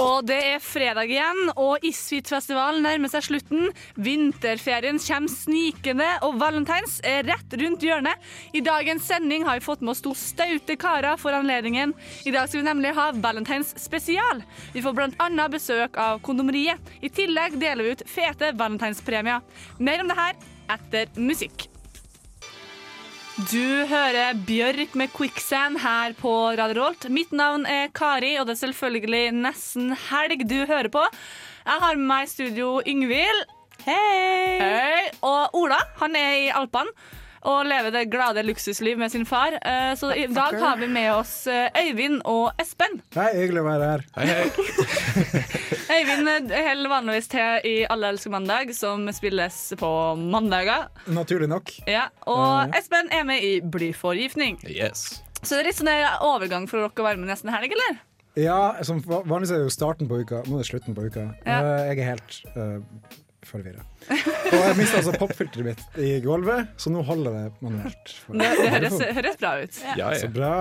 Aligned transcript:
Og 0.00 0.26
det 0.28 0.38
er 0.54 0.62
fredag 0.62 1.10
igjen, 1.12 1.50
og 1.54 1.84
Isfit-festivalen 1.86 2.82
nærmer 2.84 3.10
seg 3.12 3.26
slutten. 3.26 3.70
Vinterferien 4.00 5.00
kommer 5.02 5.32
snikende, 5.32 6.08
og 6.26 6.38
valentines 6.40 6.98
er 7.06 7.26
rett 7.28 7.56
rundt 7.60 7.84
hjørnet. 7.86 8.30
I 8.56 8.64
dagens 8.64 9.06
sending 9.10 9.46
har 9.46 9.58
vi 9.58 9.66
fått 9.66 9.84
med 9.84 9.94
oss 9.94 10.04
to 10.04 10.14
staute 10.18 10.76
karer 10.80 11.20
for 11.20 11.36
anledningen. 11.36 11.94
I 12.26 12.34
dag 12.34 12.48
skal 12.48 12.62
vi 12.62 12.68
nemlig 12.68 12.94
ha 12.98 13.10
valentines 13.16 13.74
spesial. 13.80 14.44
Vi 14.74 14.84
får 14.84 14.96
bl.a. 14.96 15.48
besøk 15.50 15.98
av 16.00 16.22
Kondomeriet. 16.26 16.80
I 17.00 17.12
tillegg 17.12 17.58
deler 17.60 17.86
vi 17.86 17.96
ut 17.96 18.06
fete 18.10 18.54
valentinspremier. 18.58 19.44
Mer 19.78 20.02
om 20.02 20.10
det 20.10 20.18
her 20.18 20.40
etter 20.70 21.20
musikk. 21.20 21.69
Du 23.48 23.86
hører 23.88 24.36
Bjørk 24.44 24.92
med 24.98 25.08
Quicksand 25.14 25.78
her 25.80 26.12
på 26.18 26.32
Radio 26.58 26.82
Rolt. 26.82 27.06
Mitt 27.08 27.30
navn 27.32 27.62
er 27.64 27.88
Kari, 27.96 28.34
og 28.36 28.44
det 28.48 28.56
er 28.56 28.58
selvfølgelig 28.66 29.30
nesten 29.32 29.94
helg 30.10 30.42
du 30.50 30.58
hører 30.68 30.90
på. 30.92 31.00
Jeg 31.64 31.80
har 31.84 31.96
med 31.96 32.04
meg 32.10 32.26
i 32.26 32.30
studio 32.34 32.66
Yngvild. 32.84 33.40
Hei. 33.86 34.58
Hei. 34.60 35.06
Og 35.24 35.56
Ola. 35.56 35.78
Han 36.02 36.18
er 36.20 36.34
i 36.42 36.50
Alpene 36.52 36.92
og 37.48 37.62
leve 37.64 37.90
det 37.94 38.02
glade 38.12 38.42
luksusliv 38.44 38.98
med 39.00 39.10
sin 39.12 39.24
far. 39.26 39.54
Eh, 39.62 39.94
Så 39.96 40.10
i 40.12 40.26
dag 40.26 40.58
har 40.60 40.76
vi 40.76 40.88
med 40.92 41.12
oss 41.14 41.46
eh, 41.46 41.70
Øyvind 41.86 42.20
og 42.28 42.50
Espen. 42.60 42.98
Hei, 43.16 43.30
hyggelig 43.38 43.62
å 43.62 43.68
være 43.68 43.88
her. 43.90 44.04
Hei, 44.16 44.26
hei. 44.26 45.40
Øyvind 45.96 46.28
eh, 46.28 46.60
holder 46.68 46.92
vanligvis 46.92 47.30
til 47.32 47.64
i 47.70 47.74
Alle 47.90 48.10
elsker 48.12 48.34
mandag, 48.34 48.74
som 48.76 49.08
spilles 49.16 49.58
på 49.80 49.90
mandager. 50.20 50.88
Naturlig 51.08 51.48
nok. 51.50 51.72
Ja, 51.88 52.08
og 52.28 52.76
Espen 52.76 53.08
er 53.14 53.24
med 53.28 53.42
i 53.46 53.56
Blyforgiftning. 53.64 54.60
Yes. 54.68 55.22
Så 55.40 55.54
det 55.56 55.62
er 55.64 55.70
litt 55.70 55.80
sånn 55.80 55.88
en 55.88 56.20
overgang 56.28 56.68
for 56.68 56.82
dere 56.84 56.92
å 56.92 57.08
være 57.08 57.20
med 57.22 57.32
nesten 57.32 57.52
helg, 57.54 57.72
eller? 57.72 57.98
Ja, 58.38 58.58
som 58.86 59.00
vanligvis 59.02 59.50
er 59.50 59.62
det 59.62 59.66
jo 59.70 59.72
starten 59.74 60.06
på 60.08 60.20
uka, 60.22 60.42
nå 60.46 60.58
er 60.60 60.62
det 60.62 60.68
slutten 60.68 60.94
på 60.94 61.08
uka. 61.08 61.24
Ja. 61.46 61.56
Eh, 61.56 61.88
Jeg 61.90 61.98
er 62.04 62.10
helt 62.12 62.36
uh, 62.54 62.78
forvirra. 63.46 63.82
Og 64.10 64.58
jeg 64.60 64.76
mista 64.78 64.98
altså 65.00 65.14
popfilteret 65.18 65.64
mitt 65.70 65.98
i 66.02 66.10
gulvet, 66.24 66.68
så 66.80 66.92
nå 66.92 67.00
holder 67.08 67.36
det 67.36 67.44
manuelt. 67.64 68.12
for- 68.26 68.36
Det, 68.36 68.50
det 68.60 68.68
høres, 68.74 68.98
høres 69.16 69.36
bra 69.40 69.52
ut. 69.62 69.80
Ja, 69.96 70.10
Så 70.14 70.26
ja. 70.28 70.32
bra. 70.34 70.52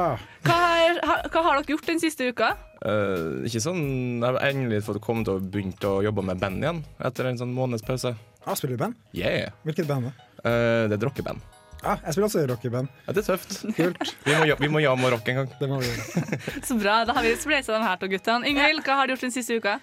Hva 0.47 0.57
har, 0.63 0.99
ha- 1.09 1.21
hva 1.27 1.43
har 1.43 1.59
dere 1.59 1.73
gjort 1.75 1.85
den 1.91 1.99
siste 1.99 2.29
uka? 2.31 2.53
Uh, 2.79 3.43
ikke 3.43 3.59
sånn 3.59 4.21
Jeg 4.23 4.29
har 4.31 4.39
endelig 4.53 4.83
fått 4.85 5.01
kommet 5.03 5.27
og 5.27 5.49
begynt 5.51 5.83
å 5.83 5.97
jobbe 6.05 6.23
med 6.23 6.39
band 6.39 6.63
igjen 6.63 6.83
etter 7.03 7.27
en 7.27 7.37
sånn 7.41 7.51
måneds 7.53 7.83
pause. 7.83 8.13
Ah, 8.47 8.55
spiller 8.55 8.77
du 8.77 8.83
band? 8.85 8.95
Yeah. 9.11 9.51
Hvilket 9.67 9.87
band? 9.89 10.07
da? 10.07 10.13
Uh, 10.39 10.87
det 10.87 10.95
er 11.01 11.03
rockeband. 11.09 11.41
Ah, 11.83 11.95
jeg 12.03 12.11
spiller 12.15 12.27
også 12.27 12.41
i 12.43 12.47
rockeband. 12.47 12.87
Ja, 13.07 13.13
det 13.15 13.21
er 13.23 13.27
tøft. 13.35 13.53
Kult. 13.75 14.15
Vi 14.25 14.33
må, 14.35 14.55
vi 14.59 14.67
må 14.71 14.79
jamme 14.83 15.05
og 15.07 15.13
rock 15.17 15.27
en 15.31 15.35
gang. 15.43 15.51
Det 15.59 15.67
må 15.71 15.77
vi 15.79 15.87
gjøre. 15.91 16.39
Så 16.67 16.75
bra, 16.79 17.03
Da 17.07 17.13
har 17.15 17.23
vi 17.23 17.35
spleisa 17.39 17.71
dem 17.75 17.83
her 17.87 17.95
to 18.01 18.07
guttene. 18.11 18.47
Ingvild, 18.51 18.81
hva 18.87 18.97
har 18.99 19.07
du 19.07 19.13
gjort 19.13 19.23
den 19.27 19.31
siste 19.35 19.55
uka? 19.59 19.77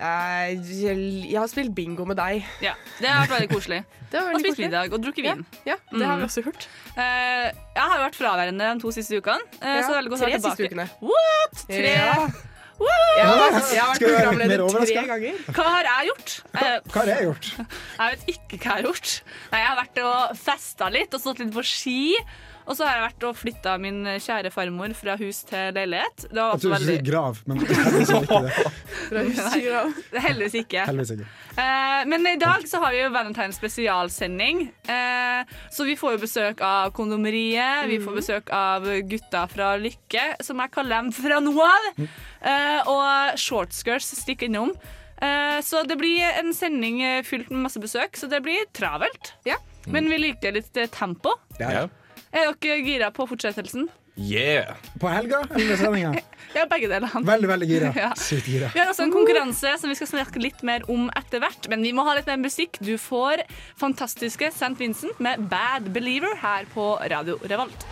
Jeg, 0.00 0.60
jeg 1.28 1.36
har 1.36 1.48
spilt 1.52 1.74
bingo 1.76 2.06
med 2.08 2.16
deg. 2.16 2.44
Ja, 2.64 2.72
Det 2.98 3.08
har 3.10 3.26
vært 3.26 3.34
veldig 3.36 3.50
koselig. 3.52 3.80
Det 4.10 4.18
var 4.18 4.32
Og 4.34 4.40
spist 4.40 4.56
koselig. 4.56 4.66
middag 4.70 4.94
og 4.96 5.02
drukket 5.04 5.22
vin. 5.26 5.42
Ja, 5.68 5.76
det 5.92 6.02
har 6.06 6.16
Mm. 6.16 6.22
vi 6.22 6.26
også 6.26 6.42
gjort. 6.42 6.64
Eh, 6.96 7.50
jeg 7.76 7.82
har 7.84 7.98
jo 7.98 8.04
vært 8.08 8.16
fraværende 8.18 8.70
de 8.74 8.80
to 8.82 8.90
siste 8.96 9.20
ukene. 9.20 9.44
eh, 9.60 9.76
Ja, 9.76 9.82
så 9.84 9.92
det 9.92 9.94
er 9.94 9.98
veldig 10.00 10.10
godt 10.10 10.20
å 10.20 10.30
tre 10.30 10.40
siste 10.40 10.66
ukene. 10.70 10.86
What? 11.04 11.66
Tre? 11.68 11.92
Ja. 11.94 12.30
Jeg 12.80 13.26
har 13.28 13.36
jeg 13.60 13.80
har 13.80 13.90
vært 13.90 13.96
Skal 14.00 14.08
vi 14.08 14.12
være 14.16 14.36
mer 14.40 14.52
programleder 14.56 14.86
tre 14.88 15.02
ganger. 15.10 15.40
Hva 15.52 15.64
har 15.68 15.84
jeg 15.90 16.06
gjort? 16.08 16.30
Hva, 16.54 16.68
Hva 16.88 17.00
har 17.02 17.10
jeg 17.12 17.26
gjort? 17.28 17.48
Jeg 18.00 18.06
vet 18.14 18.22
ikke 18.32 18.56
hva 18.56 18.64
jeg 18.64 18.72
har 18.72 18.82
gjort. 18.88 19.10
Nei, 19.52 19.58
Jeg 19.60 19.68
har 19.68 19.76
vært 19.82 19.98
og 20.08 20.36
festa 20.40 20.88
litt 20.90 21.14
og 21.14 21.20
stått 21.20 21.42
litt 21.44 21.52
på 21.52 21.64
ski. 21.68 21.98
Og 22.68 22.76
så 22.76 22.84
har 22.86 22.96
jeg 22.98 23.04
vært 23.06 23.24
og 23.26 23.36
flytta 23.40 23.72
min 23.82 24.02
kjære 24.20 24.50
farmor 24.54 24.92
fra 24.94 25.16
hus 25.20 25.40
til 25.48 25.72
leilighet. 25.74 26.26
Det 26.30 26.36
var 26.38 26.52
Jeg 26.54 26.60
tror 26.60 26.60
du 26.60 26.60
skulle 26.60 26.78
veldig 26.78 26.96
si 26.98 27.06
grav, 27.10 27.40
men 27.46 27.62
heldigvis 27.70 28.12
ikke 28.20 28.40
det. 28.44 28.52
Fra 29.10 29.24
Husdyra. 29.26 29.80
Heldigvis 30.26 30.56
ikke. 30.60 30.84
Heldigvis 30.90 31.12
ikke. 31.16 31.28
Eh, 31.64 32.04
men 32.12 32.28
i 32.30 32.36
dag 32.40 32.66
så 32.70 32.80
har 32.84 32.94
vi 32.94 33.00
jo 33.02 33.08
Valentines 33.14 33.58
spesialsending. 33.58 34.62
Eh, 34.86 35.56
så 35.74 35.86
vi 35.88 35.96
får 35.98 36.14
jo 36.16 36.22
besøk 36.26 36.62
av 36.66 36.92
Kondomeriet. 36.96 37.88
Vi 37.90 37.98
får 38.04 38.18
besøk 38.20 38.52
av 38.54 38.86
gutta 39.10 39.46
fra 39.50 39.72
Lykke, 39.80 40.26
som 40.46 40.62
jeg 40.62 40.74
kaller 40.76 41.00
dem 41.00 41.12
fra 41.16 41.40
nå 41.42 41.54
av. 41.66 41.90
Eh, 41.98 42.80
og 42.90 43.38
Shortskirts 43.40 44.12
stikker 44.22 44.50
innom. 44.50 44.72
Eh, 45.20 45.58
så 45.64 45.82
det 45.88 45.98
blir 46.00 46.22
en 46.38 46.54
sending 46.56 47.02
fylt 47.26 47.50
med 47.52 47.66
masse 47.66 47.82
besøk, 47.82 48.16
så 48.16 48.28
det 48.30 48.40
blir 48.46 48.68
travelt. 48.76 49.34
Ja. 49.48 49.58
Men 49.90 50.08
vi 50.12 50.18
liker 50.20 50.52
litt 50.54 50.76
tempo. 50.94 51.34
Ja, 51.58 51.72
Ja. 51.80 51.88
Er 52.30 52.52
dere 52.62 52.82
gira 52.86 53.10
på 53.14 53.26
fortsettelsen? 53.26 53.88
Yeah. 54.20 54.76
På 55.00 55.08
helga 55.08 55.44
eller 55.54 55.76
sendinga? 55.76 56.14
Ja, 56.50 56.64
begge 56.66 56.88
deler. 56.90 57.12
Veldig, 57.22 57.48
veldig 57.48 57.66
gira. 57.70 57.90
Ja. 58.02 58.08
Sykt 58.18 58.48
gira. 58.50 58.72
Vi 58.74 58.80
har 58.82 58.90
også 58.90 59.04
en 59.06 59.12
konkurranse 59.14 59.76
som 59.78 59.90
vi 59.92 59.94
skal 59.94 60.10
snakke 60.10 60.42
litt 60.42 60.64
mer 60.66 60.82
om 60.90 61.06
etter 61.14 61.38
hvert. 61.44 61.68
Men 61.70 61.86
vi 61.86 61.92
må 61.94 62.02
ha 62.08 62.16
litt 62.18 62.26
mer 62.26 62.40
musikk. 62.42 62.80
Du 62.82 62.96
får 62.98 63.44
fantastiske 63.78 64.50
St. 64.50 64.74
Vincent 64.80 65.22
med 65.22 65.46
Bad 65.52 65.92
Believer 65.94 66.34
her 66.42 66.66
på 66.74 66.96
Radio 67.12 67.38
Revolt. 67.46 67.86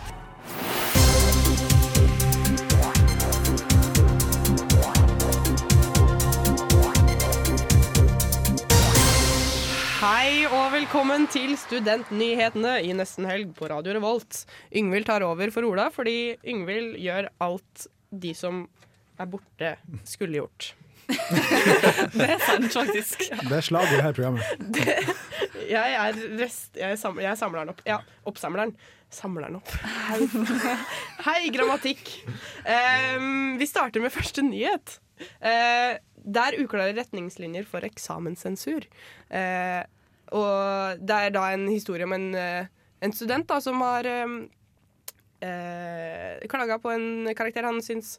Hei 9.99 10.45
og 10.47 10.69
velkommen 10.71 11.25
til 11.27 11.57
Studentnyhetene 11.59 12.77
i 12.87 12.93
Nesten 12.95 13.25
helg 13.27 13.49
på 13.57 13.67
Radio 13.67 13.91
Revolt. 13.97 14.45
Yngvild 14.71 15.09
tar 15.09 15.25
over 15.27 15.51
for 15.51 15.67
Ola 15.67 15.89
fordi 15.91 16.37
Yngvild 16.47 16.93
gjør 17.03 17.27
alt 17.43 17.83
de 18.07 18.31
som 18.31 18.61
er 19.19 19.27
borte, 19.27 19.73
skulle 20.07 20.39
gjort. 20.39 20.69
Det 22.15 22.29
er 22.29 22.39
sant, 22.45 22.69
faktisk. 22.71 23.25
Det 23.27 23.57
er 23.57 23.67
slaget 23.67 23.91
i 23.91 23.99
dette 23.99 24.13
programmet. 24.15 25.11
Jeg 25.67 25.99
er, 26.05 26.23
rest, 26.45 26.71
jeg 26.79 26.95
er, 26.95 27.01
sam, 27.03 27.19
jeg 27.19 27.35
samler 27.43 27.65
den 27.65 27.75
opp. 27.75 27.83
Ja, 27.83 27.99
oppsamleren. 28.31 28.71
Samleren 29.11 29.59
opp. 29.59 29.75
Hei, 29.83 30.23
Hei 31.27 31.51
grammatikk. 31.51 32.15
Um, 32.63 33.59
vi 33.59 33.67
starter 33.67 33.99
med 33.99 34.15
første 34.15 34.47
nyhet. 34.47 35.01
Eh, 35.43 35.99
det 36.23 36.43
er 36.43 36.59
uklare 36.63 36.95
retningslinjer 36.97 37.67
for 37.69 37.85
eksamenssensur. 37.87 38.85
Eh, 39.29 39.81
og 40.35 41.01
det 41.01 41.19
er 41.25 41.33
da 41.33 41.47
en 41.55 41.67
historie 41.71 42.05
om 42.05 42.13
en, 42.15 42.29
eh, 42.37 42.69
en 43.01 43.15
student 43.15 43.47
da, 43.49 43.59
som 43.63 43.81
har 43.81 44.07
um, 44.25 44.41
eh, 45.41 46.47
klaga 46.51 46.79
på 46.81 46.91
en 46.93 47.29
karakter 47.37 47.65
han 47.65 47.81
syns 47.81 48.17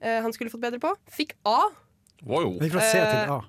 eh, 0.00 0.20
han 0.22 0.32
skulle 0.32 0.52
fått 0.52 0.64
bedre 0.64 0.80
på. 0.82 0.94
Fikk 1.12 1.36
A. 1.44 1.72
Wow. 2.22 2.56
Gikk 2.60 2.76
fra 2.76 2.86
C 2.86 2.98
Eh, 2.98 3.10
til 3.10 3.34
A. 3.36 3.40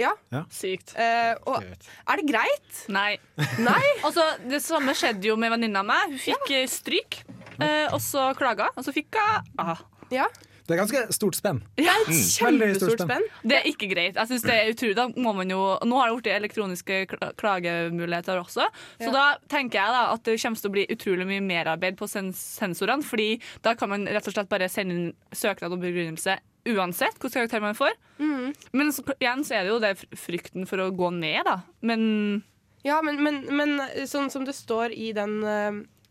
Ja. 0.00 0.14
Sykt. 0.48 0.94
Eh, 0.96 1.34
og 1.50 1.60
er 1.60 2.20
det 2.20 2.26
greit? 2.28 2.84
Nei. 2.92 3.18
Nei. 3.68 3.82
Altså, 4.06 4.24
det 4.48 4.62
samme 4.64 4.94
skjedde 4.96 5.28
jo 5.28 5.36
med 5.40 5.52
venninna 5.52 5.82
mi. 5.84 5.98
Hun 6.14 6.22
fikk 6.22 6.54
ja. 6.54 6.62
stryk, 6.70 7.20
eh, 7.58 7.90
og 7.90 8.00
så 8.04 8.30
klaga, 8.38 8.70
og 8.76 8.86
så 8.86 8.94
fikk 8.96 9.18
hun 9.18 9.60
A. 9.60 9.76
Ja. 10.14 10.30
Det 10.70 10.76
er 10.76 10.82
ganske 10.84 11.00
stort 11.16 11.34
spenn. 11.34 11.58
Ja, 11.82 11.96
et 12.04 12.14
stort 12.14 12.52
Kjempestort 12.54 13.02
spenn. 13.02 13.24
Det 13.42 13.56
er 13.58 13.66
ikke 13.66 13.88
greit. 13.90 14.14
Jeg 14.20 14.30
synes 14.30 14.44
det 14.46 14.54
er 14.54 14.70
utrolig. 14.70 14.96
Da 15.00 15.06
må 15.18 15.32
man 15.34 15.50
jo, 15.50 15.60
nå 15.90 15.98
har 15.98 16.10
det 16.12 16.20
blitt 16.20 16.30
elektroniske 16.36 17.00
klagemuligheter 17.40 18.38
også. 18.40 18.68
Så 19.00 19.08
Ja. 19.08 19.12
da 19.12 19.24
tenker 19.48 19.80
jeg 19.80 19.94
da 19.96 20.12
at 20.14 20.22
det 20.24 20.38
kommer 20.40 20.60
til 20.60 20.70
å 20.70 20.72
bli 20.72 20.86
utrolig 20.94 21.26
mye 21.26 21.42
merarbeid 21.42 21.96
på 21.98 22.08
sens 22.08 22.38
sensorene. 22.60 23.02
Fordi 23.02 23.40
da 23.62 23.74
kan 23.74 23.88
man 23.88 24.06
rett 24.06 24.26
og 24.28 24.32
slett 24.34 24.48
bare 24.48 24.68
sende 24.68 24.94
inn 24.94 25.12
søknad 25.32 25.72
om 25.72 25.80
begrunnelse 25.80 26.38
uansett 26.70 27.16
hvilken 27.18 27.48
karakter 27.48 27.60
man 27.60 27.74
får. 27.74 27.92
Mm. 28.20 28.54
Men 28.72 28.92
så, 28.92 29.02
igjen 29.18 29.44
så 29.44 29.54
er 29.56 29.64
det 29.64 29.72
jo 29.72 29.78
det 29.80 29.94
frykten 30.14 30.66
for 30.68 30.78
å 30.78 30.90
gå 30.94 31.10
ned, 31.12 31.44
da. 31.44 31.62
Men 31.82 32.44
Ja, 32.84 33.02
men, 33.02 33.22
men, 33.22 33.44
men 33.56 33.80
sånn 34.08 34.30
som 34.30 34.44
det 34.44 34.54
står 34.54 34.92
i 34.96 35.12
den 35.12 35.42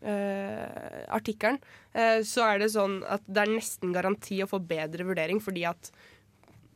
eh, 0.02 0.12
eh, 0.12 1.04
artikkelen, 1.12 1.58
uh, 1.94 2.20
så 2.26 2.46
er 2.48 2.62
det 2.62 2.70
sånn 2.74 3.00
at 3.08 3.22
det 3.26 3.44
er 3.44 3.52
nesten 3.56 3.92
garanti 3.94 4.40
å 4.44 4.48
få 4.50 4.60
bedre 4.64 5.04
vurdering, 5.08 5.40
fordi 5.44 5.66
at 5.68 5.92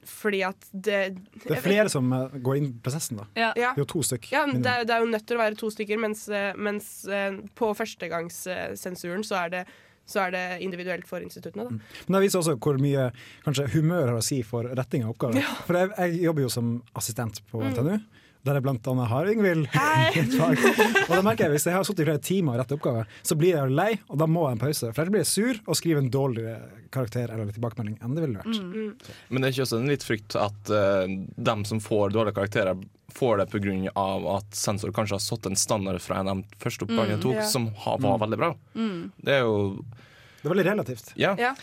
fordi 0.05 0.43
at 0.45 0.67
det 0.71 1.15
Det 1.47 1.55
er 1.57 1.63
flere 1.65 1.89
som 1.89 2.11
eh, 2.13 2.35
går 2.45 2.59
inn 2.59 2.67
i 2.69 2.73
prosessen, 2.85 3.17
da. 3.23 3.25
Ja. 3.41 3.53
Ja. 3.57 3.71
Det 3.73 3.81
er 3.81 3.85
jo 3.87 3.93
to 3.95 4.03
stykk. 4.05 4.29
Ja, 4.35 4.43
det, 4.53 4.67
er- 4.69 4.85
det 4.85 4.93
er 4.93 5.01
jo 5.01 5.09
nødt 5.09 5.25
til 5.27 5.39
å 5.39 5.41
være 5.41 5.57
to 5.57 5.71
stykker, 5.73 5.97
mens, 6.03 6.27
mens 6.61 6.91
på 7.57 7.71
førstegangssensuren 7.79 9.25
så 9.25 9.39
er 9.47 9.49
det 9.59 9.65
så 10.05 10.27
er 10.27 10.35
det 10.35 10.43
individuelt 10.61 11.07
for 11.09 11.25
instituttene. 11.25 11.65
Da. 11.65 11.79
Men 12.07 12.19
det 12.19 12.27
viser 12.27 12.43
også 12.43 12.59
hvor 12.61 12.77
mye 12.77 13.07
kanskje, 13.47 13.71
humør 13.73 14.11
har 14.13 14.19
å 14.19 14.25
si 14.25 14.43
for 14.45 14.69
retting 14.77 15.07
av 15.07 15.15
oppgaver. 15.15 15.47
For 15.65 15.79
jeg, 15.81 15.93
jeg 15.97 16.19
jobber 16.27 16.45
jo 16.45 16.51
som 16.53 16.75
assistent 17.01 17.41
på 17.49 17.63
Mm. 17.65 18.03
Der 18.45 18.59
jeg 18.59 18.65
blant 18.67 18.89
annet 18.93 19.09
har 19.09 19.29
Yngvild. 19.33 19.69
Og 21.09 21.13
da 21.15 21.21
merker 21.25 21.47
jeg 21.47 21.55
Hvis 21.55 21.67
jeg 21.69 21.77
har 21.77 21.87
sittet 21.87 22.05
i 22.05 22.09
flere 22.11 22.21
timer 22.25 22.55
og 22.55 22.61
rettet 22.61 22.77
oppgave, 22.77 23.05
så 23.25 23.37
blir 23.41 23.57
jeg 23.57 23.73
lei, 23.73 23.91
og 24.13 24.19
da 24.21 24.29
må 24.29 24.45
jeg 24.45 24.59
en 24.59 24.65
pause. 24.67 24.91
For 24.91 25.03
ellers 25.03 25.15
blir 25.15 25.25
jeg 25.25 25.31
sur 25.31 25.61
og 25.65 25.79
skriver 25.81 26.03
en 26.03 26.11
dårligere 26.13 26.83
karakter 26.95 27.33
eller 27.33 27.55
tilbakemelding 27.55 27.97
enn 28.05 28.17
det 28.17 28.27
ville 28.27 28.43
vært. 28.43 28.61
Mm. 28.61 29.15
Men 29.31 29.41
det 29.41 29.49
er 29.49 29.57
ikke 29.57 29.67
også 29.67 29.81
en 29.81 29.91
litt 29.91 30.07
frykt 30.07 30.37
at 30.39 30.73
uh, 30.75 31.17
dem 31.49 31.65
som 31.69 31.81
får 31.83 32.13
dårlige 32.15 32.37
karakterer, 32.37 32.85
får 33.15 33.41
det 33.41 33.49
pga. 33.53 33.93
at 34.37 34.57
sensor 34.59 34.93
kanskje 34.93 35.17
har 35.17 35.25
satt 35.25 35.47
en 35.49 35.57
standard 35.57 36.03
fra 36.03 36.21
en 36.21 36.33
av 36.33 36.41
de 36.43 36.63
første 36.63 36.85
oppgavene 36.85 37.17
jeg 37.17 37.25
tok, 37.25 37.39
ja. 37.41 37.47
som 37.49 37.69
har, 37.85 38.01
var 38.03 38.21
veldig 38.27 38.41
bra. 38.41 38.55
Det 39.25 39.39
er 39.39 39.47
jo 39.47 39.85
Det 40.45 40.51
er 40.51 40.53
veldig 40.53 40.65
relativt. 40.69 41.07
Ja. 41.17 41.31
Ja. 41.41 41.55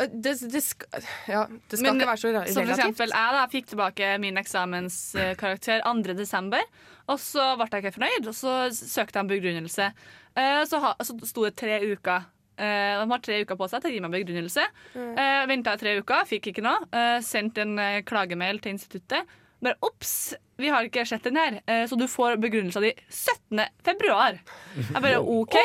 Eh, 0.00 0.06
Det, 0.08 0.32
det, 0.48 0.62
skal, 0.64 1.02
ja, 1.28 1.42
det 1.44 1.76
skal 1.78 1.90
Men- 1.92 2.00
ikke 2.00 2.08
være 2.08 2.20
så 2.22 2.30
relativt. 2.32 2.54
Som 2.56 2.64
for 2.64 2.72
eksempel 2.78 3.12
jeg 3.12 3.34
da 3.36 3.42
fikk 3.52 3.66
tilbake 3.74 4.08
min 4.22 4.40
eksamenskarakter 4.40 5.82
2. 5.84 6.14
desember, 6.16 6.62
og 7.10 7.18
så 7.20 7.50
ble 7.58 7.68
jeg 7.70 7.84
ikke 7.84 7.96
fornøyd, 7.98 8.28
og 8.30 8.34
så 8.38 8.54
søkte 8.72 9.18
jeg 9.18 9.24
om 9.26 9.28
begrunnelse. 9.28 9.90
Eh, 10.36 10.64
Så, 10.64 10.80
så 11.02 11.16
sto 11.26 11.44
det 11.44 11.56
tre 11.56 11.80
uker. 11.92 12.24
Eh, 12.60 12.96
De 13.00 13.10
har 13.10 13.18
tre 13.24 13.42
uker 13.44 13.56
på 13.60 13.68
seg 13.68 13.82
til 13.82 13.90
å 13.90 13.94
gi 13.94 14.00
meg 14.00 14.12
begrunnelse. 14.16 14.64
Mm. 14.94 15.14
Venta 15.48 15.76
tre 15.80 15.98
uker, 16.00 16.24
fikk 16.28 16.50
ikke 16.52 16.62
noe. 16.64 16.80
Sendt 17.20 17.54
Sendte 17.56 17.62
en 17.66 17.78
eh, 17.78 18.00
klagemail 18.02 18.58
til 18.60 18.72
instituttet. 18.76 19.26
Bare 19.60 19.76
ops, 19.84 20.34
vi 20.60 20.70
har 20.72 20.86
ikke 20.88 21.04
sett 21.08 21.26
den 21.28 21.36
her, 21.36 21.58
eh, 21.66 21.84
så 21.88 21.96
du 21.98 22.06
får 22.08 22.38
begrunnelsen 22.40 22.86
din 22.86 23.02
17. 23.08 23.60
februar. 23.84 24.38
Jeg 24.76 25.02
bare 25.04 25.20
OK. 25.20 25.56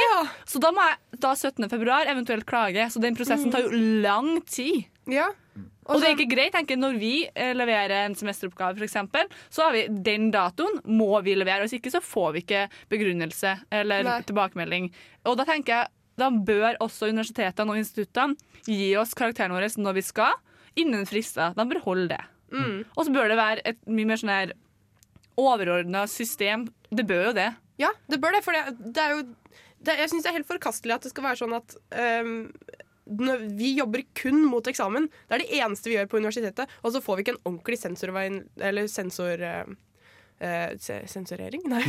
Så 0.46 0.60
da 0.64 0.72
må 0.76 0.84
jeg 0.84 1.22
da 1.24 1.32
17. 1.36 1.70
februar 1.72 2.12
eventuelt 2.12 2.48
klage. 2.48 2.90
Så 2.92 3.00
den 3.04 3.16
prosessen 3.16 3.54
tar 3.54 3.64
jo 3.64 3.80
lang 4.04 4.42
tid. 4.52 4.86
Ja. 5.12 5.30
Og 5.86 6.02
det 6.02 6.08
er 6.10 6.16
ikke 6.16 6.32
greit, 6.34 6.54
tenker 6.56 6.80
Når 6.82 6.98
vi 6.98 7.14
eh, 7.30 7.54
leverer 7.54 8.08
en 8.08 8.16
semesteroppgave, 8.18 8.82
eksempel, 8.84 9.30
så 9.54 9.68
har 9.68 9.76
vi 9.76 9.86
den 9.88 10.32
datoen 10.34 10.82
må 10.84 11.12
vi 11.24 11.38
levere. 11.38 11.64
Hvis 11.64 11.78
ikke 11.78 11.94
så 11.94 12.02
får 12.04 12.34
vi 12.36 12.44
ikke 12.44 12.64
begrunnelse 12.92 13.54
eller 13.72 14.08
Nei. 14.08 14.20
tilbakemelding. 14.26 14.90
Og 15.30 15.38
da 15.40 15.46
tenker 15.48 15.78
jeg, 15.78 15.94
da 16.20 16.32
bør 16.32 16.80
også 16.84 17.12
universitetene 17.12 17.72
og 17.72 17.80
instituttene 17.80 18.36
gi 18.66 18.96
oss 18.98 19.14
karakterene 19.18 19.56
våre 19.58 19.70
når 19.78 20.00
vi 20.00 20.06
skal, 20.08 20.40
innen 20.80 21.06
frister. 21.08 21.54
De 21.56 21.68
bør 21.70 21.84
holde 21.86 22.16
det. 22.16 22.24
Mm. 22.56 22.80
Og 22.96 23.06
så 23.06 23.14
bør 23.16 23.32
det 23.32 23.38
være 23.40 23.66
et 23.72 23.80
mye 23.88 24.10
mer 24.10 24.22
sånn 24.22 24.34
her 24.34 24.56
overordna 25.40 26.06
system. 26.08 26.68
Det 26.90 27.06
bør 27.08 27.30
jo 27.30 27.36
det. 27.38 27.50
Ja, 27.82 27.92
det 28.12 28.22
bør 28.24 28.38
det. 28.38 28.44
For 28.46 28.56
det, 28.56 28.78
det 28.96 29.04
er 29.04 29.16
jo 29.18 29.24
det, 29.86 29.98
Jeg 30.00 30.10
syns 30.12 30.24
det 30.26 30.32
er 30.32 30.38
helt 30.40 30.50
forkastelig 30.50 30.96
at 30.96 31.06
det 31.06 31.12
skal 31.12 31.28
være 31.28 31.42
sånn 31.42 31.56
at 31.58 31.76
um, 32.24 32.38
når 33.06 33.44
vi 33.60 33.76
jobber 33.78 34.06
kun 34.18 34.40
mot 34.50 34.66
eksamen. 34.68 35.10
Det 35.28 35.36
er 35.38 35.44
det 35.44 35.60
eneste 35.60 35.92
vi 35.92 35.98
gjør 35.98 36.08
på 36.10 36.22
universitetet. 36.24 36.72
Og 36.82 36.96
så 36.96 37.04
får 37.04 37.20
vi 37.20 37.26
ikke 37.26 37.36
en 37.36 37.44
ordentlig 37.52 37.82
sensorveien 37.82 38.40
Eller 38.58 38.88
sensor... 38.92 39.44
eh, 39.44 39.76
eh, 40.40 41.06
sensurering? 41.08 41.62
Nei. 41.66 41.82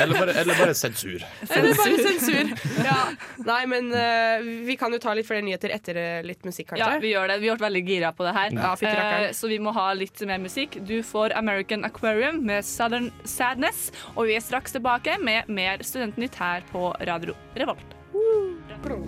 Eller 0.00 0.14
bare, 0.18 0.32
eller 0.32 0.58
bare 0.58 0.74
sensur. 0.74 1.24
Eller 1.48 1.74
bare 1.74 1.98
sensur. 2.08 2.52
Ja. 2.84 2.98
Nei, 3.50 3.60
men 3.70 3.92
eh, 3.96 4.46
vi 4.66 4.76
kan 4.80 4.92
jo 4.92 5.00
ta 5.02 5.14
litt 5.16 5.28
flere 5.28 5.44
nyheter 5.46 5.74
etter 5.74 6.00
eh, 6.00 6.22
litt 6.26 6.44
musikk, 6.46 6.74
Ja, 6.78 6.92
vi 7.02 7.14
gjør 7.14 7.32
det. 7.32 7.40
Vi 7.42 7.50
ble 7.50 7.66
veldig 7.66 7.84
gira 7.86 8.12
på 8.16 8.26
det 8.26 8.34
her. 8.36 8.56
Ja. 8.56 8.74
Eh, 8.76 9.30
så 9.36 9.50
vi 9.50 9.60
må 9.62 9.74
ha 9.76 9.90
litt 9.96 10.20
mer 10.28 10.40
musikk. 10.42 10.80
Du 10.86 11.00
får 11.06 11.36
American 11.38 11.86
Aquarium 11.88 12.42
med 12.46 12.66
Southern 12.66 13.10
Sadness. 13.24 13.90
Og 14.14 14.28
vi 14.30 14.38
er 14.38 14.44
straks 14.44 14.76
tilbake 14.76 15.18
med 15.22 15.48
mer 15.50 15.84
Studentnytt 15.86 16.38
her 16.40 16.66
på 16.72 16.90
Radio 17.08 17.36
Revolt. 17.58 17.96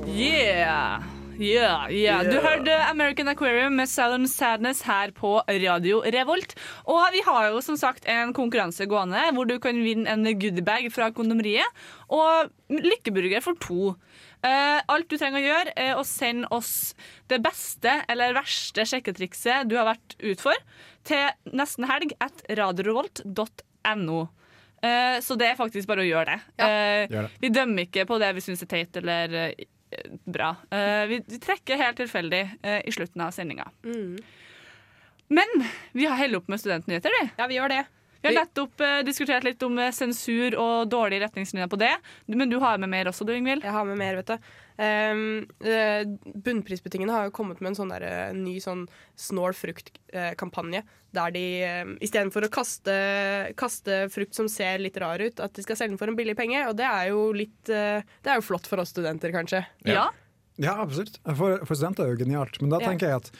Yeah! 0.06 1.21
Yeah, 1.40 1.88
yeah. 1.90 2.22
Du 2.28 2.36
hørte 2.42 2.74
American 2.90 3.28
Aquarium 3.28 3.76
med 3.78 3.88
Southern 3.88 4.26
Sadness 4.28 4.82
her 4.84 5.12
på 5.16 5.38
Radio 5.48 6.02
Revolt. 6.04 6.54
Og 6.84 7.00
vi 7.14 7.22
har 7.24 7.48
jo 7.52 7.62
som 7.64 7.78
sagt 7.80 8.06
en 8.10 8.34
konkurranse 8.36 8.86
gående 8.90 9.22
hvor 9.36 9.48
du 9.48 9.56
kan 9.62 9.78
vinne 9.80 10.10
en 10.12 10.26
goodiebag 10.26 10.90
fra 10.92 11.08
kondomeriet 11.14 11.84
og 12.12 12.52
lykkeburger 12.72 13.44
for 13.44 13.56
to. 13.62 13.94
Eh, 14.44 14.78
alt 14.90 15.08
du 15.08 15.16
trenger 15.16 15.40
å 15.40 15.44
gjøre, 15.46 15.74
er 15.78 15.96
å 15.96 16.04
sende 16.06 16.50
oss 16.52 16.92
det 17.30 17.40
beste 17.44 18.00
eller 18.10 18.36
verste 18.36 18.84
sjekketrikset 18.90 19.70
du 19.70 19.76
har 19.78 19.88
vært 19.92 20.16
ut 20.20 20.42
for, 20.42 20.58
til 21.08 21.54
nesten 21.54 21.88
helg 21.88 22.16
at 22.22 22.44
radiorevolt.no. 22.50 24.22
Eh, 24.82 25.18
så 25.22 25.38
det 25.38 25.52
er 25.52 25.60
faktisk 25.60 25.88
bare 25.88 26.02
å 26.02 26.08
gjøre 26.08 26.34
det. 26.34 26.40
Ja. 26.58 27.28
Vi 27.40 27.52
dømmer 27.54 27.86
ikke 27.86 28.04
på 28.10 28.18
det 28.20 28.32
vi 28.36 28.42
syns 28.44 28.66
er 28.66 28.72
teit 28.74 28.98
eller 28.98 29.38
eh, 29.46 29.70
bra. 30.24 30.56
Eh, 30.70 31.06
vi, 31.10 31.20
trekker 31.42 31.80
helt 31.80 31.96
tilfeldig 31.96 32.42
eh, 32.62 32.80
i 32.84 32.92
slutten 32.92 33.20
av 33.24 33.30
sendinga. 33.30 33.68
Mm. 33.84 34.18
Men 35.32 35.64
vi 35.92 36.06
har 36.06 36.16
heller 36.16 36.42
opp 36.42 36.48
med 36.48 36.60
studentnyheter, 36.60 37.14
vi. 37.20 37.28
Ja, 37.36 37.46
vi 37.46 37.58
gjør 37.58 37.72
det. 37.72 37.84
Vi 38.22 38.28
har 38.28 38.36
nettopp 38.44 38.80
eh, 38.80 38.98
diskutert 39.06 39.44
litt 39.44 39.62
om 39.66 39.80
sensur 39.92 40.54
og 40.60 40.90
dårlige 40.92 41.24
retningslinjer 41.26 41.70
på 41.72 41.80
det. 41.80 41.94
Men 42.26 42.50
du 42.50 42.58
har 42.62 42.78
med 42.78 42.92
mer 42.92 43.10
også, 43.10 43.26
du, 43.26 43.34
Ingvild? 43.36 43.64
Jeg 43.64 43.74
har 43.74 43.88
med 43.88 43.98
mer, 43.98 44.20
vet 44.20 44.34
du. 44.34 44.52
Um, 44.78 45.44
eh, 45.60 46.02
Bunnprisbutikkene 46.32 47.12
har 47.12 47.28
jo 47.28 47.34
kommet 47.36 47.60
med 47.60 47.72
en 47.72 47.78
sånn 47.82 47.92
der, 47.92 48.06
eh, 48.08 48.32
ny 48.32 48.56
sånn 48.62 48.86
snål 49.20 49.52
frukt-kampanje. 49.58 50.82
der 51.12 51.30
de 51.34 51.44
uh, 51.60 51.90
istedenfor 52.00 52.46
å 52.46 52.48
kaste, 52.48 52.92
kaste 53.60 54.08
frukt 54.08 54.32
som 54.34 54.46
ser 54.48 54.78
litt 54.80 54.96
rar 54.96 55.20
ut, 55.20 55.40
at 55.44 55.52
de 55.52 55.60
skal 55.62 55.76
selge 55.76 55.92
den 55.92 55.98
for 56.00 56.08
en 56.08 56.16
billig 56.16 56.34
penge. 56.38 56.62
Og 56.70 56.76
det 56.78 56.86
er 56.88 57.10
jo 57.10 57.26
litt 57.36 57.68
uh, 57.68 58.00
Det 58.24 58.32
er 58.32 58.40
jo 58.40 58.46
flott 58.46 58.66
for 58.66 58.80
oss 58.80 58.94
studenter, 58.94 59.28
kanskje. 59.34 59.60
Ja. 59.84 60.06
Ja, 60.56 60.78
absolutt. 60.80 61.18
For, 61.36 61.58
for 61.66 61.76
studenter 61.76 62.06
er 62.06 62.14
det 62.14 62.16
jo 62.16 62.24
genialt. 62.24 62.56
Men 62.62 62.72
da 62.72 62.80
Ja. 62.80 62.88
tenker 62.88 63.08
jeg 63.12 63.20
at 63.26 63.30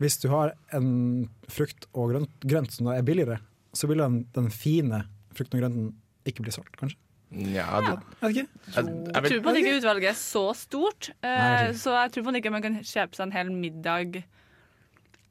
hvis 0.00 0.16
du 0.22 0.30
har 0.32 0.54
en 0.72 1.28
frukt 1.52 1.84
og 1.92 2.14
grønt, 2.14 2.32
grønt 2.40 2.72
som 2.72 2.88
da 2.88 2.96
er 2.96 3.04
billigere, 3.04 3.36
så 3.76 3.86
vil 3.86 4.00
den, 4.00 4.22
den 4.32 4.48
fine 4.48 5.04
frukten 5.36 5.60
og 5.60 5.64
grønten 5.66 5.90
ikke 6.24 6.42
bli 6.46 6.52
solgt, 6.56 6.72
kanskje. 6.80 6.96
Ja, 7.30 7.78
det, 7.78 7.92
jeg, 8.34 8.46
jeg 8.74 8.86
Jeg 9.14 9.22
tror 9.22 9.42
på 9.44 9.50
at 9.52 9.56
ikke 9.60 9.76
utvalget 9.78 10.08
er 10.10 10.16
så 10.18 10.44
stort, 10.58 11.10
eh, 11.22 11.70
så 11.78 11.94
jeg 11.94 12.12
tror 12.12 12.24
på 12.26 12.32
at 12.32 12.38
ikke 12.40 12.50
man 12.50 12.64
kan 12.64 12.78
kjøpe 12.82 13.14
seg 13.14 13.28
en 13.28 13.34
hel 13.36 13.52
middag. 13.54 14.22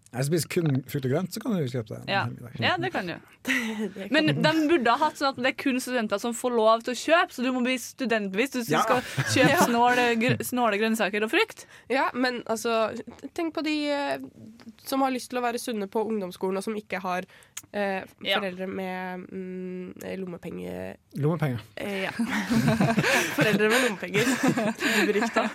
Jeg 0.09 0.25
spiser 0.25 0.49
kun 0.49 0.79
frukt 0.89 1.05
og 1.05 1.11
grønt, 1.11 1.33
så 1.35 1.41
kan 1.43 1.53
du 1.53 1.67
kjøpe 1.69 1.99
det. 1.99 1.99
Ja, 2.09 2.23
ja 2.57 2.71
det 2.81 2.89
kan 2.95 3.11
du. 3.11 3.13
Men 4.13 4.31
de 4.41 4.53
burde 4.69 4.95
ha 4.95 4.97
hatt 5.03 5.19
sånn 5.19 5.35
at 5.35 5.37
det 5.37 5.51
er 5.51 5.57
kun 5.61 5.77
studenter 5.83 6.17
som 6.21 6.33
får 6.33 6.55
lov 6.55 6.81
til 6.85 6.95
å 6.95 6.97
kjøpe, 6.97 7.35
så 7.35 7.45
du 7.45 7.51
må 7.53 7.61
bli 7.65 7.75
studentbevisst 7.81 8.57
hvis 8.57 8.71
du 8.71 8.73
Ja. 8.73 8.81
skal 8.87 9.03
kjøpe 9.35 9.59
snåle, 9.69 10.07
gr 10.21 10.37
snåle 10.45 10.79
grønnsaker 10.81 11.27
og 11.27 11.29
frukt. 11.33 11.67
Ja, 11.93 12.07
men 12.17 12.41
altså 12.49 12.89
Tenk 13.37 13.53
på 13.53 13.61
de 13.65 13.75
eh, 13.93 14.25
som 14.89 15.05
har 15.05 15.13
lyst 15.13 15.29
til 15.29 15.37
å 15.41 15.45
være 15.45 15.61
sunne 15.61 15.85
på 15.91 16.01
ungdomsskolen, 16.09 16.57
og 16.57 16.65
som 16.65 16.77
ikke 16.79 17.03
har 17.03 17.27
eh, 17.69 18.01
foreldre 18.17 18.65
med 18.65 19.27
mm, 19.29 20.01
lommepenge... 20.23 20.73
Lommepenger. 21.21 21.61
Eh, 21.77 22.07
ja. 22.07 22.13
foreldre 23.37 23.69
med 23.69 23.85
lommepenger. 23.85 24.33
Berykta. 25.05 25.45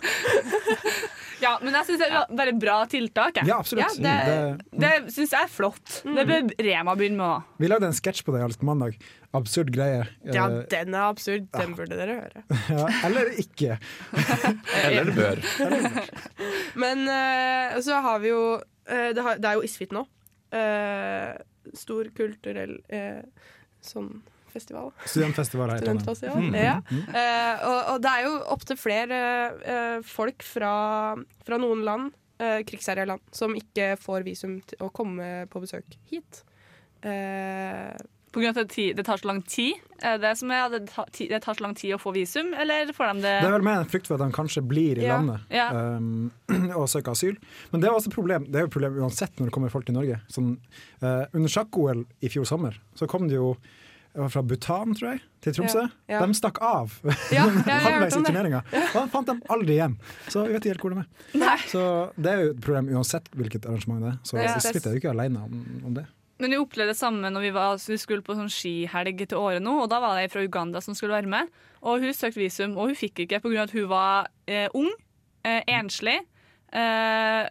Ja, 1.45 1.55
men 1.63 1.77
jeg 1.77 1.89
syns 1.91 2.01
det 2.03 2.09
er 2.09 2.33
bare 2.41 2.55
bra 2.57 2.79
tiltak. 2.91 3.41
Jeg. 3.41 3.51
Ja, 3.51 3.59
absolutt. 3.61 4.01
Ja, 4.01 4.17
det, 4.25 4.81
Det 4.85 4.93
syns 5.15 5.35
jeg 5.37 5.47
er 5.47 5.53
flott. 5.53 6.01
Det 6.05 6.25
bør 6.31 6.49
Rema 6.69 6.97
begynne 6.99 7.21
med 7.21 7.29
òg. 7.29 7.53
vi 7.61 7.71
lagde 7.71 7.91
en 7.91 7.97
sketsj 7.97 8.25
på 8.27 8.35
det 8.35 8.43
alt 8.47 8.61
på 8.61 8.69
mandag. 8.69 8.99
Absurd 9.35 9.73
greie. 9.75 10.05
Ja, 10.25 10.47
Eh, 10.55 10.67
den 10.71 10.95
er 10.95 11.09
absurd. 11.09 11.49
Den 11.53 11.75
burde 11.75 11.97
dere 11.99 12.19
høre. 12.21 12.45
ja, 12.79 12.87
eller 13.09 13.33
ikke. 13.41 13.79
eller 14.85 15.11
det 15.11 15.17
bør. 15.17 15.43
Men 16.83 17.09
uh, 17.09 17.81
så 17.85 18.01
har 18.05 18.23
vi 18.23 18.31
jo 18.31 18.45
uh, 18.61 19.11
det, 19.15 19.23
har, 19.23 19.41
det 19.43 19.51
er 19.51 19.59
jo 19.59 19.67
Isfit 19.67 19.95
nå. 19.95 20.07
Uh, 20.55 21.35
stor 21.75 22.09
kulturell 22.17 22.77
eh, 22.93 23.23
sånn 23.85 24.11
festival. 24.55 24.91
Studentfestival 25.05 25.75
her 25.75 25.77
i 25.77 25.85
mm. 25.85 26.01
Studentfestival. 26.01 26.59
Ja. 26.63 26.79
Uh, 26.89 27.69
og, 27.69 27.79
og 27.95 28.03
det 28.07 28.15
er 28.15 28.27
jo 28.29 28.35
opptil 28.55 28.81
flere 28.81 29.21
uh, 29.61 29.99
folk 30.07 30.47
fra, 30.47 30.75
fra 31.45 31.61
noen 31.61 31.85
land, 31.87 32.11
uh, 32.43 32.61
krigsherja 32.67 33.07
land, 33.11 33.23
som 33.35 33.55
ikke 33.59 33.95
får 34.01 34.27
visum 34.27 34.59
til 34.71 34.87
å 34.87 34.91
komme 34.95 35.45
på 35.53 35.63
besøk 35.65 35.99
hit. 36.11 36.45
Uh, 37.05 37.93
På 38.33 38.41
grunn 38.41 38.51
av 38.51 38.65
at 38.65 38.73
det, 38.75 39.03
tar 39.07 39.21
så 39.21 39.29
lang 39.29 39.43
tid? 39.47 39.77
Er 40.03 40.17
det 40.19 40.33
som 40.41 40.51
er, 40.51 40.73
det, 40.73 40.89
tar, 40.91 41.55
så 41.55 41.63
lang 41.63 41.77
tid 41.79 41.93
å 41.95 42.01
få 42.03 42.15
visum, 42.17 42.49
eller 42.59 42.91
får 42.97 43.13
de 43.13 43.23
det 43.23 43.35
Det 43.45 43.51
er 43.51 43.55
vel 43.55 43.67
mer 43.67 43.83
en 43.83 43.91
frykt 43.93 44.09
for 44.09 44.17
at 44.17 44.25
de 44.25 44.35
kanskje 44.35 44.65
blir 44.67 44.99
i 44.99 45.05
Ja. 45.05 45.21
landet 45.21 45.53
Ja. 45.55 45.69
um, 45.71 46.33
og 46.81 46.89
søker 46.91 47.13
asyl. 47.13 47.37
Men 47.71 47.85
det 47.85 47.91
er 47.91 47.95
også 47.95 48.11
et 48.11 48.17
problem 48.17 48.49
Det 48.49 48.59
er 48.59 48.67
jo 48.67 48.73
et 48.73 48.75
problem 48.75 48.99
uansett 49.05 49.39
når 49.39 49.51
det 49.51 49.55
kommer 49.55 49.71
folk 49.71 49.87
til 49.87 49.95
Norge. 49.95 50.19
Sånn, 50.33 50.57
uh, 51.05 51.25
under 51.31 51.53
sjakk-OL 51.53 52.07
i 52.25 52.33
fjor 52.33 52.49
sommer 52.49 52.81
så 52.99 53.07
kom 53.11 53.29
det 53.29 53.39
jo 53.39 53.55
fra 54.15 54.43
Bhutan, 54.47 54.95
tror 54.95 55.09
jeg, 55.13 55.21
til 55.43 55.55
Tromsø. 55.57 55.81
Ja, 56.09 56.19
ja. 56.21 56.27
De 56.27 56.35
stakk 56.39 56.61
av 56.63 56.93
Ja, 57.35 57.45
halvveis 57.87 58.15
i 58.15 58.23
turneringa. 58.23 58.61
Og 58.95 59.09
fant 59.11 59.27
dem 59.27 59.41
aldri 59.51 59.75
hjem. 59.81 59.97
Så 60.31 60.45
vi 60.47 60.53
vet 60.55 60.63
ikke 60.69 60.75
helt 60.77 60.85
hvor 60.85 60.95
de 60.95 61.01
er. 61.03 61.09
Nei. 61.43 61.57
Så 61.71 61.83
det 62.17 62.31
er 62.31 62.43
jo 62.45 62.53
et 62.55 62.61
problem 62.63 62.93
uansett 62.95 63.27
hvilket 63.35 63.67
arrangement 63.67 64.05
det 64.05 64.13
er. 64.13 64.19
Så 64.23 64.39
Ja. 64.39 64.53
Isfit 64.61 64.87
er 64.87 64.95
jo 64.95 65.03
ikke 65.03 65.11
alene 65.17 65.43
om, 65.49 65.65
om 65.91 65.95
det. 65.99 66.07
Men 66.43 66.51
vi 66.51 66.59
opplevde 66.59 66.91
det 66.95 66.99
samme 66.99 67.31
når 67.31 67.45
vi, 67.47 67.51
var, 67.55 67.77
så 67.79 67.93
vi 67.95 67.99
skulle 68.03 68.23
på 68.27 68.35
sånn 68.39 68.51
skihelg 68.51 69.21
til 69.29 69.39
året 69.39 69.63
nå, 69.63 69.75
og 69.85 69.91
da 69.91 70.01
var 70.03 70.17
det 70.19 70.25
ei 70.27 70.31
fra 70.33 70.43
Uganda 70.43 70.81
som 70.83 70.95
skulle 70.99 71.15
være 71.15 71.31
med. 71.31 71.51
Og 71.83 72.03
hun 72.03 72.15
søkte 72.17 72.41
visum, 72.43 72.75
og 72.79 72.91
hun 72.91 72.99
fikk 72.99 73.23
ikke 73.27 73.39
pga. 73.45 73.63
at 73.67 73.75
hun 73.75 73.87
var 73.91 74.27
eh, 74.51 74.67
ung, 74.75 74.91
eh, 75.47 75.61
enslig 75.75 76.17
eh, 76.73 77.47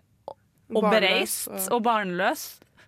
og 0.73 0.81
Barnløs, 0.83 0.91
bereist 0.99 1.47
og- 1.47 1.73
og 1.77 1.83
barnløs. 1.85 2.43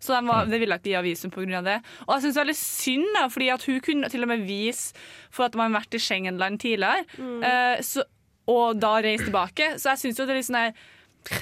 Så 0.05 0.13
de, 0.13 0.21
var, 0.29 0.45
de 0.49 0.59
ville 0.61 0.77
ikke 0.77 0.91
gi 0.91 0.95
henne 0.95 1.07
visum 1.07 1.33
pga. 1.33 1.61
det. 1.65 1.77
Og 2.05 2.11
jeg 2.15 2.27
syns 2.27 2.39
veldig 2.41 2.57
synd, 2.59 3.07
da, 3.17 3.25
fordi 3.33 3.49
at 3.55 3.65
hun 3.65 3.79
kunne 3.87 4.09
til 4.13 4.25
og 4.27 4.31
med 4.31 4.45
vise 4.45 4.93
for 5.33 5.47
at 5.47 5.57
man 5.57 5.71
har 5.71 5.81
vært 5.81 5.97
i 5.97 6.03
Schengen-land 6.05 6.61
tidligere, 6.61 7.05
eh, 7.49 7.81
så, 7.85 8.05
og 8.51 8.77
da 8.77 8.99
reist 9.01 9.25
tilbake. 9.25 9.71
Så 9.81 9.95
jeg 9.95 10.03
syns 10.03 10.21
jo 10.21 10.27
det 10.29 10.35
er 10.35 10.41
litt 10.41 10.49
sånn 10.51 10.61
her 10.61 11.41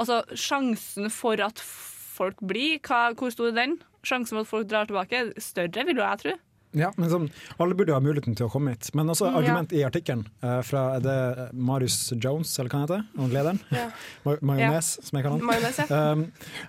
Altså, 0.00 0.22
sjansen 0.32 1.10
for 1.12 1.36
at 1.44 1.58
folk 1.60 2.38
blir, 2.40 2.78
hva, 2.88 3.10
hvor 3.12 3.28
stor 3.34 3.50
er 3.50 3.58
den? 3.58 3.74
Sjansen 4.00 4.38
for 4.38 4.46
at 4.46 4.48
folk 4.48 4.70
drar 4.70 4.88
tilbake, 4.88 5.26
større, 5.44 5.84
vil 5.84 6.00
jo 6.00 6.06
jeg 6.06 6.22
tro. 6.22 6.32
Ja, 6.76 6.92
men 6.96 7.10
sånn, 7.10 7.30
Alle 7.58 7.74
burde 7.74 7.94
ha 7.96 8.00
muligheten 8.02 8.36
til 8.38 8.46
å 8.46 8.52
komme 8.52 8.74
hit. 8.74 8.90
Men 8.94 9.10
også 9.10 9.26
argument 9.30 9.70
argument 9.70 9.72
i 9.72 9.82
artikkelen 9.86 10.24
uh, 10.44 10.60
fra 10.66 10.82
er 10.96 11.04
det 11.04 11.48
Marius 11.52 12.12
Jones, 12.16 12.52
eller 12.58 12.70
hva 12.70 12.80
han 12.80 12.86
heter, 12.86 13.04
han 13.18 13.34
lederen? 13.34 13.60
Ma 14.26 14.36
Majones, 14.52 14.92
som 15.06 15.18
jeg 15.18 15.26
kaller 15.26 15.38
han. 15.38 15.46
Majones, 15.50 15.80
ja. 15.82 16.00
Um, 16.12 16.24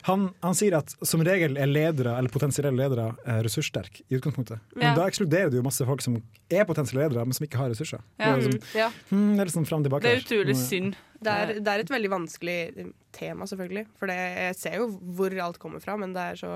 han. 0.07 0.27
Han 0.41 0.57
sier 0.57 0.77
at 0.79 0.95
som 1.07 1.23
regel 1.25 1.57
er 1.61 1.69
ledere, 1.69 2.15
eller 2.17 2.33
potensielle 2.33 2.73
ledere 2.75 3.11
eh, 3.25 3.41
ressurssterke 3.45 4.03
i 4.07 4.17
utgangspunktet. 4.17 4.61
Men 4.75 4.97
da 4.97 5.05
ekskluderer 5.09 5.51
du 5.51 5.59
jo 5.59 5.65
masse 5.65 5.85
folk 5.87 6.03
som 6.03 6.17
er 6.51 6.65
potensielle 6.69 7.05
ledere, 7.05 7.25
men 7.27 7.37
som 7.37 7.45
ikke 7.47 7.61
har 7.61 7.71
ressurser. 7.73 8.01
Ja. 8.17 8.23
Det, 8.23 8.31
er 8.31 8.41
liksom, 8.41 8.79
Ja. 8.79 8.89
hmm, 9.11 9.29
det 9.35 9.43
er 9.43 9.51
litt 9.51 9.57
sånn 9.57 9.69
fram 9.69 9.85
tilbake. 9.85 10.05
Det 10.07 10.17
er 10.17 10.25
utrolig 10.25 10.57
synd. 10.59 10.97
Det 11.21 11.37
er, 11.43 11.53
det 11.61 11.73
er 11.75 11.83
et 11.83 11.93
veldig 11.93 12.11
vanskelig 12.11 12.59
tema, 13.15 13.47
selvfølgelig. 13.49 13.85
For 13.99 14.11
det, 14.11 14.17
jeg 14.17 14.57
ser 14.59 14.77
jo 14.81 14.89
hvor 15.17 15.35
alt 15.45 15.59
kommer 15.61 15.83
fra, 15.83 15.95
men 15.99 16.13
det 16.15 16.27
er 16.33 16.41
så 16.41 16.51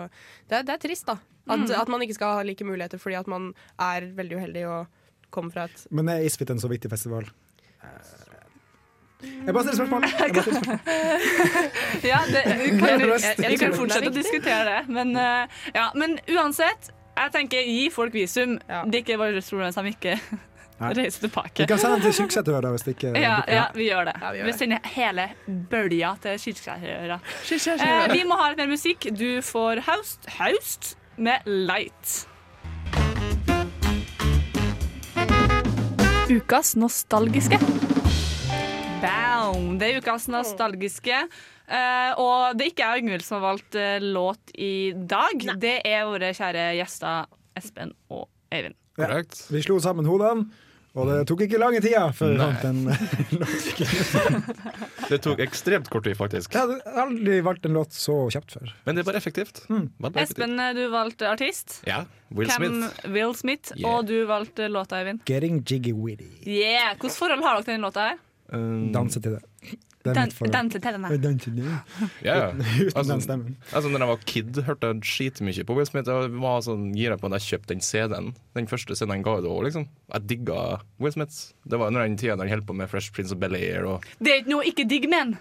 Det 0.50 0.60
er, 0.60 0.68
det 0.68 0.76
er 0.76 0.84
trist, 0.88 1.08
da. 1.08 1.18
At, 1.46 1.70
at 1.70 1.90
man 1.92 2.02
ikke 2.02 2.18
skal 2.18 2.40
ha 2.40 2.46
like 2.46 2.66
muligheter 2.66 2.98
fordi 2.98 3.20
at 3.20 3.28
man 3.30 3.52
er 3.78 4.08
veldig 4.18 4.38
uheldig 4.40 4.64
og 4.68 4.88
kommer 5.30 5.54
fra 5.54 5.68
et 5.70 5.88
Men 5.92 6.10
er 6.10 6.26
Isfit 6.26 6.50
en 6.50 6.60
så 6.60 6.72
viktig 6.72 6.90
festival? 6.90 7.30
Jeg 9.46 9.54
bare 9.54 9.64
stiller 9.64 9.86
spørsmål. 9.86 10.02
Jeg 10.02 10.34
bare 10.34 10.44
stiller 10.44 10.62
spørsmål. 10.62 10.80
Ja, 12.12 12.20
det, 12.28 12.42
vi 12.60 12.70
kan, 12.80 13.02
jeg, 13.02 13.50
vi 13.50 13.58
kan 13.58 13.74
fortsette 13.74 14.10
å 14.10 14.14
er 14.14 14.16
diskutere 14.16 14.66
det. 14.68 14.82
Men, 14.94 15.16
eh, 15.18 15.62
ja, 15.74 15.86
men 15.98 16.18
uansett, 16.36 16.92
jeg 17.16 17.32
tenker 17.34 17.64
gi 17.66 17.88
folk 17.94 18.14
visum. 18.14 18.60
Ja. 18.70 18.84
Det 18.86 19.00
er 19.00 19.06
ikke 19.06 19.18
bare 19.22 19.42
problem 19.42 19.74
som 19.74 19.88
de 19.88 19.96
ikke 19.96 20.18
Nei. 20.80 21.10
tilbake. 21.10 21.64
Vi 21.64 21.68
kan 21.68 21.80
sende 21.80 22.02
den 22.02 22.12
til 22.12 22.26
Kyrksæterøra 22.26 22.74
hvis 22.74 22.84
det 22.84 22.96
ikke 22.98 23.14
Ja, 23.16 23.38
ja, 23.48 23.64
vi 23.76 23.88
gjør 23.88 24.10
det. 24.10 24.16
Ja, 24.22 24.32
vi 24.32 24.42
gjør 24.42 24.46
vi 24.46 24.52
det. 24.52 24.60
sender 24.60 24.90
hele 24.96 25.28
bølja 25.72 26.12
til 26.22 26.40
Kyrksæterøra. 26.44 27.20
Eh, 27.56 28.12
vi 28.12 28.24
må 28.28 28.36
ha 28.42 28.50
litt 28.52 28.60
mer 28.60 28.72
musikk. 28.74 29.08
Du 29.16 29.42
får 29.42 29.86
Haust, 29.88 30.28
Haust 30.36 30.98
med 31.16 31.48
Light. 31.48 32.28
Ukas 36.30 36.76
nostalgiske. 36.76 37.60
Bound. 39.00 39.80
Det 39.80 39.92
er 39.92 40.00
ukas 40.02 40.28
nostalgiske. 40.28 41.26
Uh, 41.66 42.12
og 42.22 42.58
det 42.58 42.66
er 42.66 42.72
ikke 42.72 42.86
jeg 42.86 42.94
og 42.94 43.02
Ingvild 43.02 43.24
som 43.26 43.40
har 43.40 43.48
valgt 43.48 43.78
uh, 43.80 43.98
låt 44.04 44.54
i 44.54 44.94
dag. 44.94 45.46
Det 45.62 45.80
er 45.88 46.06
våre 46.10 46.34
kjære 46.38 46.72
gjester 46.78 47.30
Espen 47.58 47.96
og 48.14 48.28
Eivind. 48.54 48.76
Ja. 48.98 49.22
Vi 49.52 49.62
slo 49.66 49.80
sammen 49.84 50.06
hodene, 50.08 50.46
og 50.96 51.10
det 51.10 51.26
tok 51.28 51.42
ikke 51.44 51.60
lange 51.60 51.82
tida 51.84 52.06
før 52.16 52.32
vi 52.32 52.38
fant 52.40 52.64
en 52.70 52.86
låt. 53.42 54.46
Det 55.10 55.20
tok 55.22 55.42
ekstremt 55.44 55.90
kort 55.94 56.06
tid, 56.08 56.16
faktisk. 56.18 56.56
Jeg 56.56 56.64
hadde 56.66 56.94
aldri 57.04 57.36
valgt 57.46 57.66
en 57.68 57.76
låt 57.78 57.94
så 57.94 58.16
kjapt 58.34 58.56
før. 58.56 58.72
Men 58.88 58.96
det 58.98 59.04
er 59.04 59.10
bare 59.12 59.20
effektivt. 59.20 59.60
Mm. 59.70 59.84
Espen, 60.18 60.56
eh, 60.60 60.72
du 60.74 60.86
valgte 60.90 61.28
artist. 61.30 61.82
Ja. 61.86 62.06
Will 62.34 62.50
Hvem- 62.50 62.80
Smith. 62.82 63.12
Will 63.14 63.36
Smith. 63.38 63.74
Yeah. 63.76 63.92
Og 63.92 64.08
du 64.10 64.16
valgte 64.26 64.66
låta, 64.72 64.98
Eivind. 65.04 65.22
'Getting 65.28 65.62
Jiggy 65.62 65.94
Witty'. 65.94 66.42
Yeah! 66.48 66.96
Hvilket 66.98 67.20
forhold 67.20 67.44
har 67.44 67.54
dere 67.60 67.64
til 67.68 67.74
den 67.76 67.82
låta 67.86 68.08
her? 68.10 68.18
Um, 68.54 68.92
Danse 68.94 69.20
til 69.22 69.32
det. 69.32 69.42
Det 70.06 70.14
Dan. 70.14 70.30
Danse 70.54 70.80
til 70.80 70.94
den 70.94 71.06
her. 71.06 71.18
Danse 71.18 71.50
til 71.50 71.56
det. 71.58 71.72
ja, 72.24 72.36
ja. 72.38 72.50
Uten 72.54 72.92
Altså, 72.96 73.14
den 73.14 73.22
stemmen. 73.22 73.58
Altså, 73.74 73.90
når 73.90 74.00
jeg 74.00 74.08
var 74.08 74.20
kid, 74.26 74.62
hørte 74.68 74.88
jeg 74.92 75.02
skitmye 75.04 75.64
på 75.66 75.74
Will 75.74 75.88
Smith. 75.90 76.10
Jeg 76.10 76.30
var 76.44 76.62
sånn 76.62 76.92
gira 76.94 77.18
på 77.18 77.32
da 77.34 77.40
jeg 77.42 77.48
kjøpte 77.56 77.74
den 77.74 77.82
CD-en. 77.82 78.30
Den 78.54 78.68
første 78.70 78.94
CD-en 78.96 79.16
han 79.18 79.26
ga 79.26 79.40
ut. 79.40 79.48
og 79.50 79.64
Liksom. 79.66 79.88
Jeg 80.14 80.30
digga 80.30 80.60
Will 81.02 81.16
Smith. 81.16 81.34
Det 81.66 81.80
var 81.82 81.90
under 81.90 82.06
den 82.06 82.18
tida 82.22 82.38
han 82.38 82.54
holdt 82.54 82.68
på 82.70 82.78
med 82.78 82.88
Fresh 82.92 83.12
Prince 83.18 83.34
of 83.34 83.42
Bel-Air 83.42 83.88
og 83.96 84.06
Det 84.22 84.30
er 84.36 84.44
ikke 84.44 84.54
noe 84.54 84.66
ikke 84.70 84.86
digg 84.94 85.10
med 85.10 85.20
den. 85.26 85.38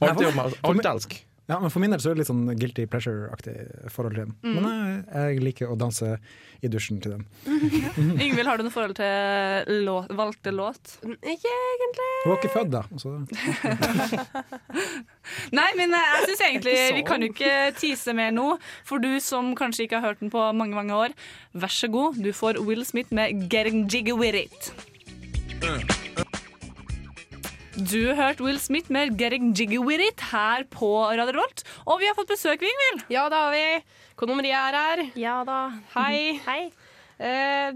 alt 0.00 0.18
det 0.18 0.30
alt 0.62 0.84
jeg 0.84 0.92
elsker. 0.94 1.18
Ja, 1.46 1.60
men 1.60 1.70
For 1.70 1.80
min 1.82 1.90
del 1.92 2.00
så 2.00 2.10
er 2.10 2.14
det 2.16 2.20
litt 2.22 2.30
sånn 2.30 2.56
guilty 2.56 2.86
pleasure-aktig 2.88 3.54
forhold 3.92 4.14
til 4.16 4.22
den. 4.24 4.32
Mm. 4.40 4.54
Men 4.54 4.64
jeg, 4.70 5.04
jeg 5.12 5.42
liker 5.44 5.72
å 5.72 5.76
danse 5.76 6.16
i 6.64 6.68
dusjen 6.72 7.00
til 7.04 7.18
den. 7.18 7.24
Yngvild, 8.24 8.48
har 8.48 8.56
du 8.56 8.64
noe 8.64 8.72
forhold 8.72 8.96
til 8.96 9.84
låt, 9.84 10.08
valgte 10.16 10.50
låt? 10.54 10.94
Ikke 11.04 11.52
egentlig. 11.52 12.08
Hun 12.22 12.32
var 12.32 12.38
ikke 12.38 12.54
født 12.54 12.70
da. 12.72 12.82
Så 12.96 13.08
Nei, 15.58 15.70
men 15.76 15.92
jeg 15.92 16.24
syns 16.30 16.42
egentlig 16.48 16.76
Vi 16.96 17.04
kan 17.08 17.20
jo 17.24 17.28
ikke 17.34 17.52
tease 17.80 18.10
mer 18.16 18.30
nå. 18.32 18.56
For 18.88 18.96
du 19.04 19.20
som 19.24 19.52
kanskje 19.58 19.84
ikke 19.84 20.00
har 20.00 20.14
hørt 20.14 20.20
den 20.24 20.32
på 20.32 20.40
mange 20.56 20.74
mange 20.78 20.94
år, 20.96 21.12
vær 21.52 21.72
så 21.72 21.88
god. 21.92 22.16
Du 22.24 22.32
får 22.32 22.56
Will 22.64 22.84
Smith 22.88 23.12
med 23.12 23.52
'Getting 23.52 23.84
Jiggy 23.84 24.16
With 24.16 24.36
It'. 24.46 26.03
Du 27.74 28.14
hørte 28.14 28.44
Will 28.44 28.60
Smith 28.62 28.86
med 28.92 29.16
'Getting 29.18 29.50
Jiggy 29.50 29.78
With 29.82 29.98
It' 29.98 30.22
her 30.30 30.62
på 30.70 31.10
Radio 31.10 31.40
Volt. 31.40 31.64
Og 31.86 31.98
vi 31.98 32.06
har 32.06 32.14
fått 32.14 32.30
besøk, 32.30 32.62
Yngvild. 32.62 33.02
Ja, 33.10 33.28
det 33.28 33.34
har 33.34 33.50
vi. 33.50 33.82
Kondomeriet 34.14 34.54
er 34.54 34.76
her. 34.78 35.02
Ja 35.18 35.40
da. 35.44 35.72
Hei. 35.96 36.38
Hei. 36.46 36.70
Eh, 37.18 37.74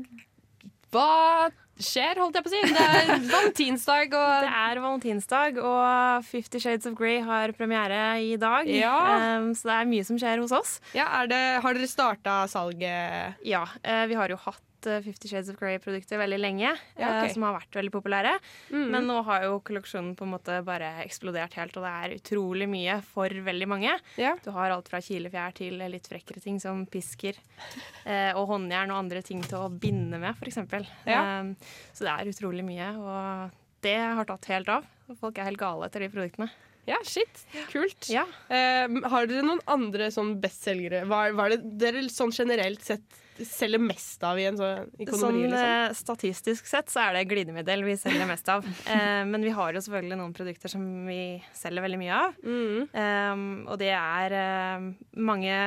hva 0.95 1.51
skjer, 1.83 2.15
holdt 2.23 2.39
jeg 2.39 2.47
på 2.47 2.51
å 2.51 2.55
si? 2.55 2.63
Det 2.71 2.85
er 2.85 3.11
valentinsdag, 3.35 4.15
Det 4.15 4.53
er 4.61 4.81
valentinsdag, 4.87 5.59
og 5.67 6.25
Fifty 6.31 6.63
Shades 6.63 6.87
of 6.87 6.95
Grey 6.95 7.19
har 7.19 7.51
premiere 7.59 8.23
i 8.23 8.37
dag. 8.39 8.71
Ja. 8.71 9.39
Um, 9.43 9.51
så 9.51 9.67
det 9.73 9.81
er 9.81 9.91
mye 9.91 10.07
som 10.07 10.19
skjer 10.19 10.39
hos 10.39 10.55
oss. 10.55 10.79
ja, 10.95 11.11
er 11.23 11.27
det, 11.27 11.43
har 11.67 11.75
dere 11.75 11.91
starta 11.91 12.45
salget? 12.47 13.35
Ja, 13.43 13.67
eh, 13.83 14.07
vi 14.07 14.15
har 14.15 14.31
jo 14.31 14.39
hatt 14.47 14.63
eh, 14.87 15.01
Fifty 15.03 15.29
Shades 15.29 15.49
of 15.51 15.59
Grey-produkter 15.59 16.21
veldig 16.21 16.39
lenge, 16.39 16.71
Ja, 16.99 17.25
eh, 17.25 17.33
som 17.33 17.43
har 17.47 17.57
vært 17.57 17.79
veldig 17.79 17.93
populære. 17.95 18.35
Mm. 18.71 18.87
Men 18.95 19.09
nå 19.11 19.23
har 19.27 19.45
jo 19.47 19.59
kolleksjonen 19.67 20.15
på 20.19 20.27
en 20.27 20.35
måte 20.37 20.61
bare 20.67 20.93
eksplodert 21.05 21.57
helt, 21.59 21.77
og 21.77 21.87
det 21.87 21.95
er 21.95 22.17
utrolig 22.19 22.69
mye 22.71 23.01
for 23.03 23.29
veldig 23.29 23.69
mange. 23.69 23.97
Ja. 24.21 24.37
Du 24.45 24.51
har 24.55 24.71
alt 24.75 24.89
fra 24.89 25.01
kilefjær 25.03 25.57
til 25.59 25.83
litt 25.91 26.07
frekkere 26.11 26.43
ting 26.45 26.61
som 26.63 26.85
pisker 26.87 27.39
eh, 28.05 28.31
og 28.37 28.47
håndjern 28.53 28.93
og 28.95 29.03
andre 29.03 29.23
ting 29.27 29.43
til 29.47 29.65
å 29.65 29.73
binde 29.73 30.21
med, 30.23 30.37
f.eks. 30.39 30.63
Ja. 31.09 31.41
Um, 31.41 31.55
så 31.93 32.07
det 32.07 32.15
er 32.15 32.33
utrolig 32.33 32.65
mye, 32.67 32.93
og 33.01 33.59
det 33.85 33.99
har 33.99 34.27
tatt 34.29 34.49
helt 34.53 34.73
av. 34.73 34.89
Folk 35.21 35.39
er 35.39 35.49
helt 35.49 35.61
gale 35.61 35.87
etter 35.89 36.05
de 36.05 36.11
produktene. 36.13 36.51
ja, 36.89 36.99
shit. 37.05 37.43
Kult. 37.73 38.09
Ja. 38.13 38.25
Uh, 38.49 39.01
har 39.13 39.29
dere 39.29 39.45
noen 39.47 39.63
andre 39.69 40.11
sånn 40.15 40.37
bestselgere? 40.43 41.05
Hva, 41.09 41.29
hva 41.37 41.49
er 41.49 41.57
det 41.57 41.75
dere 41.81 42.05
sånn 42.13 42.33
generelt 42.35 42.85
sett 42.85 43.25
selger 43.47 43.81
mest 43.83 44.23
av 44.27 44.39
i 44.41 44.47
en 44.49 44.59
sånn 44.59 44.89
Sånn? 45.19 45.39
Liksom? 45.43 45.59
eh, 45.59 45.95
statistisk 45.97 46.69
sett 46.69 46.91
så 46.93 47.03
er 47.05 47.17
det 47.17 47.27
glidemiddel 47.31 47.85
vi 47.87 47.97
selger 48.01 48.29
mest 48.29 48.49
av. 48.53 48.67
Eh, 48.89 49.25
men 49.29 49.43
vi 49.45 49.51
har 49.53 49.75
jo 49.75 49.81
selvfølgelig 49.85 50.17
noen 50.17 50.33
produkter 50.33 50.71
som 50.73 50.83
vi 51.05 51.39
selger 51.57 51.85
veldig 51.85 51.99
mye 52.01 52.15
av. 52.15 52.37
Mm. 52.41 52.87
Um, 52.89 53.43
og 53.69 53.77
det 53.83 53.91
er 53.93 54.35
eh, 54.39 54.87
mange 55.29 55.59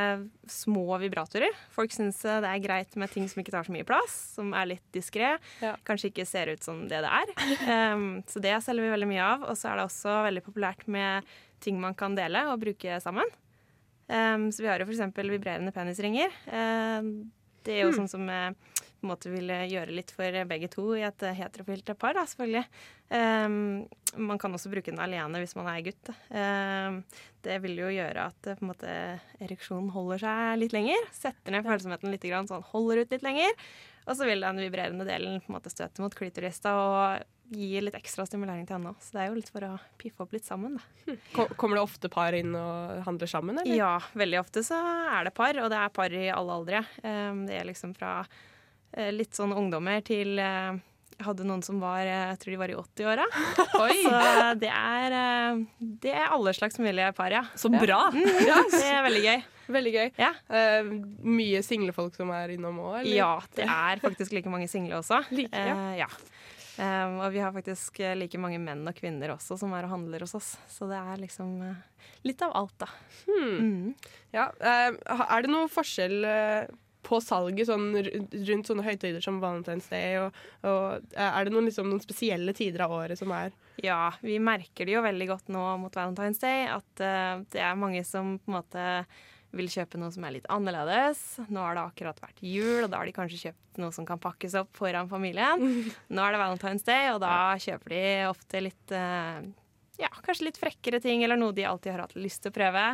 små 0.50 0.98
vibratorer. 1.02 1.54
Folk 1.76 1.94
syns 1.94 2.24
eh, 2.26 2.40
det 2.44 2.50
er 2.50 2.64
greit 2.64 2.98
med 3.00 3.12
ting 3.14 3.28
som 3.30 3.44
ikke 3.44 3.54
tar 3.54 3.68
så 3.68 3.76
mye 3.76 3.88
plass, 3.88 4.16
som 4.38 4.56
er 4.58 4.72
litt 4.74 4.86
diskré. 4.96 5.36
Ja. 5.62 5.76
Kanskje 5.88 6.10
ikke 6.12 6.26
ser 6.30 6.54
ut 6.54 6.66
som 6.66 6.84
det 6.90 7.04
det 7.06 7.12
er. 7.22 7.36
Um, 7.94 8.10
så 8.30 8.42
det 8.44 8.56
selger 8.66 8.88
vi 8.88 8.96
veldig 8.96 9.12
mye 9.12 9.28
av. 9.28 9.46
Og 9.52 9.60
så 9.60 9.72
er 9.72 9.80
det 9.80 9.88
også 9.90 10.18
veldig 10.28 10.46
populært 10.48 10.88
med 10.92 11.30
ting 11.62 11.78
man 11.82 11.98
kan 11.98 12.18
dele 12.18 12.48
og 12.50 12.62
bruke 12.64 12.98
sammen. 13.04 13.30
Um, 14.12 14.50
så 14.52 14.66
vi 14.66 14.72
har 14.72 14.82
jo 14.82 14.90
f.eks. 14.90 15.14
vibrerende 15.22 15.72
penisringer. 15.76 16.34
Um, 16.50 17.32
det 17.66 17.78
er 17.78 17.86
jo 17.86 17.96
sånn 17.96 18.10
som 18.12 18.28
jeg 18.30 18.56
på 19.02 19.08
en 19.08 19.10
måte 19.16 19.32
vil 19.34 19.50
gjøre 19.50 19.96
litt 19.98 20.12
for 20.14 20.36
begge 20.46 20.68
to 20.70 20.84
i 20.94 21.02
et 21.08 21.24
eh, 21.26 21.38
heterofilt 21.40 21.90
par, 21.98 22.14
da, 22.14 22.22
selvfølgelig. 22.30 22.68
Um, 23.10 23.56
man 24.22 24.38
kan 24.40 24.54
også 24.54 24.70
bruke 24.70 24.92
den 24.92 25.02
alene 25.02 25.42
hvis 25.42 25.56
man 25.58 25.72
er 25.72 25.82
gutt. 25.88 26.12
Um, 26.30 27.00
det 27.42 27.58
vil 27.64 27.82
jo 27.82 27.90
gjøre 27.90 28.28
at 28.30 28.52
eh, 28.52 28.60
på 28.60 28.62
en 28.62 28.70
måte, 28.70 28.94
ereksjonen 29.42 29.90
holder 29.96 30.22
seg 30.22 30.60
litt 30.62 30.76
lenger. 30.78 31.10
Setter 31.18 31.56
ned 31.56 31.66
følsomheten 31.66 32.14
litt, 32.14 32.30
grann, 32.30 32.46
så 32.46 32.60
han 32.60 32.70
holder 32.70 33.02
ut 33.02 33.16
litt 33.16 33.26
lenger. 33.26 33.58
Og 34.08 34.18
så 34.18 34.26
vil 34.28 34.44
den 34.44 34.62
vibrerende 34.64 35.06
delen 35.08 35.40
på 35.42 35.52
en 35.52 35.58
måte 35.58 35.72
støte 35.74 36.04
mot 36.04 36.16
klitoris 36.18 36.60
og 36.70 37.22
gi 37.52 37.82
litt 37.84 37.96
ekstra 37.98 38.24
stimulering 38.28 38.64
til 38.68 38.78
henne 38.78 38.94
òg. 38.94 39.02
Så 39.04 39.16
det 39.16 39.24
er 39.24 39.30
jo 39.30 39.38
litt 39.38 39.52
for 39.52 39.66
å 39.68 39.72
piffe 40.00 40.24
opp 40.24 40.36
litt 40.36 40.48
sammen, 40.48 40.78
da. 40.78 41.16
Kommer 41.60 41.78
det 41.78 41.84
ofte 41.84 42.12
par 42.12 42.36
inn 42.38 42.56
og 42.56 43.02
handler 43.08 43.30
sammen, 43.30 43.60
eller? 43.60 43.76
Ja, 43.76 43.98
veldig 44.18 44.40
ofte 44.40 44.64
så 44.66 44.80
er 45.18 45.28
det 45.28 45.36
par, 45.38 45.60
og 45.60 45.68
det 45.74 45.82
er 45.82 45.92
par 45.94 46.16
i 46.16 46.30
alle 46.32 46.56
aldre. 46.62 46.86
Um, 47.04 47.44
det 47.50 47.60
er 47.60 47.68
liksom 47.68 47.94
fra 47.98 48.22
eh, 48.24 49.12
litt 49.12 49.36
sånn 49.36 49.56
ungdommer 49.58 50.00
til 50.08 50.40
eh, 50.40 50.80
Jeg 51.18 51.26
hadde 51.28 51.46
noen 51.48 51.62
som 51.66 51.80
var 51.82 52.02
eh, 52.02 52.32
Jeg 52.32 52.40
tror 52.42 52.54
de 52.54 52.60
var 52.62 52.74
i 52.74 52.78
80-åra. 52.80 53.26
Så 54.02 54.22
det 54.62 54.72
er, 54.72 55.16
eh, 55.18 55.90
det 56.04 56.14
er 56.16 56.34
alle 56.34 56.54
slags 56.58 56.80
mulige 56.82 57.12
par, 57.18 57.34
ja. 57.34 57.44
så 57.56 57.72
bra. 57.74 58.04
Ja, 58.48 58.62
det 58.72 58.86
er 58.88 59.04
veldig 59.06 59.24
gøy. 59.26 59.44
Veldig 59.72 59.92
gøy. 59.94 60.10
Ja. 60.20 60.32
Uh, 60.52 60.90
mye 61.24 61.62
single 61.64 61.94
folk 61.96 62.18
som 62.18 62.32
er 62.36 62.52
innom 62.56 62.80
òg. 62.84 63.06
Ja, 63.08 63.38
det 63.56 63.68
er 63.70 64.02
faktisk 64.04 64.34
like 64.36 64.52
mange 64.52 64.68
single 64.72 65.00
også. 65.00 65.22
Like, 65.32 65.56
ja. 65.56 65.78
Uh, 65.78 65.94
ja. 66.02 66.10
Um, 66.82 67.20
og 67.22 67.34
vi 67.36 67.42
har 67.44 67.52
faktisk 67.54 68.00
like 68.18 68.40
mange 68.42 68.58
menn 68.64 68.82
og 68.88 68.96
kvinner 68.98 69.34
også 69.36 69.58
som 69.60 69.74
er 69.76 69.86
og 69.86 69.94
handler 69.94 70.24
hos 70.26 70.34
oss. 70.38 70.54
Så 70.72 70.88
det 70.90 70.98
er 70.98 71.20
liksom 71.22 71.58
uh, 71.62 72.08
litt 72.28 72.42
av 72.46 72.56
alt, 72.58 72.76
da. 72.82 72.88
Hmm. 73.28 73.58
Mm. 73.60 74.14
Ja, 74.34 74.48
uh, 74.56 75.26
er 75.28 75.46
det 75.46 75.52
noe 75.52 75.70
forskjell 75.72 76.24
eh, 76.28 76.72
på 77.06 77.20
salget 77.24 77.70
sånn, 77.70 77.90
rundt 78.50 78.70
sånne 78.70 78.86
høytider 78.86 79.24
som 79.24 79.42
Valentine's 79.44 79.90
Day? 79.92 80.18
Og, 80.22 80.38
og, 80.68 81.10
eh, 81.16 81.28
er 81.28 81.48
det 81.48 81.56
noen, 81.56 81.68
liksom, 81.70 81.90
noen 81.92 82.04
spesielle 82.04 82.56
tider 82.58 82.86
av 82.88 82.96
året 83.00 83.20
som 83.20 83.34
er 83.36 83.54
Ja, 83.82 84.14
vi 84.22 84.38
merker 84.44 84.88
det 84.88 84.96
jo 84.98 85.04
veldig 85.06 85.28
godt 85.32 85.52
nå 85.54 85.66
mot 85.82 85.98
Valentine's 85.98 86.42
Day 86.44 86.68
at 86.70 87.04
uh, 87.04 87.44
det 87.54 87.62
er 87.64 87.80
mange 87.80 88.04
som 88.08 88.38
på 88.42 88.52
en 88.52 88.60
måte 88.60 88.88
vil 89.56 89.68
kjøpe 89.72 90.00
noe 90.00 90.12
som 90.14 90.24
er 90.26 90.38
litt 90.38 90.48
annerledes. 90.52 91.22
Nå 91.52 91.64
har 91.64 91.76
det 91.76 91.84
akkurat 91.84 92.22
vært 92.24 92.44
jul, 92.46 92.86
og 92.86 92.92
da 92.92 93.02
har 93.02 93.10
de 93.10 93.16
kanskje 93.16 93.42
kjøpt 93.48 93.82
noe 93.84 93.96
som 93.96 94.08
kan 94.08 94.22
pakkes 94.22 94.56
opp 94.62 94.72
foran 94.80 95.10
familien. 95.12 95.66
Nå 96.14 96.24
er 96.24 96.36
det 96.36 96.42
Valentine's 96.42 96.88
Day, 96.88 97.10
og 97.12 97.20
da 97.24 97.58
kjøper 97.60 97.96
de 97.96 98.06
ofte 98.30 98.64
litt 98.64 98.96
eh, 98.96 99.42
Ja, 100.00 100.12
kanskje 100.24 100.48
litt 100.48 100.62
frekkere 100.62 101.02
ting, 101.04 101.26
eller 101.26 101.40
noe 101.40 101.56
de 101.56 101.68
alltid 101.68 101.94
har 101.94 102.06
hatt 102.06 102.16
lyst 102.20 102.46
til 102.46 102.54
å 102.54 102.56
prøve. 102.56 102.86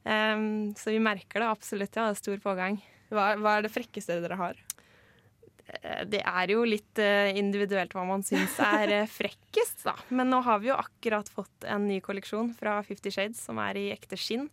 Um, 0.00 0.72
så 0.80 0.94
vi 0.94 1.02
merker 1.04 1.42
det 1.42 1.50
absolutt, 1.50 1.92
ja. 1.92 2.08
Det 2.08 2.16
er 2.16 2.22
stor 2.22 2.40
pågang. 2.42 2.80
Hva, 3.10 3.32
hva 3.40 3.56
er 3.58 3.66
det 3.66 3.72
frekkeste 3.74 4.20
dere 4.24 4.38
har? 4.40 4.58
Eh, 5.70 6.02
Det 6.10 6.22
er 6.24 6.52
jo 6.54 6.64
litt 6.66 6.98
eh, 7.02 7.30
individuelt 7.38 7.92
hva 7.94 8.04
man 8.08 8.24
syns 8.26 8.58
er 8.64 8.94
eh, 9.02 9.08
frekkest, 9.20 9.84
da. 9.86 9.96
Men 10.10 10.30
nå 10.32 10.42
har 10.46 10.62
vi 10.62 10.70
jo 10.72 10.78
akkurat 10.78 11.28
fått 11.30 11.66
en 11.68 11.88
ny 11.90 12.00
kolleksjon 12.04 12.52
fra 12.58 12.78
Fifty 12.86 13.12
Shades 13.14 13.42
som 13.46 13.58
er 13.62 13.78
i 13.80 13.88
ekte 13.94 14.18
skinn. 14.18 14.48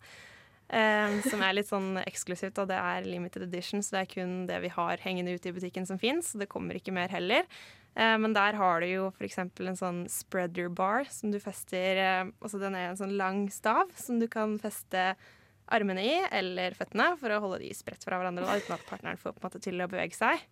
som 0.68 1.40
er 1.48 1.54
litt 1.56 1.70
sånn 1.70 1.96
eksklusivt, 2.02 2.58
og 2.60 2.68
det 2.68 2.76
er 2.76 3.06
limited 3.08 3.46
edition, 3.46 3.80
så 3.80 3.94
det 3.96 4.00
er 4.02 4.10
kun 4.12 4.34
det 4.50 4.58
vi 4.66 4.72
har 4.74 5.00
hengende 5.00 5.32
ute 5.38 5.48
i 5.48 5.54
butikken 5.56 5.86
som 5.88 5.96
fins. 6.02 6.34
Det 6.36 6.50
kommer 6.52 6.76
ikke 6.76 6.92
mer 6.92 7.08
heller. 7.08 7.48
Men 7.96 8.34
der 8.36 8.54
har 8.60 8.84
du 8.84 8.86
jo 8.92 9.06
f.eks. 9.16 9.40
en 9.40 9.80
sånn 9.80 10.02
spreader 10.12 10.68
bar 10.70 11.08
som 11.10 11.32
du 11.32 11.40
fester 11.42 11.98
eh, 11.98 12.28
Altså 12.44 12.60
den 12.62 12.76
er 12.78 12.92
en 12.92 13.00
sånn 13.00 13.16
lang 13.18 13.48
stav 13.50 13.90
som 13.98 14.20
du 14.20 14.28
kan 14.30 14.60
feste 14.62 15.16
armene 15.74 16.04
i, 16.06 16.16
eller 16.32 16.76
føttene, 16.78 17.12
for 17.20 17.34
å 17.34 17.40
holde 17.44 17.62
de 17.64 17.72
spredt 17.76 18.06
fra 18.08 18.20
hverandre 18.20 18.46
da, 18.48 18.58
uten 18.60 18.76
at 18.78 18.86
partneren 18.88 19.20
får 19.22 19.36
på 19.36 19.42
en 19.42 19.48
måte 19.50 19.64
til 19.64 19.84
å 19.84 19.90
bevege 19.92 20.16
seg. 20.16 20.44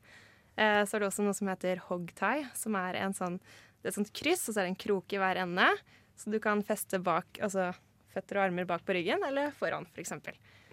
Eh, 0.56 0.82
så 0.88 0.96
er 0.98 1.04
det 1.04 1.10
også 1.10 1.26
noe 1.26 1.36
som 1.38 1.52
heter 1.52 1.82
hogtie, 1.90 2.48
som 2.56 2.76
er 2.80 3.00
en 3.04 3.16
sånn, 3.16 3.38
det 3.80 3.90
er 3.90 3.94
et 3.94 4.00
sånt 4.00 4.14
kryss, 4.16 4.48
og 4.50 4.56
så 4.56 4.62
er 4.62 4.68
det 4.68 4.74
en 4.74 4.84
krok 4.88 5.16
i 5.16 5.22
hver 5.22 5.40
ende. 5.46 5.70
Så 6.16 6.32
du 6.32 6.40
kan 6.44 6.64
feste 6.66 7.00
bak, 7.04 7.40
altså 7.44 7.72
føtter 8.16 8.40
og 8.40 8.48
armer 8.48 8.68
bak 8.68 8.86
på 8.88 8.96
ryggen, 8.96 9.24
eller 9.28 9.52
foran, 9.56 9.88
f.eks. 9.96 10.14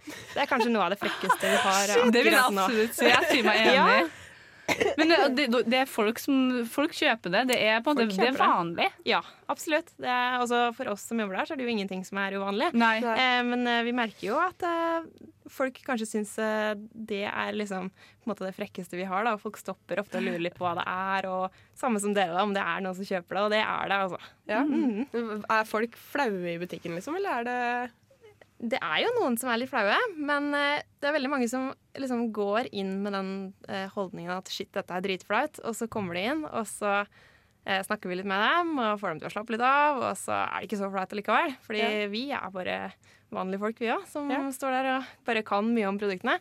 Det 0.03 0.43
er 0.43 0.49
kanskje 0.51 0.71
noe 0.73 0.87
av 0.87 0.95
det 0.95 0.99
frekkeste 0.99 1.47
vi 1.47 1.59
har 1.63 1.93
eh, 1.95 2.09
Det 2.15 2.23
vil 2.27 2.35
jeg 2.35 2.43
absolutt 2.43 2.97
si. 2.99 3.07
Jeg 3.07 3.29
sier 3.31 3.47
meg 3.47 3.67
Ja. 3.71 3.87
Men 4.97 5.09
det, 5.11 5.17
det, 5.37 5.63
det 5.69 5.79
er 5.83 5.89
folk 5.91 6.21
som 6.23 6.63
Folk 6.71 6.95
kjøper 6.97 7.33
det. 7.35 7.41
Det 7.51 7.57
er 7.67 7.81
på 7.85 7.93
en 7.93 7.99
måte 7.99 8.15
det 8.17 8.29
er 8.31 8.39
vanlig. 8.39 8.87
det. 8.87 9.11
Ja, 9.11 9.21
absolutt. 9.51 9.91
Det 10.01 10.09
er, 10.09 10.39
altså, 10.39 10.61
for 10.77 10.93
oss 10.93 11.05
som 11.11 11.21
jobber 11.21 11.37
der, 11.41 11.49
så 11.49 11.55
er 11.55 11.61
det 11.61 11.67
jo 11.67 11.73
ingenting 11.75 12.05
som 12.07 12.21
er 12.23 12.37
uvanlig. 12.39 12.71
Nei. 12.79 12.97
Eh, 13.03 13.41
men 13.49 13.67
eh, 13.69 13.83
vi 13.89 13.95
merker 13.97 14.27
jo 14.31 14.39
at 14.41 14.63
eh, 14.69 15.09
folk 15.53 15.81
kanskje 15.85 16.07
syns 16.13 16.37
eh, 16.41 16.73
det 16.79 17.25
er 17.29 17.57
liksom 17.59 17.91
på 17.93 18.29
en 18.29 18.31
måte 18.33 18.47
det 18.47 18.55
frekkeste 18.55 18.97
vi 19.01 19.09
har. 19.11 19.27
da, 19.27 19.35
Folk 19.43 19.59
stopper 19.59 19.99
ofte 20.05 20.21
og 20.21 20.27
lurer 20.29 20.45
litt 20.47 20.55
på 20.59 20.65
hva 20.65 20.77
det 20.79 20.87
er. 20.87 21.27
og 21.33 21.57
Samme 21.79 22.01
som 22.01 22.15
dere, 22.15 22.37
da, 22.37 22.45
om 22.47 22.55
det 22.55 22.63
er 22.63 22.85
noen 22.87 22.97
som 23.01 23.09
kjøper 23.09 23.39
det. 23.41 23.43
Og 23.49 23.51
det 23.57 23.63
er 23.65 23.91
det, 23.91 23.99
altså. 24.07 24.23
Ja. 24.53 24.63
Mhm. 24.63 25.43
Er 25.51 25.67
folk 25.69 25.99
flaue 26.13 26.55
i 26.55 26.61
butikken, 26.63 26.95
liksom, 26.97 27.19
eller 27.19 27.43
er 27.43 27.49
det 27.51 27.59
Det 28.63 28.79
er 28.79 29.01
jo 29.03 29.11
noen 29.19 29.35
som 29.41 29.51
er 29.51 29.59
litt 29.59 29.71
flaue, 29.73 29.97
men 30.23 30.53
eh, 30.55 30.83
det 31.03 31.09
er 31.11 31.17
veldig 31.17 31.31
mange 31.33 31.49
som 31.51 31.73
liksom 31.99 32.29
går 32.35 32.69
inn 32.79 32.93
med 33.03 33.13
den 33.17 33.31
eh, 33.69 33.89
holdningen 33.91 34.31
at 34.37 34.51
shit, 34.55 34.71
dette 34.77 34.95
er 34.95 35.03
dritflaut, 35.03 35.59
og 35.67 35.75
så 35.75 35.89
kommer 35.91 36.15
de 36.15 36.23
inn, 36.31 36.45
og 36.47 36.69
så 36.71 36.93
eh, 37.67 37.83
snakker 37.83 38.07
vi 38.13 38.21
litt 38.21 38.29
med 38.31 38.39
dem 38.39 38.77
og 38.79 39.01
får 39.03 39.09
dem 39.17 39.23
til 39.25 39.31
å 39.31 39.35
slappe 39.35 39.57
litt 39.57 39.65
av, 39.67 39.99
og 40.07 40.15
så 40.21 40.37
er 40.47 40.61
det 40.63 40.69
ikke 40.71 40.79
så 40.79 40.91
flaut 40.95 41.15
allikevel. 41.17 41.57
Fordi 41.67 41.83
Ja. 41.83 42.07
vi 42.13 42.23
er 42.39 42.51
bare 42.55 42.77
vanlige 43.35 43.59
folk, 43.65 43.79
vi 43.83 43.91
òg, 43.97 44.07
som 44.07 44.31
Ja. 44.31 44.39
står 44.55 44.71
der 44.79 44.91
og 44.99 45.05
bare 45.27 45.43
kan 45.43 45.75
mye 45.75 45.89
om 45.91 45.99
produktene. 45.99 46.39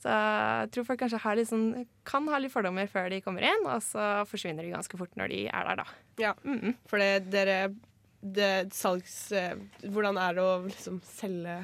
Så 0.00 0.08
jeg 0.08 0.70
tror 0.72 0.86
folk 0.88 1.00
kanskje 1.02 1.46
sånn, 1.46 1.86
kan 2.08 2.26
ha 2.32 2.38
litt 2.38 2.50
fordommer 2.50 2.88
før 2.88 3.10
de 3.10 3.20
kommer 3.20 3.42
inn, 3.44 3.66
og 3.66 3.82
så 3.84 4.24
forsvinner 4.26 4.62
de 4.64 4.72
ganske 4.72 4.96
fort 4.96 5.14
når 5.14 5.28
de 5.28 5.46
er 5.46 5.64
der, 5.68 5.76
da. 5.76 5.84
Ja. 6.18 6.32
Mhm. 6.42 6.74
For 6.88 6.98
det, 6.98 7.30
dere 7.30 7.74
det 8.22 8.72
salgs... 8.76 9.32
eh, 9.32 9.54
Hvordan 9.88 10.18
er 10.20 10.34
det 10.36 10.42
å 10.44 10.56
liksom 10.66 10.98
selge 11.08 11.58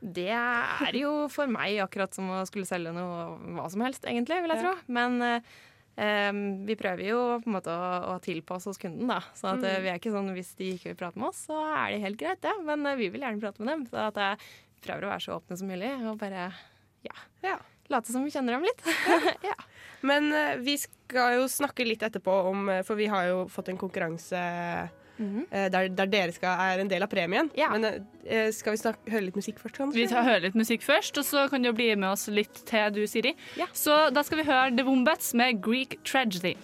Det 0.00 0.28
er 0.32 0.94
jo 0.96 1.26
for 1.32 1.50
meg 1.50 1.80
akkurat 1.84 2.14
som 2.14 2.30
å 2.32 2.44
skulle 2.48 2.68
selge 2.68 2.92
noe 2.96 3.34
hva 3.58 3.66
som 3.72 3.82
helst, 3.84 4.04
egentlig, 4.08 4.38
vil 4.44 4.54
jeg 4.54 4.62
tro. 4.62 4.74
Men 4.94 5.18
eh, 5.26 6.30
vi 6.68 6.76
prøver 6.78 7.02
jo 7.10 7.18
på 7.42 7.50
en 7.50 7.56
måte 7.58 7.74
å, 7.74 8.14
å 8.14 8.18
tilpasse 8.22 8.70
oss 8.70 8.78
kunden, 8.78 9.10
da. 9.10 9.18
Så 9.34 9.50
at, 9.50 9.64
eh, 9.66 9.80
vi 9.82 9.90
er 9.90 9.98
ikke 9.98 10.14
sånn 10.14 10.30
hvis 10.36 10.52
de 10.60 10.70
ikke 10.76 10.92
vil 10.92 11.00
prate 11.00 11.18
med 11.18 11.32
oss, 11.32 11.40
så 11.50 11.58
er 11.66 11.96
det 11.96 12.04
helt 12.06 12.20
greit, 12.20 12.40
det. 12.46 12.54
Men 12.64 12.86
eh, 12.86 12.96
vi 13.00 13.10
vil 13.12 13.26
gjerne 13.26 13.42
prate 13.42 13.60
med 13.64 13.72
dem. 13.74 13.82
Så 13.90 14.04
at 14.06 14.22
jeg 14.22 14.38
prøver 14.86 15.08
å 15.08 15.10
være 15.12 15.24
så 15.26 15.36
åpne 15.40 15.58
som 15.58 15.72
mulig 15.74 15.90
og 16.06 16.20
bare 16.22 16.46
ja, 17.04 17.16
Ja. 17.42 17.56
late 17.90 18.12
som 18.14 18.22
vi 18.22 18.30
kjenner 18.30 18.54
dem 18.54 18.64
litt. 18.68 18.86
ja. 19.50 19.58
Men 20.08 20.30
vi 20.62 20.76
skal 20.78 21.40
jo 21.40 21.48
snakke 21.50 21.82
litt 21.82 22.04
etterpå 22.06 22.30
om 22.52 22.68
For 22.86 22.94
vi 22.94 23.08
har 23.10 23.24
jo 23.32 23.38
fått 23.50 23.72
en 23.72 23.80
konkurranse 23.80 24.38
eh, 25.18 25.68
der, 25.72 25.88
der 25.88 26.10
dere 26.10 26.34
skal, 26.34 26.60
er 26.60 26.82
en 26.82 26.90
del 26.90 27.04
av 27.04 27.10
premien. 27.12 27.50
Ja. 27.58 27.70
Men 27.74 28.06
eh, 28.24 28.48
skal 28.54 28.76
vi 28.76 28.82
snakke, 28.82 29.10
høre 29.12 29.26
litt 29.28 29.38
musikk 29.38 29.60
først? 29.62 29.76
kanskje? 29.80 29.98
Vi 29.98 30.06
tar 30.10 30.26
høre 30.26 30.44
litt 30.46 30.58
musikk 30.58 30.86
først, 30.86 31.18
og 31.20 31.26
så 31.26 31.46
kan 31.52 31.64
du 31.64 31.72
bli 31.74 31.90
med 31.96 32.10
oss 32.12 32.28
litt 32.32 32.62
til, 32.68 32.88
du, 32.94 33.04
Siri. 33.10 33.34
Ja. 33.60 33.68
Så 33.76 34.08
da 34.14 34.24
skal 34.26 34.42
vi 34.42 34.48
høre 34.48 34.72
The 34.76 34.86
Wombats 34.86 35.34
med 35.38 35.62
Greek 35.64 35.98
Tragedy. 36.06 36.56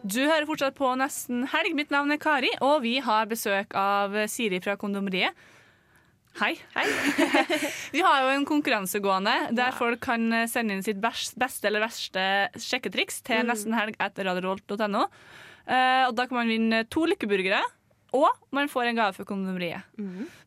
Du 0.00 0.22
hører 0.24 0.46
fortsatt 0.48 0.76
på 0.78 0.88
Nesten 0.96 1.44
helg. 1.52 1.74
Mitt 1.76 1.90
navn 1.92 2.12
er 2.14 2.20
Kari, 2.20 2.50
og 2.64 2.80
vi 2.86 2.96
har 3.04 3.28
besøk 3.28 3.76
av 3.76 4.16
Siri 4.32 4.62
fra 4.64 4.78
Kondomeriet. 4.80 5.36
Hei. 6.38 6.54
vi 7.94 8.00
har 8.00 8.22
jo 8.22 8.30
en 8.32 8.46
konkurranse 8.48 9.00
gående 9.02 9.32
der 9.56 9.74
folk 9.74 9.98
kan 10.04 10.30
sende 10.48 10.76
inn 10.76 10.84
sitt 10.86 11.00
beste 11.02 11.66
eller 11.68 11.82
verste 11.82 12.22
sjekketriks 12.54 13.18
til 13.26 13.42
nestenhelg 13.48 13.98
etter 14.00 14.28
radiorolt.no. 14.30 15.02
Eh, 15.04 15.49
og 15.70 16.16
da 16.18 16.24
kan 16.26 16.40
man 16.40 16.50
vinne 16.50 16.80
to 16.90 17.04
lykkeburgere, 17.06 17.60
og 18.16 18.54
man 18.54 18.70
får 18.70 18.88
en 18.90 18.98
gave 18.98 19.14
fra 19.14 19.24
Kondomeriet. 19.28 19.86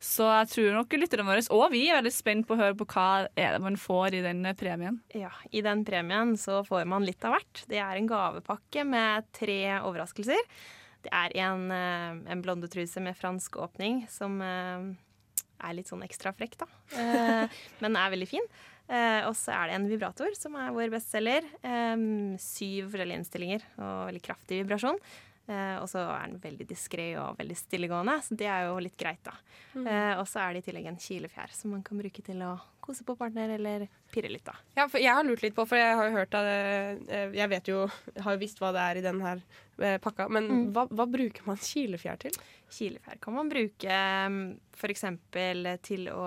Så 0.03 0.27
jeg 0.27 0.49
tror 0.51 0.77
nok 0.77 0.95
lytterne 0.99 1.25
våre 1.27 1.43
og 1.55 1.65
vi 1.71 1.85
er 1.87 1.99
veldig 1.99 2.11
spent 2.11 2.47
på 2.47 2.57
å 2.57 2.59
høre 2.59 2.75
på 2.79 2.87
hva 2.91 3.07
er 3.39 3.55
det 3.55 3.61
man 3.63 3.79
får 3.79 4.17
i 4.19 4.23
den 4.25 4.43
premien. 4.59 4.99
Ja, 5.15 5.31
I 5.51 5.63
den 5.63 5.85
premien 5.87 6.35
så 6.39 6.59
får 6.67 6.87
man 6.91 7.07
litt 7.07 7.23
av 7.23 7.37
hvert. 7.37 7.63
Det 7.71 7.79
er 7.79 7.99
en 7.99 8.09
gavepakke 8.09 8.83
med 8.87 9.29
tre 9.35 9.59
overraskelser. 9.79 10.43
Det 11.03 11.11
er 11.11 11.35
en, 11.43 11.71
eh, 11.71 12.31
en 12.31 12.43
blondetruse 12.43 13.01
med 13.03 13.17
fransk 13.19 13.57
åpning 13.59 14.05
som 14.11 14.39
eh, 14.41 14.91
er 15.63 15.75
litt 15.75 15.89
sånn 15.91 16.03
ekstra 16.05 16.31
frekk, 16.35 16.55
da. 16.63 16.69
Eh, 16.99 17.59
men 17.83 17.99
er 17.99 18.13
veldig 18.13 18.29
fin. 18.29 18.47
Eh, 18.91 19.21
og 19.27 19.35
så 19.39 19.53
er 19.55 19.69
det 19.69 19.77
en 19.77 19.89
vibrator 19.91 20.33
som 20.37 20.57
er 20.59 20.73
vår 20.75 20.91
bestselger. 20.93 21.45
Eh, 21.63 22.07
syv 22.41 22.89
forskjellige 22.93 23.21
innstillinger 23.23 23.69
og 23.77 24.09
veldig 24.11 24.25
kraftig 24.25 24.63
vibrasjon. 24.63 24.99
Eh, 25.43 25.77
og 25.81 25.89
så 25.91 25.99
er 26.07 26.29
den 26.31 26.39
veldig 26.39 26.65
diskré 26.69 27.09
og 27.19 27.35
veldig 27.35 27.55
stillegående, 27.59 28.13
så 28.23 28.35
det 28.39 28.47
er 28.47 28.69
jo 28.69 28.77
litt 28.79 28.95
greit, 28.95 29.19
da. 29.27 29.33
Eh, 29.75 30.13
og 30.15 30.23
så 30.29 30.39
er 30.39 30.53
det 30.55 30.61
i 30.61 30.67
tillegg 30.69 30.87
en 30.87 30.99
kilefjær 31.03 31.51
som 31.51 31.73
man 31.75 31.81
kan 31.83 31.99
bruke 31.99 32.23
til 32.23 32.39
å 32.47 32.53
kose 32.83 33.03
på 33.03 33.15
partner 33.19 33.51
eller 33.57 33.83
pirre 34.13 34.31
litt, 34.31 34.45
da. 34.47 34.55
Ja, 34.77 34.85
for 34.87 35.03
jeg 35.03 35.11
har 35.11 35.27
lurt 35.27 35.43
litt 35.43 35.55
på, 35.57 35.65
for 35.67 35.79
jeg 35.79 35.97
har 35.99 36.07
jo 36.07 36.15
hørt 36.15 36.37
av 36.39 36.47
det 36.47 36.55
eh, 37.11 37.35
Jeg 37.41 37.51
vet 37.51 37.71
jo, 37.73 37.81
jeg 38.13 38.23
har 38.23 38.37
jo 38.37 38.43
visst 38.45 38.63
hva 38.63 38.71
det 38.75 38.85
er 38.85 39.01
i 39.01 39.03
den 39.03 39.19
her 39.25 39.43
eh, 39.83 39.99
pakka, 40.03 40.29
men 40.31 40.69
hva, 40.75 40.87
hva 40.87 41.09
bruker 41.11 41.49
man 41.49 41.59
kilefjær 41.59 42.23
til? 42.23 42.39
Kilefjær 42.71 43.19
kan 43.23 43.35
man 43.35 43.51
bruke 43.51 43.99
f.eks. 44.79 45.05
til 45.83 46.07
å 46.15 46.23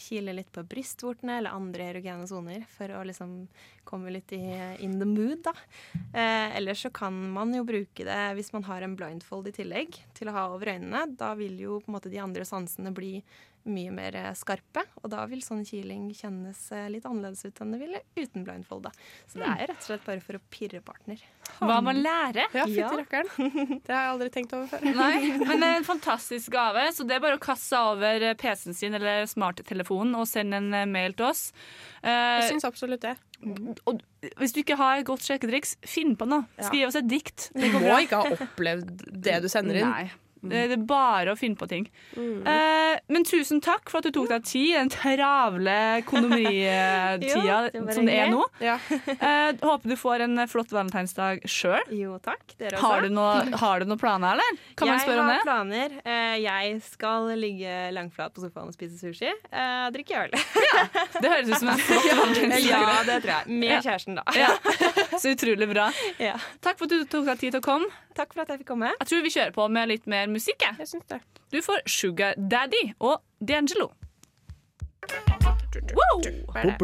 kile 0.00 0.34
litt 0.36 0.50
på 0.54 0.64
brystvortene 0.66 1.38
eller 1.38 1.56
andre 1.56 1.90
erogene 1.92 2.26
soner 2.28 2.64
for 2.72 2.92
å 2.96 3.02
liksom 3.06 3.44
komme 3.88 4.12
litt 4.14 4.32
i 4.36 4.40
in 4.84 4.98
the 5.00 5.08
mood, 5.08 5.42
da. 5.44 5.54
Eh, 6.14 6.56
ellers 6.56 6.84
så 6.86 6.90
kan 6.94 7.16
man 7.34 7.54
jo 7.54 7.64
bruke 7.66 8.06
det 8.06 8.20
hvis 8.38 8.52
man 8.54 8.66
har 8.68 8.86
en 8.86 8.96
blindfold 8.98 9.50
i 9.50 9.54
tillegg 9.56 9.98
til 10.16 10.30
å 10.30 10.36
ha 10.36 10.46
over 10.54 10.74
øynene. 10.74 11.06
Da 11.18 11.32
vil 11.38 11.58
jo 11.60 11.80
på 11.80 11.90
en 11.90 11.98
måte 11.98 12.12
de 12.12 12.22
andre 12.22 12.46
sansene 12.48 12.94
bli 12.94 13.18
mye 13.68 13.90
mer 13.92 14.16
eh, 14.16 14.30
skarpe. 14.38 14.82
Og 15.02 15.10
da 15.12 15.24
vil 15.30 15.42
sånn 15.44 15.64
kiling 15.68 16.08
kjennes 16.16 16.60
eh, 16.72 16.86
litt 16.92 17.04
annerledes 17.08 17.44
ut 17.44 17.60
enn 17.60 17.74
det 17.74 17.80
ville 17.82 18.00
uten 18.16 18.44
blindfold. 18.46 18.86
Da. 18.88 18.92
Så 19.28 19.40
det 19.42 19.48
er 19.50 19.66
rett 19.70 19.82
og 19.82 19.88
slett 19.90 20.06
bare 20.06 20.22
for 20.24 20.38
å 20.38 20.42
pirre 20.52 20.80
partner. 20.84 21.20
Hva 21.60 21.80
man 21.84 22.00
lærer. 22.00 22.46
Ja, 22.56 22.64
fytti 22.64 23.00
rakkeren. 23.02 23.28
Det 23.86 23.92
har 23.92 24.04
jeg 24.06 24.12
aldri 24.14 24.28
tenkt 24.32 24.54
over 24.56 24.70
før. 24.70 24.84
Nei, 24.96 25.32
men 25.48 25.60
det 25.60 25.68
er 25.68 25.78
en 25.80 25.86
fantastisk 25.88 26.52
gave, 26.54 26.86
så 26.94 27.04
det 27.08 27.16
er 27.16 27.22
bare 27.24 27.36
å 27.38 27.42
kaste 27.42 27.78
over 27.90 28.24
PC-en 28.40 28.76
sin 28.76 28.96
eller 28.96 29.26
smarttelefonen 29.30 30.14
og 30.20 30.28
sende 30.30 30.60
en 30.62 30.70
eh, 30.76 30.86
mail 30.88 31.16
til 31.18 31.28
oss. 31.30 31.50
Eh, 32.02 32.10
Jeg 32.10 32.54
syns 32.54 32.68
absolutt 32.68 33.04
det. 33.04 33.16
og 33.88 34.00
hvis 34.40 34.52
du 34.54 34.60
ikke 34.62 34.76
har 34.80 35.00
et 35.00 35.06
godt 35.08 35.24
sjekketriks, 35.26 35.76
finn 35.88 36.14
på 36.20 36.26
noe. 36.28 36.44
Skriv 36.60 36.88
oss 36.90 36.98
et 37.00 37.08
dikt. 37.10 37.50
Du 37.56 37.66
må 37.80 37.98
ikke 38.04 38.20
ha 38.20 38.34
opplevd 38.46 39.06
det 39.24 39.38
du 39.44 39.48
sender 39.52 39.80
inn. 39.82 39.88
Nei. 39.90 40.10
Det 40.42 40.60
det 40.70 40.76
er 40.78 40.84
bare 40.88 41.32
å 41.34 41.36
finne 41.38 41.56
på 41.60 41.66
ting. 41.68 41.84
Mm. 42.16 42.46
Eh, 42.48 42.98
men 43.12 43.24
tusen 43.28 43.60
takk 43.60 43.90
for 43.92 43.98
at 44.00 44.06
du 44.08 44.10
tok 44.16 44.28
deg 44.30 44.44
tid 44.48 44.68
i 44.70 44.76
den 44.78 44.88
travle 44.92 45.74
det 47.74 47.80
var 47.84 47.92
som 47.98 48.06
det 48.08 48.14
er 48.18 48.30
nå. 48.32 48.44
Ja. 48.64 48.78
Eh, 49.20 49.52
håper 49.60 49.90
du 49.90 49.96
får 50.00 50.22
en 50.24 50.40
flott 50.48 50.70
valentinsdag 50.72 51.42
sjøl. 51.50 51.82
Jo 51.92 52.16
takk, 52.24 52.54
dere 52.58 52.78
også. 52.78 52.86
Har, 52.86 53.02
du 53.04 53.10
noe- 53.14 53.58
har 53.60 53.80
du 53.82 53.86
noen 53.90 54.00
planer, 54.00 54.32
eller? 54.38 54.60
Kan 54.78 54.88
man 54.88 54.96
jeg 54.96 55.04
spørre 55.06 55.20
om 55.20 55.28
har 55.30 55.42
planer. 55.44 55.94
Eh, 56.04 56.36
jeg 56.40 56.80
skal 56.86 57.28
ligge 57.38 57.74
langflat 57.94 58.32
på 58.34 58.44
sofaen 58.46 58.70
og 58.72 58.76
spise 58.76 58.96
sushi. 59.00 59.28
Eh, 59.52 59.86
drikke 59.94 60.22
øl. 60.24 60.34
Det 61.20 61.28
høres 61.30 61.50
ut 61.52 61.58
som 61.60 61.72
en 61.74 61.82
flott 61.84 62.08
valentinsdag. 62.20 62.64
ja, 62.70 63.02
det 63.10 63.18
tror 63.26 63.34
jeg. 63.36 63.58
Med 63.60 63.74
Ja. 63.76 63.80
kjæresten, 63.84 64.16
da. 64.16 64.24
Ja. 64.38 65.18
Så 65.20 65.34
utrolig 65.36 65.68
bra. 65.74 65.90
Ja. 66.22 66.36
Takk 66.64 66.78
for 66.80 66.88
at 66.88 66.94
du 66.96 67.04
tok 67.10 67.28
deg 67.28 67.38
tid 67.44 67.56
til 67.56 67.60
å 67.60 67.66
komme. 67.66 67.90
Takk 68.20 68.34
for 68.36 68.44
at 68.44 68.50
jeg 68.52 68.60
fikk 68.60 68.68
komme. 68.74 68.90
Jeg 69.00 69.08
tror 69.08 69.22
vi 69.24 69.30
kjører 69.32 69.52
på 69.56 69.64
med 69.72 69.88
litt 69.88 70.06
mer 70.10 70.28
musikk. 70.28 70.60
jeg. 70.60 70.76
Jeg 70.82 70.88
syns 70.90 71.06
det. 71.08 71.20
Du 71.54 71.62
får 71.64 71.80
Sugar 71.88 72.36
Daddy 72.36 72.82
og 72.98 73.22
D'Angelo. 73.40 73.88
Wow! 75.96 76.20
Eh, 76.52 76.76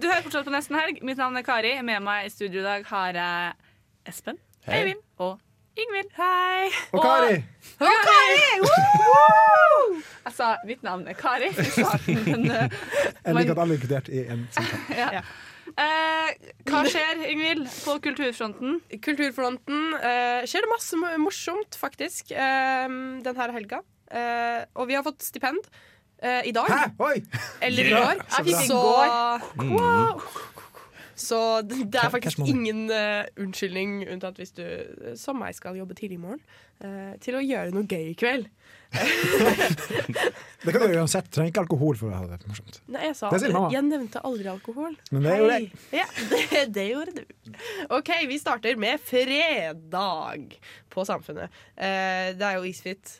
du 0.00 0.06
hører 0.08 0.22
fortsatt 0.24 0.44
på 0.48 0.54
Nesten 0.54 0.74
Helg. 0.80 0.98
Mitt 1.06 1.20
navn 1.22 1.38
er 1.38 1.46
Kari. 1.46 1.76
Med 1.86 2.02
meg 2.02 2.26
i 2.26 2.32
studio 2.34 2.64
i 2.64 2.66
dag 2.66 2.86
har 2.90 3.20
jeg 3.20 3.54
Espen, 4.10 4.40
Hei. 4.66 4.80
Eivind 4.80 5.02
og 5.22 5.38
Ingvild. 5.78 6.10
Hei. 6.18 6.74
Og 6.90 7.06
Kari! 7.06 7.38
Og 7.78 7.86
Kari! 8.10 8.50
Jeg 10.24 10.32
sa 10.34 10.54
mitt 10.66 10.82
navn 10.82 11.06
er 11.06 11.14
Kari 11.18 11.52
i 11.54 11.70
starten, 11.70 12.20
men 12.26 12.50
eh, 12.50 12.78
Jeg 13.24 13.34
liker 13.38 13.54
at 13.54 13.62
alle 13.62 13.74
er 13.74 13.78
inkludert 13.78 14.08
i 14.08 14.26
en 14.26 14.46
samtale. 14.50 15.10
ja. 15.20 15.26
Eh, 15.72 16.50
hva 16.68 16.82
skjer, 16.86 17.22
Ingvild, 17.32 17.66
på 17.84 17.96
kulturfronten? 18.04 18.78
Kulturfronten 19.04 19.94
eh, 19.96 20.44
skjer 20.48 20.66
det 20.66 20.70
masse 20.72 20.98
morsomt, 21.22 21.78
faktisk, 21.80 22.30
eh, 22.36 22.86
denne 23.24 23.48
helga. 23.56 23.80
Eh, 24.12 24.64
og 24.76 24.88
vi 24.90 24.94
har 24.98 25.02
fått 25.06 25.24
stipend 25.24 25.64
eh, 26.22 26.42
i 26.46 26.52
dag. 26.54 26.68
Hæ? 26.68 26.90
Oi! 27.00 27.22
Eller 27.64 27.88
i 27.88 27.94
Ja, 27.94 28.02
går. 28.12 28.24
så 28.28 28.42
Jeg 28.44 28.46
fikk 28.50 28.68
bra. 28.68 29.40
så 29.48 29.70
Wow. 29.72 30.20
Så 31.16 31.38
det 31.62 32.00
er 32.00 32.10
faktisk 32.10 32.42
ingen 32.42 32.86
uh, 32.90 33.22
unnskyldning, 33.40 34.02
unntatt 34.10 34.38
hvis 34.40 34.54
du, 34.56 34.64
eh, 34.64 35.14
som 35.18 35.38
meg, 35.38 35.54
skal 35.54 35.76
jobbe 35.78 35.94
tidlig 35.98 36.18
i 36.18 36.22
morgen, 36.24 36.40
uh, 36.82 37.14
til 37.22 37.38
å 37.38 37.42
gjøre 37.44 37.74
noe 37.74 37.86
gøy 37.86 38.10
i 38.10 38.16
kveld. 38.18 38.48
Det 40.64 40.72
kan 40.72 40.80
du 40.80 40.86
gjøre 40.86 41.02
uansett. 41.02 41.26
Trenger 41.34 41.50
ikke 41.50 41.62
alkohol 41.64 41.98
for 41.98 42.14
å 42.14 42.18
ha 42.22 42.26
det 42.30 42.46
morsomt. 42.48 42.78
Nei, 42.94 43.08
jeg 43.08 43.16
sa 43.18 43.30
Det. 43.32 43.50
Jeg 43.74 43.84
nevnte 43.86 44.22
aldri 44.24 44.46
alkohol. 44.52 44.94
Men 45.10 45.26
det 45.26 45.34
gjorde 45.40 45.56
jeg. 45.58 45.68
Ja, 45.98 46.06
det, 46.30 46.62
det 46.76 46.86
gjorde 46.88 47.14
du. 47.18 47.58
OK, 47.94 48.12
vi 48.30 48.38
starter 48.40 48.78
med 48.80 49.02
fredag 49.02 50.58
på 50.94 51.06
Samfunnet. 51.06 51.54
Uh, 51.74 52.32
det 52.38 52.48
er 52.48 52.58
jo 52.58 52.66
Isfit 52.70 53.16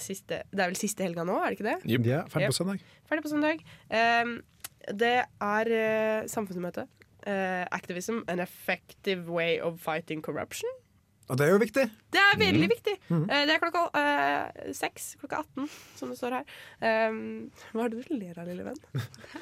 siste 0.00 0.42
Det 0.50 0.60
er 0.60 0.72
vel 0.72 0.78
siste 0.78 1.06
helga 1.06 1.24
nå, 1.26 1.38
er 1.38 1.52
det 1.52 1.60
ikke 1.60 1.68
det? 1.70 1.78
Ja, 2.10 2.24
ferdig 2.30 2.52
på 2.52 2.60
søndag. 2.60 2.86
Ferdig 3.10 3.26
på 3.26 3.32
søndag. 3.32 3.66
Det 5.00 5.16
er 5.22 5.70
uh, 5.70 6.28
samfunnsmøte. 6.30 6.86
Eh, 7.26 7.66
activism, 7.70 8.22
an 8.28 8.40
effective 8.40 9.28
way 9.28 9.58
of 9.60 9.80
fighting 9.80 10.22
corruption. 10.22 10.70
Og 11.30 11.38
det 11.38 11.46
er 11.46 11.52
jo 11.52 11.58
viktig. 11.62 11.84
Det 12.10 12.18
er 12.20 12.38
veldig 12.40 12.68
viktig. 12.72 12.94
Mhm. 13.08 13.26
Eh, 13.30 13.44
det 13.46 13.54
er 13.54 13.60
klokka 13.62 13.82
eh, 14.00 14.72
seks, 14.74 15.12
klokka 15.20 15.44
18, 15.44 15.68
som 15.96 16.10
det 16.10 16.18
står 16.18 16.40
her. 16.40 16.48
Um, 17.10 17.50
hva 17.70 17.84
er 17.84 17.92
det 17.92 18.00
du 18.08 18.14
ler 18.16 18.40
av, 18.40 18.48
lille 18.48 18.66
venn? 18.66 18.80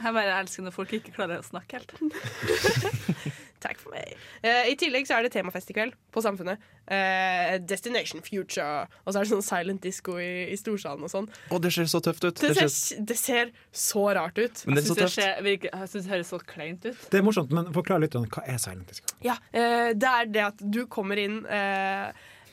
Jeg 0.03 0.13
bare 0.19 0.37
elsker 0.43 0.67
når 0.67 0.75
folk 0.77 0.93
ikke 0.99 1.15
klarer 1.17 1.41
å 1.41 1.47
snakke 1.47 1.81
helt. 1.81 1.95
Takk 3.63 3.79
for 3.81 3.91
meg. 3.95 4.13
Eh, 4.47 4.69
I 4.71 4.77
tillegg 4.79 5.09
så 5.09 5.17
er 5.17 5.27
det 5.27 5.33
temafest 5.35 5.71
i 5.73 5.75
kveld 5.75 5.97
på 6.15 6.23
Samfunnet. 6.23 6.63
Eh, 6.87 7.57
Destination 7.67 8.23
Future. 8.23 8.87
Og 9.05 9.11
så 9.13 9.19
er 9.19 9.27
det 9.27 9.33
sånn 9.33 9.43
silent 9.47 9.83
disco 9.83 10.15
i, 10.23 10.47
i 10.53 10.59
storsalen 10.59 11.03
og 11.09 11.11
sånn. 11.11 11.27
Å, 11.51 11.59
det 11.65 11.73
ser 11.75 11.91
så 11.91 12.01
tøft 12.05 12.23
ut. 12.29 12.39
Det, 12.39 12.53
Det 12.55 12.69
ser, 12.71 13.03
det 13.11 13.19
ser 13.19 13.51
så 13.75 14.05
rart 14.15 14.39
ut. 14.39 14.63
men 14.67 14.79
det 14.79 14.85
er 14.85 14.89
så 14.89 14.97
Jeg 15.01 15.11
syns 15.11 15.93
det, 15.93 16.05
det 16.07 16.13
høres 16.15 16.33
så 16.35 16.41
kleint 16.55 16.87
ut. 16.87 17.05
Det 17.11 17.19
er 17.19 17.27
morsomt, 17.27 17.51
men 17.55 17.73
forklar 17.75 18.03
litt 18.05 18.15
om 18.19 18.27
hva 18.31 18.47
er 18.47 18.63
silent 18.63 18.89
disco. 18.95 19.11
Ja, 19.27 19.37
eh, 19.51 19.91
Det 19.99 20.15
er 20.15 20.31
det 20.39 20.45
at 20.53 20.63
du 20.63 20.85
kommer 20.87 21.19
inn 21.19 21.41
eh, 21.51 22.09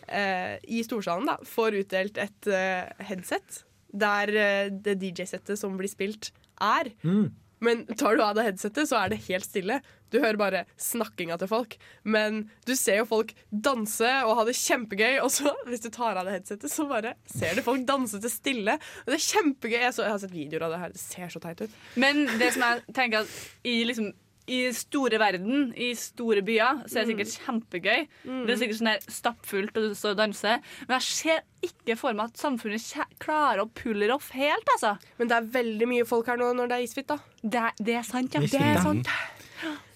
eh, 0.09 0.57
i 0.65 0.81
storsalen, 0.87 1.29
da, 1.29 1.37
får 1.45 1.81
utdelt 1.83 2.17
et 2.21 2.49
eh, 2.49 2.89
headset 3.11 3.61
der 3.95 4.27
det 4.75 4.97
DJ-settet 4.99 5.55
som 5.55 5.77
blir 5.79 5.87
spilt, 5.87 6.33
er. 6.59 6.89
Mm. 7.07 7.29
Men 7.63 7.85
tar 7.95 8.17
du 8.17 8.23
av 8.25 8.33
deg 8.35 8.49
headsetet, 8.49 8.89
så 8.89 8.97
er 8.99 9.13
det 9.13 9.21
helt 9.29 9.47
stille. 9.47 9.77
Du 10.13 10.19
hører 10.19 10.39
bare 10.39 10.63
snakkinga 10.81 11.37
til 11.41 11.51
folk. 11.51 11.77
Men 12.03 12.43
du 12.67 12.75
ser 12.77 13.01
jo 13.01 13.07
folk 13.09 13.33
danse 13.49 14.11
og 14.25 14.35
ha 14.39 14.45
det 14.47 14.57
kjempegøy, 14.59 15.19
og 15.23 15.31
så, 15.33 15.53
hvis 15.69 15.85
du 15.85 15.89
tar 15.93 16.19
av 16.19 16.27
deg 16.27 16.39
headsetet, 16.39 16.71
så 16.71 16.87
bare 16.89 17.15
ser 17.29 17.57
du 17.57 17.63
folk 17.65 17.85
danse 17.87 18.21
til 18.23 18.33
stille. 18.33 18.77
Og 19.05 19.13
det 19.13 19.19
er 19.19 19.25
kjempegøy. 19.29 19.79
Jeg, 19.87 19.95
så, 19.97 20.05
jeg 20.05 20.15
har 20.17 20.21
sett 20.25 20.35
videoer 20.35 20.67
av 20.67 20.75
det 20.75 20.83
her. 20.83 20.93
Det 20.95 21.01
ser 21.03 21.33
så 21.33 21.41
teit 21.43 21.65
ut. 21.65 21.81
Men 21.99 22.25
det 22.39 22.53
som 22.55 22.67
jeg 22.67 22.85
tenker 22.95 23.25
at 23.25 23.41
i 23.67 23.81
liksom 23.87 24.13
i 24.45 24.59
store 24.77 25.17
verden, 25.17 25.71
i 25.73 25.87
store 25.97 26.43
byer, 26.45 26.83
så 26.85 26.99
er 26.99 27.07
det 27.07 27.13
sikkert 27.15 27.45
kjempegøy. 27.47 28.03
Det 28.45 28.53
er 28.53 28.59
sikkert 28.59 28.77
sånn 28.77 28.89
her 28.91 29.07
stappfullt, 29.09 29.73
og 29.73 29.87
du 29.87 29.95
står 29.97 30.13
og 30.13 30.19
danser. 30.19 30.59
Men 30.85 30.99
jeg 30.99 31.07
ser 31.07 31.41
ikke 31.65 31.95
for 31.97 32.13
meg 32.13 32.29
at 32.29 32.43
samfunnet 32.43 32.85
klarer 33.23 33.63
å 33.63 33.69
pulle 33.73 34.11
off 34.13 34.29
helt, 34.37 34.69
altså. 34.75 34.95
Men 35.17 35.31
det 35.31 35.39
er 35.39 35.49
veldig 35.55 35.89
mye 35.89 36.05
folk 36.05 36.29
her 36.29 36.37
nå 36.37 36.51
når 36.59 36.69
det 36.69 36.77
er 36.77 36.85
isfit, 36.85 37.09
da. 37.09 37.17
Det, 37.41 37.65
det 37.81 37.97
er 37.97 38.05
sant, 38.05 38.37
ja. 38.37 38.43
Det 38.45 38.61
er 38.61 38.83
sant. 38.85 39.09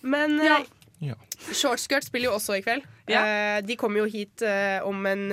Men 0.02 0.38
Ja. 0.44 0.60
eh, 0.60 0.66
Ja. 1.02 1.16
Shortskirt 1.56 2.04
spiller 2.04 2.28
jo 2.30 2.36
også 2.36 2.58
i 2.58 2.62
kveld. 2.62 2.84
Ja. 3.08 3.22
Eh, 3.24 3.62
de 3.64 3.76
kommer 3.80 4.02
jo 4.02 4.06
hit 4.12 4.42
eh, 4.42 4.82
om 4.84 5.06
en 5.08 5.30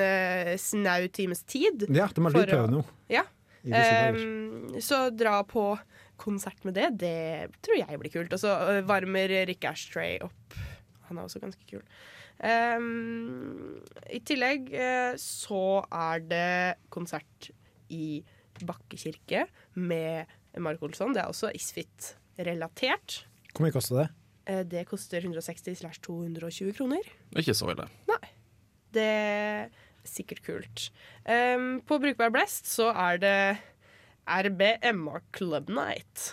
snau 0.58 1.08
times 1.10 1.42
tid. 1.42 1.86
Ja, 1.90 2.06
de 2.06 2.22
har 2.22 2.30
lydprøve 2.30 2.70
nå. 2.70 2.84
Ja. 3.10 3.24
Um, 3.66 4.76
så 4.78 5.10
dra 5.10 5.40
på 5.42 5.76
konsert 6.16 6.62
med 6.64 6.74
det, 6.74 6.92
det 7.00 7.50
tror 7.66 7.80
jeg 7.80 7.98
blir 7.98 8.12
kult. 8.14 8.32
Og 8.32 8.38
så 8.38 8.52
varmer 8.86 9.28
Rick 9.48 9.64
Ashtray 9.64 10.20
opp. 10.22 10.54
Han 11.08 11.18
er 11.18 11.26
også 11.26 11.40
ganske 11.42 11.66
kul. 11.66 11.82
Um, 12.38 13.80
I 14.06 14.20
tillegg 14.20 14.70
så 15.18 15.82
er 15.90 16.20
det 16.20 16.76
konsert 16.94 17.50
i 17.90 18.22
Bakke 18.62 18.96
kirke 18.96 19.48
med 19.74 20.26
Mark 20.62 20.80
Olsson. 20.86 21.12
Det 21.12 21.24
er 21.24 21.28
også 21.28 21.50
Isfit-relatert. 21.58 23.24
Hvor 23.52 23.66
mye 23.66 23.74
koster 23.74 24.04
det? 24.04 24.08
Eh, 24.46 24.62
Det 24.64 24.84
koster 24.88 25.20
160 25.24 25.74
slash 25.82 26.00
220 26.06 26.72
kroner. 26.76 27.02
Ikke 27.36 27.54
så 27.56 27.70
ille. 27.72 27.88
Det 28.96 29.02
er 29.04 29.68
sikkert 30.06 30.40
kult. 30.46 30.90
Um, 31.26 31.80
på 31.84 31.98
Brukbar 32.00 32.30
Blest 32.32 32.68
så 32.70 32.86
er 32.94 33.18
det 33.20 33.38
RBMA 34.26 35.20
Club 35.36 35.68
Night. 35.68 36.30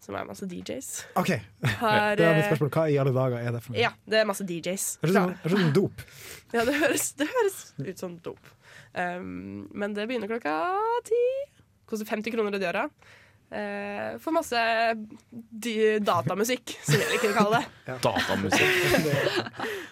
Som 0.00 0.14
er 0.16 0.24
masse 0.28 0.46
DJs. 0.48 0.90
OK, 1.20 1.32
Her, 1.80 2.14
det 2.16 2.24
er 2.24 2.36
mitt 2.36 2.44
eh, 2.44 2.50
spørsmål. 2.52 2.70
Hva 2.72 2.84
i 2.88 2.96
alle 3.02 3.12
dager 3.16 3.42
er 3.42 3.50
det 3.56 3.60
for 3.64 3.74
noe? 3.74 3.80
ja, 3.82 3.90
det 4.08 4.20
er 4.20 4.28
masse 4.28 4.46
DJs. 4.46 4.84
Det 5.02 5.10
høres 5.12 5.34
ut 5.34 5.42
det 5.44 5.52
sånn 5.56 5.72
dop. 5.76 6.04
Ja, 6.54 6.62
det 6.64 6.76
høres, 6.78 7.08
det 7.18 7.26
høres 7.28 7.58
ut 7.82 8.00
som 8.00 8.14
dop. 8.24 8.52
Um, 8.96 9.66
men 9.76 9.92
det 9.96 10.06
begynner 10.08 10.30
klokka 10.30 10.54
ti. 11.08 11.18
Koster 11.88 12.08
50 12.08 12.32
kroner 12.32 12.56
i 12.56 12.62
døra. 12.62 12.86
Uh, 13.48 14.18
for 14.20 14.34
masse 14.36 14.60
dy- 15.32 15.98
datamusikk, 16.04 16.74
som 16.84 16.98
jeg 17.00 17.08
liker 17.14 17.32
å 17.32 17.36
kalle 17.38 17.60
det. 17.62 17.94
Datamusikk. 18.04 18.74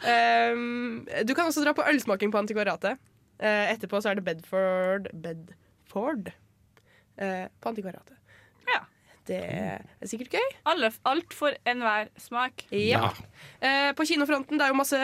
Um, 0.04 1.06
du 1.28 1.32
kan 1.32 1.48
også 1.48 1.64
dra 1.64 1.72
på 1.76 1.86
ølsmaking 1.88 2.34
på 2.34 2.42
Antikvariatet. 2.42 3.00
Uh, 3.40 3.64
etterpå 3.72 4.00
så 4.00 4.12
er 4.12 4.18
det 4.20 4.26
Bedford 4.28 5.08
Bedford 5.24 6.28
uh, 7.16 7.46
på 7.48 7.72
Antikvariatet. 7.72 8.16
Ja. 8.68 8.82
Det 9.26 9.40
er 9.42 10.06
sikkert 10.06 10.36
gøy. 10.36 10.52
Alle, 10.70 10.92
alt 11.08 11.32
for 11.34 11.56
enhver 11.66 12.12
smak. 12.22 12.62
Ja. 12.70 13.08
Eh, 13.58 13.88
på 13.98 14.04
kinofronten 14.06 14.54
det 14.60 14.68
er 14.68 14.70
jo 14.70 14.78
masse 14.78 15.00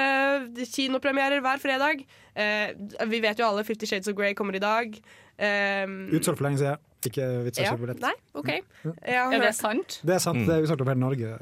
kinopremierer 0.77 1.43
hver 1.43 1.59
fredag. 1.59 2.05
Eh, 2.39 2.71
vi 3.11 3.19
vet 3.25 3.43
jo 3.43 3.49
alle 3.49 3.65
Fifty 3.67 3.89
Shades 3.91 4.07
of 4.13 4.15
Grey 4.15 4.37
kommer 4.39 4.55
i 4.55 4.63
dag. 4.63 4.95
Um, 5.43 5.97
Utsolgt 6.15 6.39
for 6.39 6.47
lenge 6.47 6.61
siden. 6.63 6.79
Ikke 7.07 7.45
vits 7.45 7.59
å 7.59 7.63
Ja. 7.63 7.73
kjøpe 7.73 7.81
billett. 7.87 8.01
Nei, 8.01 8.13
OK. 8.35 8.49
Ja. 9.07 9.25
har 9.27 9.35
Er 9.35 9.41
det 9.41 9.55
sant? 9.55 10.01
Det 10.05 10.15
er 10.15 10.19
sant, 10.19 10.39
Mm. 10.39 10.47
det 10.47 10.55
er 10.55 10.63
utsolgt 10.63 10.81
over 10.83 10.95
hele 10.95 11.01
Norge. 11.01 11.39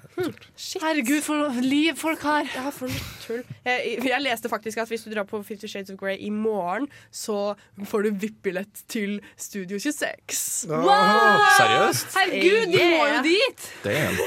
Herregud, 0.81 1.23
for 1.23 1.61
liv 1.61 1.95
folk 1.97 2.21
har. 2.23 2.45
Ja, 2.55 2.71
for 2.71 2.87
noe 2.89 2.97
tull. 3.27 3.45
Jeg, 3.65 3.99
jeg 4.05 4.23
leste 4.23 4.49
faktisk 4.49 4.79
at 4.79 4.89
hvis 4.89 5.05
du 5.05 5.11
drar 5.15 5.25
på 5.25 5.43
Fifty 5.45 5.67
Shades 5.67 5.91
of 5.91 5.97
Grey 5.99 6.17
i 6.21 6.31
morgen, 6.31 6.89
så 7.13 7.55
får 7.85 8.03
du 8.05 8.11
VIP-billett 8.13 8.85
til 8.89 9.21
Studio 9.37 9.79
26. 9.79 10.67
Seriøst? 10.67 12.15
Herregud, 12.17 12.73
du 12.73 12.79
må 12.79 13.07
jo 13.15 13.23
dit! 13.23 13.73
Det 13.85 13.97
en. 13.97 14.17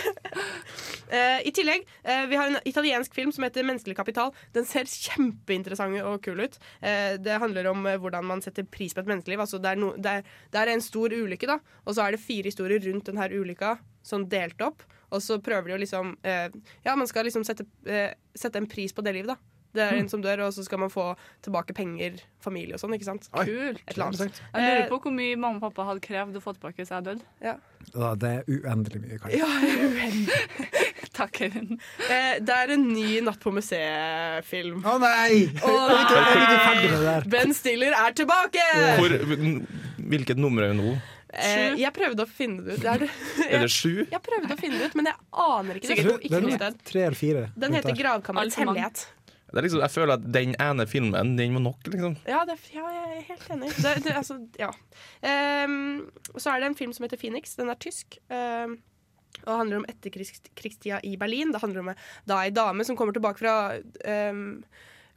Eh, 1.13 1.43
I 1.45 1.51
tillegg, 1.53 1.83
uh, 2.09 2.25
vi 2.25 2.35
har 2.39 2.47
en 2.49 2.55
italiensk 2.65 3.13
film 3.13 3.31
som 3.31 3.43
heter 3.43 3.61
'Menneskelig 3.61 3.93
kapital'. 3.95 4.31
Den 4.55 4.65
ser 4.65 4.83
kjempeinteressant 4.89 6.01
og 6.01 6.21
kul 6.23 6.39
ut. 6.41 6.57
Uh, 6.81 7.17
det 7.21 7.39
handler 7.39 7.67
om 7.69 7.85
eh, 7.85 7.97
hvordan 7.97 8.23
man 8.25 8.41
setter 8.41 8.63
pris 8.63 8.93
på 8.95 9.01
et 9.01 9.05
menneskeliv. 9.05 9.39
Altså, 9.39 9.57
det, 9.61 9.65
er 9.65 9.75
no, 9.75 9.91
det, 9.95 10.05
er, 10.05 10.21
det 10.51 10.61
er 10.61 10.73
en 10.73 10.81
stor 10.81 11.09
ulykke, 11.13 11.22
da. 11.47 11.59
og 11.85 11.95
så 11.95 12.05
er 12.05 12.11
det 12.11 12.21
fire 12.23 12.49
historier 12.49 12.79
rundt 12.83 13.05
denne 13.05 13.29
ulykka, 13.31 13.77
sånn 14.03 14.27
delt 14.29 14.61
opp. 14.61 14.83
Og 15.13 15.21
så 15.21 15.37
prøver 15.39 15.69
de 15.69 15.73
å 15.75 15.81
liksom 15.81 16.15
eh, 16.25 16.49
Ja, 16.83 16.95
man 16.95 17.07
skal 17.07 17.27
liksom 17.27 17.43
sette, 17.45 17.65
eh, 17.85 18.15
sette 18.35 18.57
en 18.57 18.67
pris 18.67 18.93
på 18.93 19.03
det 19.05 19.13
livet, 19.13 19.35
da. 19.35 19.37
Det 19.73 19.81
er 19.81 19.97
en 19.97 20.09
som 20.09 20.21
dør, 20.21 20.43
og 20.45 20.53
så 20.53 20.61
skal 20.65 20.83
man 20.83 20.91
få 20.93 21.15
tilbake 21.41 21.73
penger, 21.73 22.19
familie 22.43 22.75
og 22.77 22.81
sånn. 22.83 22.93
ikke 22.93 23.07
sant? 23.07 23.25
Kult. 23.33 23.79
Et 23.87 23.95
eller 23.95 24.11
annet. 24.11 24.41
Jeg 24.53 24.67
lurer 24.67 24.89
på 24.91 24.99
hvor 25.01 25.15
mye 25.15 25.37
mamma 25.39 25.57
og 25.57 25.63
pappa 25.65 25.87
hadde 25.87 26.03
krevd 26.05 26.37
å 26.37 26.43
få 26.43 26.53
tilbake 26.53 26.77
hvis 26.77 26.91
jeg 26.91 26.99
hadde 26.99 27.15
dødd. 27.15 27.23
Ja. 27.41 27.55
Det 28.21 28.29
er 28.29 28.51
uendelig 28.53 29.01
mye. 29.01 29.17
kanskje. 29.23 29.39
Ja, 29.41 29.49
uendelig. 29.49 30.69
Takk, 31.17 31.33
Kevin. 31.37 31.79
Eh, 32.05 32.37
det 32.41 32.53
er 32.53 32.75
en 32.75 32.85
ny 32.89 33.19
Natt 33.25 33.41
på 33.41 33.53
museet-film. 33.53 34.85
Å 34.85 34.95
nei! 35.01 35.43
Ferdig 35.57 36.91
med 36.91 36.93
det 36.93 37.01
der. 37.07 37.27
Ben 37.33 37.53
Stiller 37.57 37.97
er 37.97 38.13
tilbake! 38.17 38.69
Hvor, 39.01 39.17
hvilket 40.11 40.39
nummer 40.41 40.65
er 40.65 40.73
det 40.73 40.79
nå? 40.79 40.93
Eh, 41.33 41.73
jeg 41.81 41.89
prøvde 41.95 42.25
å 42.25 42.29
finne 42.29 42.61
det 42.61 42.77
ut. 42.77 42.85
Er 42.93 42.99
det, 43.01 43.09
Er 43.47 43.63
det 43.65 43.71
sju? 43.73 44.05
jeg 44.05 44.21
prøvde 44.21 44.53
å 44.53 44.59
finne 44.59 44.77
det 44.77 44.91
ut, 44.91 44.95
men 44.99 45.09
jeg 45.09 45.15
aner 45.31 45.79
ikke. 45.79 45.87
Det 45.89 45.97
Jeg 45.97 46.05
ikke 46.19 46.29
Den 46.35 46.43
noe 46.45 46.59
sted. 46.59 46.79
tre 46.85 47.01
eller 47.07 47.17
fire. 47.17 47.43
Den 47.57 47.73
heter. 47.73 47.95
'Gravkammerets 47.97 48.59
hemmelighet'. 48.61 49.05
Det 49.53 49.59
er 49.61 49.65
liksom, 49.67 49.81
jeg 49.85 49.93
føler 49.93 50.13
at 50.17 50.23
den 50.33 50.55
ene 50.57 50.85
filmen, 50.89 51.35
den 51.37 51.53
var 51.53 51.61
nok, 51.61 51.83
liksom. 51.85 52.15
Ja, 52.25 52.39
det, 52.49 52.55
ja, 52.73 52.85
jeg 52.89 53.17
er 53.17 53.25
helt 53.27 53.49
enig. 53.53 53.67
Det, 53.81 53.91
det, 54.05 54.13
altså, 54.17 54.37
ja. 54.57 54.71
Um, 55.21 56.09
så 56.37 56.53
er 56.55 56.63
det 56.63 56.71
en 56.71 56.77
film 56.79 56.93
som 56.93 57.05
heter 57.05 57.17
'Phoenix'. 57.21 57.53
Den 57.57 57.69
er 57.69 57.77
tysk. 57.77 58.17
Um, 58.29 58.79
og 59.45 59.57
handler 59.59 59.81
om 59.81 59.85
etterkrigstida 59.89 61.01
i 61.03 61.15
Berlin. 61.17 61.51
Det 61.51 61.61
handler 61.61 61.79
om 61.81 61.93
da 62.29 62.41
ei 62.43 62.49
dame 62.53 62.85
som 62.85 62.97
kommer 62.97 63.13
tilbake 63.13 63.41
fra 63.41 63.77
um, 64.31 64.63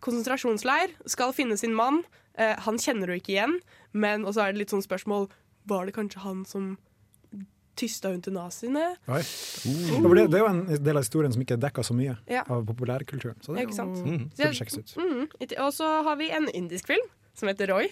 konsentrasjonsleir, 0.04 0.92
skal 1.08 1.32
finne 1.36 1.56
sin 1.60 1.74
mann. 1.76 2.02
Uh, 2.36 2.52
han 2.66 2.76
kjenner 2.80 3.08
hun 3.12 3.20
ikke 3.20 3.32
igjen, 3.36 3.58
men 3.96 4.24
og 4.28 4.34
så 4.36 4.44
er 4.46 4.52
det 4.54 4.60
litt 4.64 4.72
sånn 4.74 4.84
spørsmål 4.84 5.28
Var 5.66 5.86
det 5.88 5.94
kanskje 5.96 6.20
han 6.22 6.44
som 6.46 6.76
tysta 7.76 8.08
hun 8.12 8.22
til 8.24 8.32
naziene? 8.32 8.84
Oi. 9.12 9.20
Det, 9.20 10.22
det 10.32 10.38
er 10.38 10.44
jo 10.44 10.48
en 10.48 10.62
del 10.80 10.96
av 10.96 11.02
historien 11.04 11.32
som 11.34 11.42
ikke 11.44 11.58
er 11.58 11.62
dekka 11.66 11.82
så 11.84 11.92
mye 11.96 12.14
Ja. 12.30 12.44
av 12.48 12.62
populærkulturen. 12.70 13.36
Så 13.44 13.52
det 13.52 13.60
er 13.60 13.66
Ikke 13.66 13.76
sant? 13.76 13.98
Mm. 14.00 14.30
burde 14.32 14.54
sjekkes 14.56 14.78
ut. 14.80 14.94
Mhm. 14.96 15.26
Og 15.60 15.72
så 15.76 15.90
har 16.06 16.16
vi 16.16 16.30
en 16.32 16.48
indisk 16.54 16.86
film 16.88 17.04
som 17.36 17.48
heter 17.50 17.68
Roy. 17.74 17.90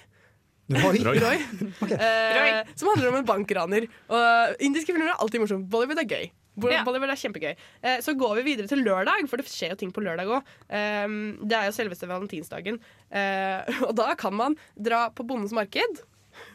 Roy. 0.73 0.97
Roy. 1.05 1.19
Roy. 1.21 1.37
Eh, 1.99 2.63
som 2.75 2.89
handler 2.95 3.11
om 3.11 3.19
en 3.21 3.27
bankraner. 3.29 3.85
Og 4.09 4.57
indiske 4.65 4.95
filmer 4.95 5.11
er 5.13 5.21
alltid 5.21 5.43
morsomt. 5.43 5.69
Bollywood 5.69 6.01
er 6.01 6.09
gøy. 6.09 6.31
Bollywood 6.61 7.11
er 7.11 7.19
kjempegøy. 7.19 7.53
Eh, 7.83 7.99
så 8.05 8.15
går 8.19 8.39
vi 8.39 8.47
videre 8.53 8.71
til 8.71 8.85
lørdag, 8.87 9.27
for 9.31 9.41
det 9.41 9.51
skjer 9.51 9.75
jo 9.75 9.81
ting 9.81 9.93
på 9.95 10.05
lørdag 10.05 10.31
òg. 10.31 10.55
det 10.69 11.59
er 11.59 11.69
jo 11.69 11.77
selveste 11.77 12.09
valentinsdagen. 12.11 12.81
Eh, 13.11 13.75
og 13.89 13.95
da 13.99 14.15
kan 14.19 14.35
man 14.37 14.59
dra 14.77 15.09
på 15.15 15.27
Bondens 15.27 15.55
marked 15.57 16.03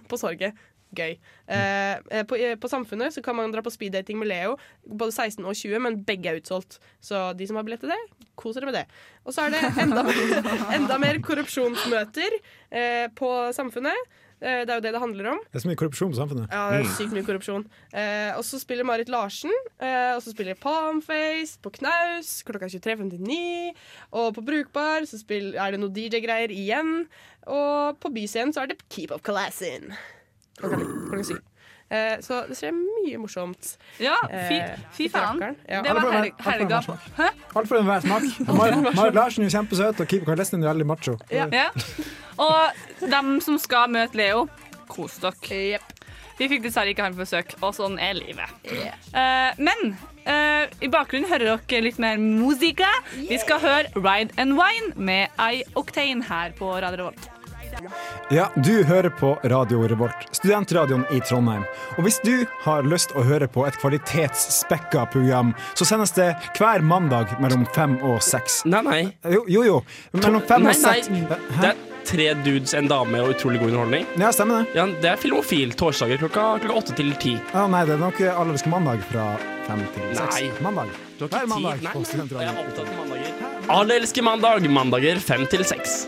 på 0.10 0.20
Sorget. 0.20 0.58
Gøy. 0.98 1.20
Eh, 1.46 2.24
på, 2.26 2.38
på 2.62 2.70
Samfunnet 2.70 3.14
så 3.14 3.22
kan 3.22 3.36
man 3.38 3.52
dra 3.54 3.62
på 3.62 3.74
speeddating 3.74 4.18
med 4.18 4.32
Leo, 4.32 4.56
både 4.88 5.14
16 5.14 5.46
og 5.46 5.54
20, 5.54 5.84
men 5.86 6.00
begge 6.06 6.32
er 6.32 6.40
utsolgt. 6.40 6.80
Så 7.02 7.30
de 7.38 7.46
som 7.46 7.60
har 7.60 7.68
billett 7.68 7.84
til 7.86 7.94
det, 7.94 8.00
kos 8.40 8.58
dere 8.58 8.72
med 8.72 8.80
det. 8.80 8.86
Og 9.26 9.36
så 9.36 9.46
er 9.46 9.54
det 9.54 9.84
enda, 9.84 10.06
enda 10.78 10.98
mer 11.02 11.22
korrupsjonsmøter 11.26 12.40
eh, 12.40 13.06
på 13.20 13.30
Samfunnet. 13.56 14.18
Eh, 14.40 14.62
det 14.64 14.72
er 14.72 14.80
jo 14.80 14.84
det 14.86 14.94
det 14.96 15.02
handler 15.04 15.32
om. 15.34 15.42
Det 15.52 15.60
er 15.60 15.64
så 15.66 15.70
mye 15.70 15.80
korrupsjon 15.80 16.14
på 16.14 16.20
samfunnet. 16.20 16.54
Ja, 16.54 16.70
det 16.72 16.84
er 16.84 16.94
sykt 16.96 17.16
mye 17.16 17.28
korrupsjon. 17.28 17.66
Eh, 17.92 18.32
og 18.38 18.46
så 18.48 18.60
spiller 18.62 18.88
Marit 18.88 19.12
Larsen. 19.12 19.52
Eh, 19.82 20.14
og 20.16 20.22
så 20.24 20.34
spiller 20.34 20.60
Palmface 20.60 21.60
på 21.64 21.74
Knaus 21.80 22.32
klokka 22.48 22.72
23.59. 22.72 23.74
Og 24.16 24.32
på 24.38 24.46
Brukbar 24.48 25.08
så 25.10 25.20
spiller, 25.20 25.60
er 25.60 25.76
det 25.76 25.82
noe 25.84 25.92
DJ-greier 25.96 26.54
igjen. 26.56 27.04
Og 27.50 28.00
på 28.00 28.14
Byscenen 28.16 28.56
så 28.56 28.64
er 28.64 28.72
det 28.72 28.82
Keep 28.88 29.12
Up 29.18 29.26
Classin. 29.28 29.92
Klokka, 30.60 30.80
klokka 31.10 31.28
syv. 31.34 31.44
Eh, 31.90 32.20
så 32.22 32.44
det 32.48 32.56
skjer 32.60 32.74
mye 32.78 33.18
morsomt. 33.18 33.72
Ja, 33.98 34.14
fy, 34.30 34.60
Eh, 34.62 34.80
fy 34.94 35.08
faen. 35.10 35.56
Ja. 35.68 35.82
Det 35.82 35.94
var 35.98 36.30
helga. 36.46 36.82
smak. 36.86 37.08
Alt 37.56 37.68
for 37.68 37.78
enhver 37.80 38.02
smak. 38.06 38.28
Marit 38.96 39.16
Larsen 39.18 39.46
er 39.48 39.50
kjempesøt, 39.56 40.00
og 40.04 40.08
Keep 40.12 40.26
Carlestin 40.30 40.64
er 40.64 40.70
veldig 40.74 40.86
macho. 40.86 41.18
Ja. 41.34 41.48
Ja. 41.52 41.70
Og 42.38 43.10
dem 43.10 43.40
som 43.42 43.58
skal 43.60 43.90
møte 43.90 44.16
Leo, 44.22 44.46
kos 44.90 45.18
dere. 45.24 45.80
Vi 46.40 46.48
fikk 46.48 46.62
dessverre 46.64 46.94
ikke 46.94 47.04
han 47.04 47.18
på 47.18 47.26
besøk, 47.26 47.52
og 47.60 47.74
sånn 47.76 47.98
er 48.00 48.14
livet. 48.16 48.54
Eh, 49.12 49.50
men 49.60 49.98
eh, 50.24 50.70
i 50.80 50.88
bakgrunnen 50.88 51.28
hører 51.28 51.58
dere 51.68 51.82
litt 51.84 52.00
mer 52.00 52.16
musika. 52.22 52.88
Vi 53.18 53.38
skal 53.42 53.60
høre 53.60 53.92
Ride 53.98 54.32
and 54.40 54.56
Wine 54.56 54.94
med 54.96 55.28
I 55.42 55.66
Octane 55.76 56.24
her 56.30 56.54
på 56.56 56.70
Radio 56.80 57.02
Revolt. 57.10 57.28
Ja, 58.30 58.50
du 58.56 58.84
hører 58.84 59.10
på 59.10 59.34
Radio 59.44 59.82
Revolt, 59.88 60.28
studentradioen 60.32 61.06
i 61.16 61.20
Trondheim. 61.26 61.64
Og 61.98 62.06
hvis 62.06 62.20
du 62.24 62.46
har 62.64 62.88
lyst 62.88 63.14
å 63.18 63.24
høre 63.26 63.48
på 63.52 63.66
et 63.68 63.78
kvalitetsspekka 63.82 65.06
program, 65.14 65.54
så 65.74 65.88
sendes 65.88 66.14
det 66.18 66.32
hver 66.60 66.84
mandag 66.86 67.32
mellom 67.42 67.66
fem 67.76 67.98
og 68.06 68.20
seks. 68.26 68.62
Nei, 68.70 68.82
nei. 68.86 69.00
Jo, 69.36 69.46
jo. 69.50 69.64
jo. 69.66 69.80
Mellom 70.20 70.44
fem 70.50 70.68
nei, 70.68 70.76
og 70.76 70.82
seks. 70.84 71.10
nei. 71.14 71.24
Det 71.60 71.72
er 71.72 71.82
tre 72.10 72.30
dudes, 72.46 72.74
en 72.78 72.90
dame 72.90 73.22
og 73.24 73.34
utrolig 73.36 73.62
god 73.62 73.72
underholdning. 73.72 74.08
Ja, 74.22 74.32
stemmer 74.36 74.64
det. 74.64 74.78
Ja, 74.78 74.88
det 75.04 75.12
er 75.14 75.22
Filmofil 75.22 75.76
torsdager 75.80 76.22
klokka 76.22 76.46
klokka 76.64 76.80
åtte 76.84 76.98
til 77.00 77.14
ti. 77.22 77.36
Ja, 77.54 77.68
nei, 77.72 77.86
det 77.90 77.98
er 77.98 78.04
nok 78.04 78.22
Allerske 78.30 78.72
mandag 78.72 79.04
fra 79.10 79.32
fem 79.68 79.84
til 79.96 80.16
seks. 80.16 80.40
Nei. 80.40 80.52
Mandag. 80.66 80.96
Du 81.20 81.28
har 81.28 81.34
ikke 81.34 81.58
tid. 81.58 81.66
Nei, 81.66 81.76
nei. 81.84 82.46
Jeg 82.46 82.54
er 82.54 82.64
opptatt 82.64 82.86
av 82.86 82.96
mandager. 83.02 83.46
Alle 83.70 84.00
elsker 84.02 84.26
mandag. 84.26 84.66
Mandager 84.80 85.22
fem 85.24 85.46
til 85.52 85.66
seks. 85.68 86.02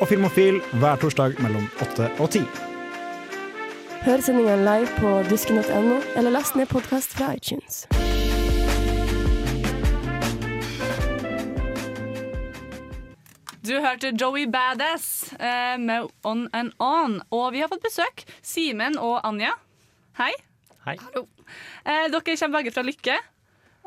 Og 0.00 0.08
Filmofil 0.10 0.60
hver 0.80 0.96
torsdag 1.00 1.36
mellom 1.42 1.68
åtte 1.84 2.10
og 2.18 2.30
ti. 2.34 2.42
Hør 4.04 4.20
sendingen 4.20 4.64
live 4.66 4.90
på 4.98 5.12
dusken.no, 5.30 6.00
eller 6.16 6.34
last 6.34 6.58
ned 6.58 6.66
podkast 6.68 7.14
fra 7.16 7.30
iTunes. 7.36 7.86
Du 13.64 13.72
hørte 13.80 14.10
Joey 14.20 14.44
Badass 14.52 15.32
eh, 15.40 15.78
med 15.80 16.10
On 16.22 16.48
and 16.52 16.74
On. 16.78 17.20
Og 17.32 17.52
vi 17.54 17.62
har 17.64 17.70
fått 17.72 17.86
besøk. 17.86 18.26
Simen 18.44 18.98
og 19.00 19.22
Anja. 19.24 19.54
Hei. 20.20 20.34
Hei. 20.84 20.98
Eh, 21.00 22.10
dere 22.12 22.36
kommer 22.36 22.58
begge 22.58 22.74
fra 22.74 22.84
Lykke. 22.84 23.16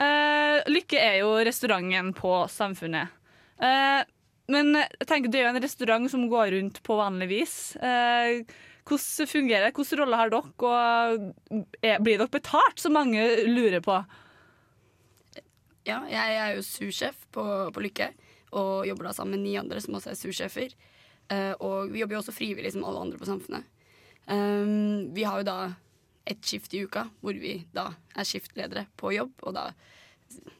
Eh, 0.01 0.65
Lykke 0.71 0.97
er 0.97 1.19
jo 1.21 1.35
restauranten 1.45 2.09
på 2.17 2.39
Samfunnet. 2.49 3.13
Eh, 3.61 4.01
men 4.51 4.77
jeg 4.79 5.07
tenker 5.09 5.31
det 5.31 5.41
er 5.41 5.47
jo 5.47 5.53
en 5.55 5.63
restaurant 5.63 6.11
som 6.11 6.27
går 6.31 6.53
rundt 6.55 6.81
på 6.85 6.97
vanlig 6.99 7.27
vis. 7.31 7.55
Eh, 7.83 8.43
hvordan 8.87 9.27
fungerer 9.27 9.67
det? 9.67 9.73
Hvilken 9.75 10.01
rolle 10.01 10.19
har 10.19 10.31
dere? 10.31 10.53
Og 10.63 11.81
er, 11.83 11.99
blir 11.99 12.21
dere 12.21 12.31
betalt, 12.31 12.79
som 12.79 12.95
mange 12.95 13.23
lurer 13.49 13.83
på? 13.83 13.97
Ja, 15.87 16.01
jeg 16.11 16.37
er 16.39 16.55
jo 16.55 16.63
sursjef 16.67 17.19
på, 17.35 17.43
på 17.75 17.83
Lykke, 17.83 18.11
og 18.59 18.87
jobber 18.87 19.09
da 19.09 19.15
sammen 19.15 19.37
med 19.37 19.45
ni 19.45 19.57
andre 19.59 19.79
som 19.83 19.95
også 19.99 20.11
er 20.11 20.19
sursjefer. 20.19 20.75
Eh, 21.31 21.53
og 21.59 21.91
vi 21.91 22.01
jobber 22.01 22.17
jo 22.17 22.21
også 22.23 22.35
frivillig 22.35 22.73
som 22.75 22.85
alle 22.87 23.03
andre 23.03 23.19
på 23.19 23.27
Samfunnet. 23.27 23.67
Um, 24.27 25.13
vi 25.15 25.23
har 25.23 25.39
jo 25.39 25.47
da 25.47 25.59
et 26.27 26.41
skift 26.43 26.73
i 26.75 26.81
uka 26.83 27.05
hvor 27.23 27.37
vi 27.39 27.61
da 27.71 27.93
er 28.11 28.27
skiftledere 28.27 28.83
på 28.99 29.13
jobb, 29.15 29.31
og 29.47 29.55
da 29.55 29.69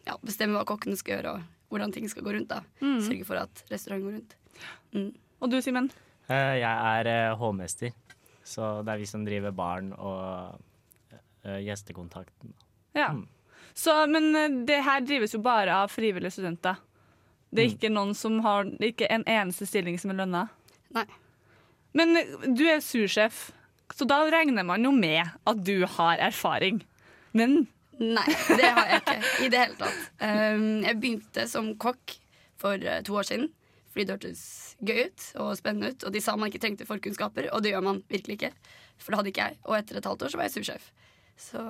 ja, 0.08 0.16
bestemmer 0.24 0.62
hva 0.62 0.70
kokkene 0.70 0.96
skal 0.96 1.18
gjøre, 1.18 1.34
og 1.36 1.57
hvordan 1.70 1.92
ting 1.94 2.08
skal 2.10 2.24
gå 2.24 2.34
rundt. 2.36 2.48
da. 2.50 2.62
Mm. 2.82 3.00
Sørge 3.04 3.26
for 3.28 3.36
at 3.42 3.64
restauranten 3.72 4.06
går 4.08 4.18
rundt. 4.20 4.36
Mm. 4.94 5.10
Og 5.42 5.52
du, 5.52 5.58
Simen? 5.62 5.92
Eh, 6.30 6.60
Jeg 6.62 7.02
er 7.02 7.08
eh, 7.12 7.36
hovmester, 7.38 7.92
så 8.44 8.84
det 8.86 8.94
er 8.94 8.98
vi 9.02 9.06
som 9.10 9.26
driver 9.26 9.52
baren 9.52 9.94
og 9.94 10.60
eh, 11.46 11.60
gjestekontakten. 11.68 12.54
Ja. 12.98 13.10
Mm. 13.14 13.28
Så, 13.78 13.94
men 14.10 14.66
det 14.66 14.80
her 14.84 15.04
drives 15.06 15.36
jo 15.36 15.40
bare 15.46 15.76
av 15.84 15.92
frivillige 15.94 16.32
studenter. 16.34 16.80
Det 17.54 17.62
er 17.64 17.68
Mm. 17.70 17.76
ikke 17.78 17.90
noen 17.94 18.14
som 18.16 18.40
har 18.44 18.66
ikke 18.84 19.08
en 19.10 19.24
eneste 19.24 19.66
stilling 19.70 20.00
som 20.00 20.12
er 20.12 20.18
lønna. 20.26 20.48
Nei. 20.96 21.06
Men 21.94 22.18
du 22.58 22.66
er 22.68 22.82
sursjef, 22.84 23.52
så 23.96 24.06
da 24.08 24.18
regner 24.30 24.66
man 24.68 24.84
jo 24.84 24.92
med 24.92 25.24
at 25.48 25.64
du 25.64 25.86
har 25.86 26.18
erfaring. 26.18 26.82
Men 27.34 27.68
Nei, 27.98 28.26
det 28.60 28.70
har 28.70 28.92
jeg 28.92 29.02
ikke 29.02 29.18
i 29.46 29.50
det 29.54 29.62
hele 29.64 29.78
tatt. 29.80 30.02
Um, 30.22 30.66
jeg 30.86 31.00
begynte 31.02 31.48
som 31.50 31.72
kokk 31.82 32.18
for 32.62 32.82
eh, 32.82 33.02
to 33.06 33.18
år 33.18 33.26
siden 33.30 33.50
fordi 33.98 34.06
det 34.06 34.14
hørtes 34.14 34.42
gøy 34.86 35.00
ut 35.08 35.24
og 35.42 35.56
spennende 35.58 35.90
ut. 35.90 36.04
Og 36.06 36.14
de 36.14 36.22
sa 36.22 36.36
man 36.38 36.52
ikke 36.52 36.62
trengte 36.62 36.86
forkunnskaper, 36.86 37.48
og 37.50 37.64
det 37.66 37.72
gjør 37.72 37.82
man 37.88 38.04
virkelig 38.12 38.36
ikke. 38.38 38.52
For 39.02 39.10
det 39.10 39.20
hadde 39.20 39.32
ikke 39.32 39.48
jeg. 39.48 39.58
Og 39.66 39.74
etter 39.80 39.98
et 39.98 40.06
halvt 40.06 40.26
år 40.28 40.34
så 40.34 40.38
var 40.38 40.46
jeg 40.46 40.54
sursjef. 40.60 40.92
Så 41.38 41.62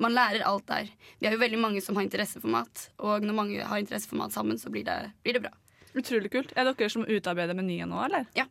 man 0.00 0.14
lærer 0.16 0.46
alt 0.48 0.64
der. 0.68 0.88
Vi 1.20 1.28
er 1.28 1.36
jo 1.36 1.42
veldig 1.42 1.60
mange 1.60 1.82
som 1.84 1.96
har 1.96 2.04
interesse 2.04 2.40
for 2.40 2.52
mat, 2.52 2.88
og 3.00 3.24
når 3.24 3.36
mange 3.36 3.68
har 3.68 3.80
interesse 3.80 4.08
for 4.08 4.20
mat 4.20 4.32
sammen, 4.32 4.56
så 4.60 4.72
blir 4.72 4.84
det, 4.88 4.96
blir 5.24 5.36
det 5.36 5.44
bra. 5.44 5.52
Utrolig 5.96 6.32
kult. 6.32 6.52
Er 6.56 6.68
dere 6.68 6.88
som 6.92 7.04
utarbeider 7.08 7.56
menyen 7.56 7.92
nå, 7.92 8.00
eller? 8.04 8.28
Ja. 8.36 8.48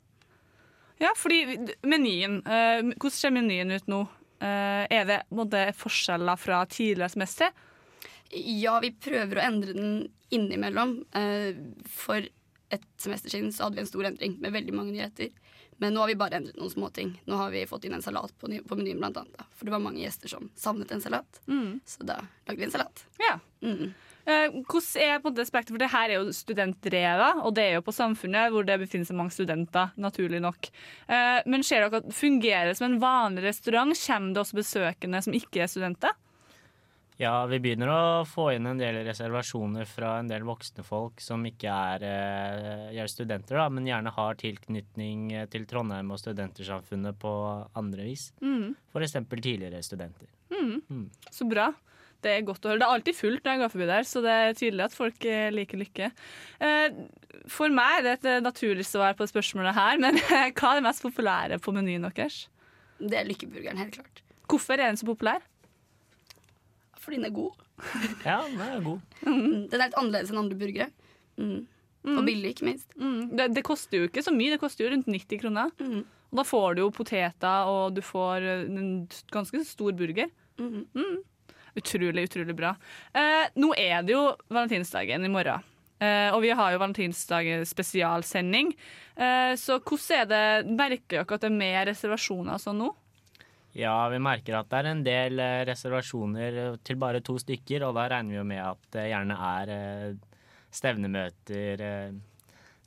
Ja, 0.97 1.11
fordi 1.13 1.43
menyen 1.85 2.39
eh, 2.41 2.79
Hvordan 2.97 3.13
ser 3.13 3.33
menyen 3.33 3.69
ut 3.69 3.89
nå? 3.89 3.99
Eh, 4.39 4.83
er 4.93 5.05
det 5.09 5.21
måte, 5.33 5.63
forskjeller 5.77 6.37
fra 6.39 6.61
tidligere 6.69 7.09
semester? 7.09 7.51
Ja, 8.31 8.79
vi 8.83 8.91
prøver 8.91 9.39
å 9.39 9.45
endre 9.47 9.73
den 9.73 9.93
innimellom. 10.35 10.99
Eh, 11.15 11.55
For 11.89 12.25
et 12.69 12.83
semester 12.99 13.31
siden 13.31 13.53
så 13.55 13.63
hadde 13.67 13.79
vi 13.79 13.85
en 13.85 13.87
stor 13.89 14.03
endring 14.09 14.37
med 14.43 14.51
veldig 14.53 14.73
mange 14.75 14.91
nyheter. 14.91 15.29
Men 15.79 15.93
nå 15.93 16.01
har 16.01 16.09
vi 16.09 16.15
bare 16.19 16.39
endret 16.39 16.57
noen 16.57 16.73
småting. 16.73 17.13
Nå 17.29 17.37
har 17.37 17.51
vi 17.53 17.61
fått 17.69 17.85
inn 17.85 17.93
en 17.93 18.01
salat 18.01 18.33
på, 18.41 18.49
på 18.49 18.75
menyen, 18.79 18.97
blant 18.99 19.17
annet. 19.21 19.37
Da. 19.37 19.45
For 19.55 19.65
det 19.69 19.71
var 19.75 19.83
mange 19.83 20.01
gjester 20.01 20.31
som 20.31 20.49
savnet 20.57 20.91
en 20.91 21.01
salat. 21.03 21.39
Så 21.85 22.03
da 22.03 22.17
lagde 22.47 22.57
vi 22.57 22.65
en 22.65 22.73
salat. 22.73 23.03
Ja. 23.21 23.35
Mm. 23.61 23.93
Eh, 24.27 24.57
hvordan 24.67 25.01
er 25.05 25.21
på 25.23 25.29
en 25.29 25.33
måte 25.33 25.47
spektrum? 25.47 25.77
For 25.77 25.83
det 25.85 25.93
her 25.93 26.11
er 26.11 26.19
jo 26.19 26.35
studentdrevet, 26.35 27.41
og 27.47 27.53
det 27.55 27.63
er 27.63 27.75
jo 27.77 27.85
på 27.85 27.95
Samfunnet 27.95 28.51
hvor 28.51 28.67
det 28.67 28.79
befinner 28.81 29.07
seg 29.07 29.19
mange 29.19 29.35
studenter, 29.35 29.93
naturlig 29.95 30.41
nok. 30.43 30.67
Eh, 31.07 31.39
men 31.47 31.63
ser 31.63 31.85
dere 31.85 32.03
at 32.03 32.13
fungerer 32.15 32.71
det 32.71 32.77
som 32.79 32.89
en 32.89 33.01
vanlig 33.01 33.47
restaurant? 33.47 33.95
Kommer 33.95 34.35
det 34.35 34.43
også 34.43 34.59
besøkende 34.59 35.23
som 35.23 35.37
ikke 35.37 35.63
er 35.63 35.71
studenter? 35.71 36.17
Ja, 37.17 37.47
vi 37.49 37.57
begynner 37.57 37.89
å 37.89 38.01
få 38.29 38.51
inn 38.53 38.67
en 38.69 38.77
del 38.77 38.99
reservasjoner 39.07 39.87
fra 39.89 40.19
en 40.19 40.27
del 40.29 40.43
voksne 40.45 40.83
folk 40.85 41.23
som 41.23 41.41
ikke 41.49 41.71
er, 41.71 42.03
eh, 42.05 42.99
er 42.99 43.09
studenter, 43.09 43.57
da, 43.57 43.69
men 43.73 43.87
gjerne 43.89 44.13
har 44.13 44.37
tilknytning 44.37 45.31
eh, 45.33 45.47
til 45.49 45.65
Trondheim 45.65 46.11
og 46.13 46.19
Studentersamfunnet 46.21 47.17
på 47.17 47.33
andre 47.73 48.05
vis. 48.05 48.29
Mm. 48.43 48.75
F.eks. 48.93 49.17
tidligere 49.33 49.81
studenter. 49.81 50.29
Mm. 50.53 50.81
Mm. 50.91 51.09
Så 51.31 51.49
bra. 51.49 51.71
Det 52.25 52.31
er 52.33 52.45
godt 52.47 52.65
å 52.65 52.71
høre. 52.71 52.79
Det 52.81 52.87
er 52.87 52.93
alltid 52.97 53.15
fullt 53.17 53.43
når 53.45 53.53
jeg 53.53 53.61
går 53.61 53.71
forbi 53.75 53.87
der, 53.91 54.05
så 54.09 54.21
det 54.25 54.31
er 54.33 54.55
tydelig 54.57 54.85
at 54.87 54.95
folk 54.97 55.25
eh, 55.29 55.49
liker 55.53 55.77
lykke. 55.83 56.07
Eh, 56.65 56.97
For 57.53 57.69
meg 57.71 57.99
er 57.99 58.05
det 58.07 58.13
et 58.17 58.25
eh, 58.31 58.39
naturlig 58.41 58.85
svar 58.89 59.13
på 59.19 59.27
spørsmålet 59.29 59.75
her, 59.77 59.99
men 60.01 60.17
hva 60.57 60.71
er 60.71 60.79
det 60.79 60.85
mest 60.87 61.05
populære 61.05 61.59
på 61.63 61.73
menyen 61.75 62.07
deres? 62.09 62.47
Det 62.97 63.19
er 63.19 63.29
lykkeburgeren, 63.29 63.77
helt 63.77 63.93
klart. 63.99 64.23
Hvorfor 64.49 64.73
er 64.79 64.87
den 64.89 64.97
så 64.97 65.05
populær? 65.05 65.45
Fordi 66.97 67.19
den 67.21 67.29
er 67.29 67.35
god. 67.37 67.63
Ja, 68.25 68.39
den 68.49 68.59
er 68.65 68.81
god. 68.81 68.99
Mm, 69.21 69.67
Den 69.69 69.77
er 69.77 69.83
litt 69.85 69.97
annerledes 70.01 70.31
enn 70.33 70.39
andre 70.41 70.57
burgere. 70.57 70.89
Mm. 71.37 71.59
Og 72.07 72.21
billig, 72.25 72.55
ikke 72.55 72.65
minst. 72.65 72.89
Mm. 72.97 73.35
Det, 73.37 73.45
det 73.53 73.63
koster 73.67 73.99
jo 74.01 74.07
ikke 74.09 74.23
så 74.25 74.31
mye, 74.33 74.53
det 74.55 74.61
koster 74.61 74.85
jo 74.87 74.93
rundt 74.95 75.09
90 75.11 75.41
kroner. 75.43 75.69
Og 76.31 76.39
da 76.41 76.43
får 76.47 76.75
du 76.77 76.81
jo 76.81 76.89
poteter, 76.95 77.69
og 77.69 77.93
du 77.95 78.01
får 78.03 78.47
en 78.65 78.79
ganske 79.31 79.61
stor 79.67 79.93
burger. 79.99 80.31
Mm. 80.57 81.19
Utrolig, 81.77 82.27
utrolig 82.29 82.55
bra. 82.57 82.75
Eh, 83.13 83.47
nå 83.61 83.73
er 83.77 84.05
det 84.05 84.15
jo 84.15 84.23
valentinsdagen 84.49 85.25
i 85.25 85.31
morgen. 85.31 85.65
Eh, 85.97 86.29
og 86.33 86.43
vi 86.43 86.53
har 86.53 86.73
jo 86.73 86.81
valentinsdag 86.81 87.49
spesialsending. 87.69 88.71
Eh, 89.15 89.53
så 89.57 89.79
hvordan 89.79 90.21
er 90.21 90.31
det, 90.31 90.77
merker 90.77 91.19
dere 91.19 91.37
at 91.37 91.45
det 91.45 91.51
er 91.51 91.59
mer 91.59 91.85
reservasjoner 91.89 92.57
og 92.57 92.63
sånn 92.63 92.81
nå? 92.81 92.93
Ja, 93.77 94.07
vi 94.09 94.17
merker 94.21 94.57
at 94.57 94.69
det 94.71 94.77
er 94.79 94.89
en 94.89 95.03
del 95.05 95.41
eh, 95.41 95.63
reservasjoner 95.69 96.55
eh, 96.63 96.77
til 96.85 96.97
bare 97.01 97.21
to 97.25 97.35
stykker, 97.41 97.85
og 97.85 97.97
da 97.97 98.07
regner 98.09 98.33
vi 98.33 98.39
jo 98.39 98.45
med 98.49 98.63
at 98.63 98.87
det 98.95 99.03
gjerne 99.11 99.37
er 99.49 99.73
eh, 99.73 100.39
stevnemøter 100.73 101.83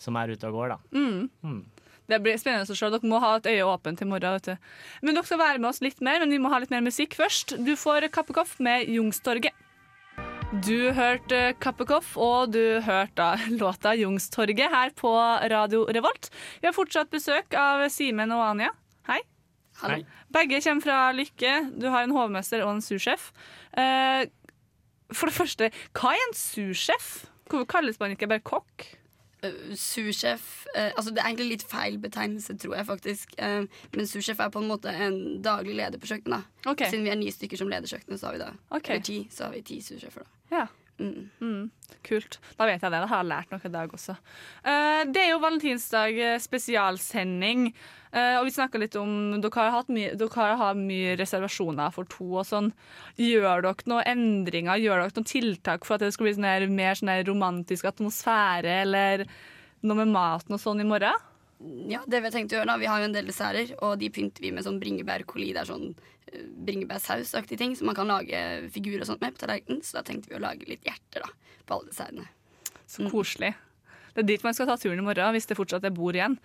som 0.01 0.17
er 0.19 0.33
ute 0.33 0.49
og 0.49 0.57
går, 0.57 0.75
da. 0.75 0.79
Mm. 0.97 1.29
Mm. 1.45 1.63
Det 2.11 2.19
blir 2.25 2.39
spennende 2.41 2.67
å 2.67 2.77
se. 2.77 2.91
Dere 2.91 3.11
må 3.11 3.21
ha 3.23 3.37
et 3.39 3.49
øye 3.51 3.67
åpent 3.71 4.03
i 4.03 4.09
morgen. 4.09 4.37
Vet 4.39 4.53
du. 4.53 4.71
Men 5.07 5.17
dere 5.17 5.29
skal 5.29 5.43
være 5.43 5.63
med 5.63 5.71
oss 5.71 5.83
litt 5.85 6.03
mer, 6.05 6.23
men 6.23 6.35
vi 6.35 6.41
må 6.43 6.53
ha 6.53 6.61
litt 6.63 6.73
mer 6.75 6.85
musikk 6.85 7.17
først. 7.19 7.57
Du 7.63 7.77
får 7.79 8.11
Kappekoff 8.15 8.59
med 8.63 8.91
Jungstorget. 8.91 9.55
Du 10.67 10.91
hørte 10.91 11.55
Kappekoff, 11.63 12.17
og 12.19 12.51
du 12.57 12.81
hørte 12.83 13.27
låta 13.63 13.95
Jungstorget 13.95 14.73
her 14.73 14.91
på 14.99 15.13
Radio 15.53 15.85
Revolt. 15.87 16.33
Vi 16.59 16.67
har 16.67 16.75
fortsatt 16.75 17.13
besøk 17.13 17.55
av 17.55 17.87
Simen 17.95 18.35
og 18.35 18.43
Anja. 18.49 18.73
Hei. 19.07 19.21
Hallo. 19.81 20.03
Begge 20.35 20.59
kommer 20.65 20.85
fra 20.85 20.99
Lykke. 21.15 21.55
Du 21.79 21.87
har 21.95 22.03
en 22.03 22.17
hovmester 22.17 22.65
og 22.67 22.75
en 22.75 22.83
sursjef. 22.85 23.31
Eh, 23.79 24.27
for 25.15 25.31
det 25.31 25.37
første, 25.39 25.71
hva 25.95 26.17
er 26.17 26.27
en 26.27 26.37
sursjef? 26.37 27.13
Hvorfor 27.47 27.71
kalles 27.79 28.03
man 28.03 28.15
ikke 28.15 28.29
bare 28.31 28.43
kokk? 28.47 28.91
Uh, 29.45 29.75
Sursjef 29.79 30.67
uh, 30.77 30.91
altså 30.97 31.11
Det 31.15 31.23
er 31.23 31.29
egentlig 31.31 31.49
litt 31.55 31.63
feil 31.65 31.99
betegnelse, 32.03 32.57
tror 32.61 32.75
jeg 32.77 32.87
faktisk. 32.87 33.33
Uh, 33.41 33.65
men 33.97 34.07
sursjef 34.11 34.41
er 34.41 34.51
på 34.53 34.61
en 34.61 34.69
måte 34.69 34.93
en 34.93 35.41
daglig 35.43 35.75
leder 35.79 35.99
på 36.03 36.11
kjøkkenet. 36.11 36.45
da. 36.45 36.71
Ok. 36.75 36.85
Siden 36.91 37.05
vi 37.07 37.11
er 37.15 37.17
ni 37.21 37.31
stykker 37.33 37.57
som 37.57 37.69
leder 37.73 37.89
kjøkkenet, 37.89 38.21
så 38.21 38.27
har 38.29 38.37
vi 38.37 38.43
da 38.45 38.51
Ok. 38.71 38.91
eller 38.91 39.07
ti, 39.07 39.19
så 39.33 39.45
har 39.47 39.53
vi 39.57 39.63
ti 39.63 39.81
sursjefer. 39.81 40.27
da. 40.27 40.57
Ja. 40.57 40.67
Mm. 41.01 41.31
Mm, 41.41 41.71
kult. 42.07 42.39
Da 42.59 42.67
vet 42.69 42.83
jeg 42.83 42.93
det. 42.93 43.01
Da 43.03 43.09
har 43.11 43.23
jeg 43.23 43.31
lært 43.31 43.55
noe 43.55 43.65
i 43.67 43.73
dag 43.73 43.95
også. 43.97 44.17
Eh, 44.65 45.03
det 45.11 45.23
er 45.23 45.33
jo 45.33 45.41
valentinsdag 45.43 46.21
eh, 46.27 46.37
spesialsending. 46.43 47.71
eh, 48.13 48.37
og 48.41 48.49
vi 48.49 48.55
snakka 48.57 48.81
litt 48.83 48.97
om 48.99 49.41
Dere 49.41 49.55
har 49.61 49.75
hatt 49.79 49.93
mye, 49.93 50.17
dere 50.19 50.51
har 50.61 50.75
mye 50.79 51.15
reservasjoner 51.21 51.95
for 51.95 52.11
to 52.11 52.29
og 52.43 52.47
sånn. 52.49 52.73
Gjør 53.21 53.65
dere 53.67 53.91
noen 53.93 54.13
endringer? 54.15 54.81
Gjør 54.83 55.05
dere 55.05 55.17
noen 55.21 55.31
tiltak 55.31 55.87
for 55.89 55.97
at 55.97 56.05
det 56.07 56.13
skal 56.17 56.29
bli 56.29 56.37
sånn 56.39 56.77
mer 56.77 56.99
sånn 56.99 57.15
romantisk 57.29 57.89
atmosfære, 57.91 58.81
eller 58.85 59.27
noe 59.83 60.03
med 60.03 60.13
maten 60.13 60.57
og 60.57 60.63
sånn 60.63 60.83
i 60.83 60.89
morgen? 60.89 61.30
Ja, 61.61 62.01
det 62.07 62.23
Vi 62.23 62.29
har 62.29 62.33
tenkt 62.33 62.55
å 62.55 62.61
gjøre 62.61 62.71
da, 62.71 62.79
vi 62.81 62.89
har 62.89 63.03
jo 63.03 63.09
en 63.11 63.17
del 63.17 63.29
desserter, 63.29 63.75
og 63.85 63.99
de 64.01 64.09
pynter 64.13 64.47
vi 64.47 64.53
med 64.57 64.65
sånn 64.65 64.81
bringebærkoli. 64.81 65.51
Det 65.53 65.61
er 65.65 65.69
sånn 65.69 65.91
uh, 65.93 66.45
bringebærsausaktige 66.67 67.61
ting 67.61 67.75
som 67.77 67.91
man 67.91 67.99
kan 67.99 68.09
lage 68.09 68.41
figurer 68.73 69.05
og 69.05 69.11
sånt 69.11 69.25
med 69.25 69.37
på 69.37 69.45
tallerkenen. 69.45 69.83
Så 69.85 69.99
da 69.99 70.05
tenkte 70.07 70.33
vi 70.33 70.39
å 70.39 70.45
lage 70.45 70.69
litt 70.71 70.87
hjerter 70.89 71.27
da, 71.27 71.33
på 71.69 71.77
alle 71.77 71.93
dessertene. 71.93 72.31
Så 72.91 73.11
koselig. 73.13 73.53
Det 74.15 74.25
er 74.25 74.31
dit 74.33 74.45
man 74.45 74.57
skal 74.57 74.67
ta 74.71 74.77
turen 74.81 74.99
i 74.99 75.07
morgen, 75.07 75.35
hvis 75.37 75.47
det 75.47 75.59
fortsatt 75.59 75.85
er 75.87 75.95
bord 75.95 76.17
igjen. 76.19 76.39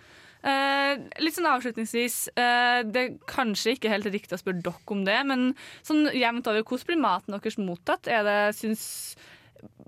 Eh, 0.46 1.00
litt 1.24 1.34
sånn 1.34 1.48
avslutningsvis, 1.50 2.18
eh, 2.38 2.84
det 2.86 3.02
er 3.02 3.16
kanskje 3.30 3.74
ikke 3.74 3.90
helt 3.90 4.10
riktig 4.14 4.38
å 4.38 4.42
spørre 4.42 4.62
dere 4.62 4.94
om 4.94 5.02
det, 5.08 5.18
men 5.26 5.48
sånn 5.82 6.06
jevnt 6.14 6.46
over, 6.52 6.62
hvordan 6.62 6.92
blir 6.92 7.02
maten 7.02 7.34
deres 7.34 7.58
mottatt? 7.58 8.06
Er 8.12 8.22
det, 8.28 8.38
syns, 8.60 9.16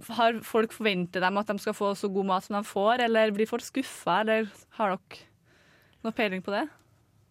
har 0.09 0.39
folk 0.45 0.75
forventet 0.75 1.23
dem 1.23 1.39
at 1.39 1.49
de 1.49 1.57
skal 1.61 1.75
få 1.77 1.93
så 1.97 2.09
god 2.11 2.29
mat 2.29 2.45
som 2.45 2.57
de 2.57 2.63
får, 2.67 3.03
eller 3.07 3.33
blir 3.35 3.49
folk 3.49 3.65
skuffa, 3.65 4.21
eller 4.23 4.47
har 4.79 4.95
dere 4.95 5.25
noe 6.05 6.15
peiling 6.15 6.43
på 6.45 6.53
det? 6.53 6.63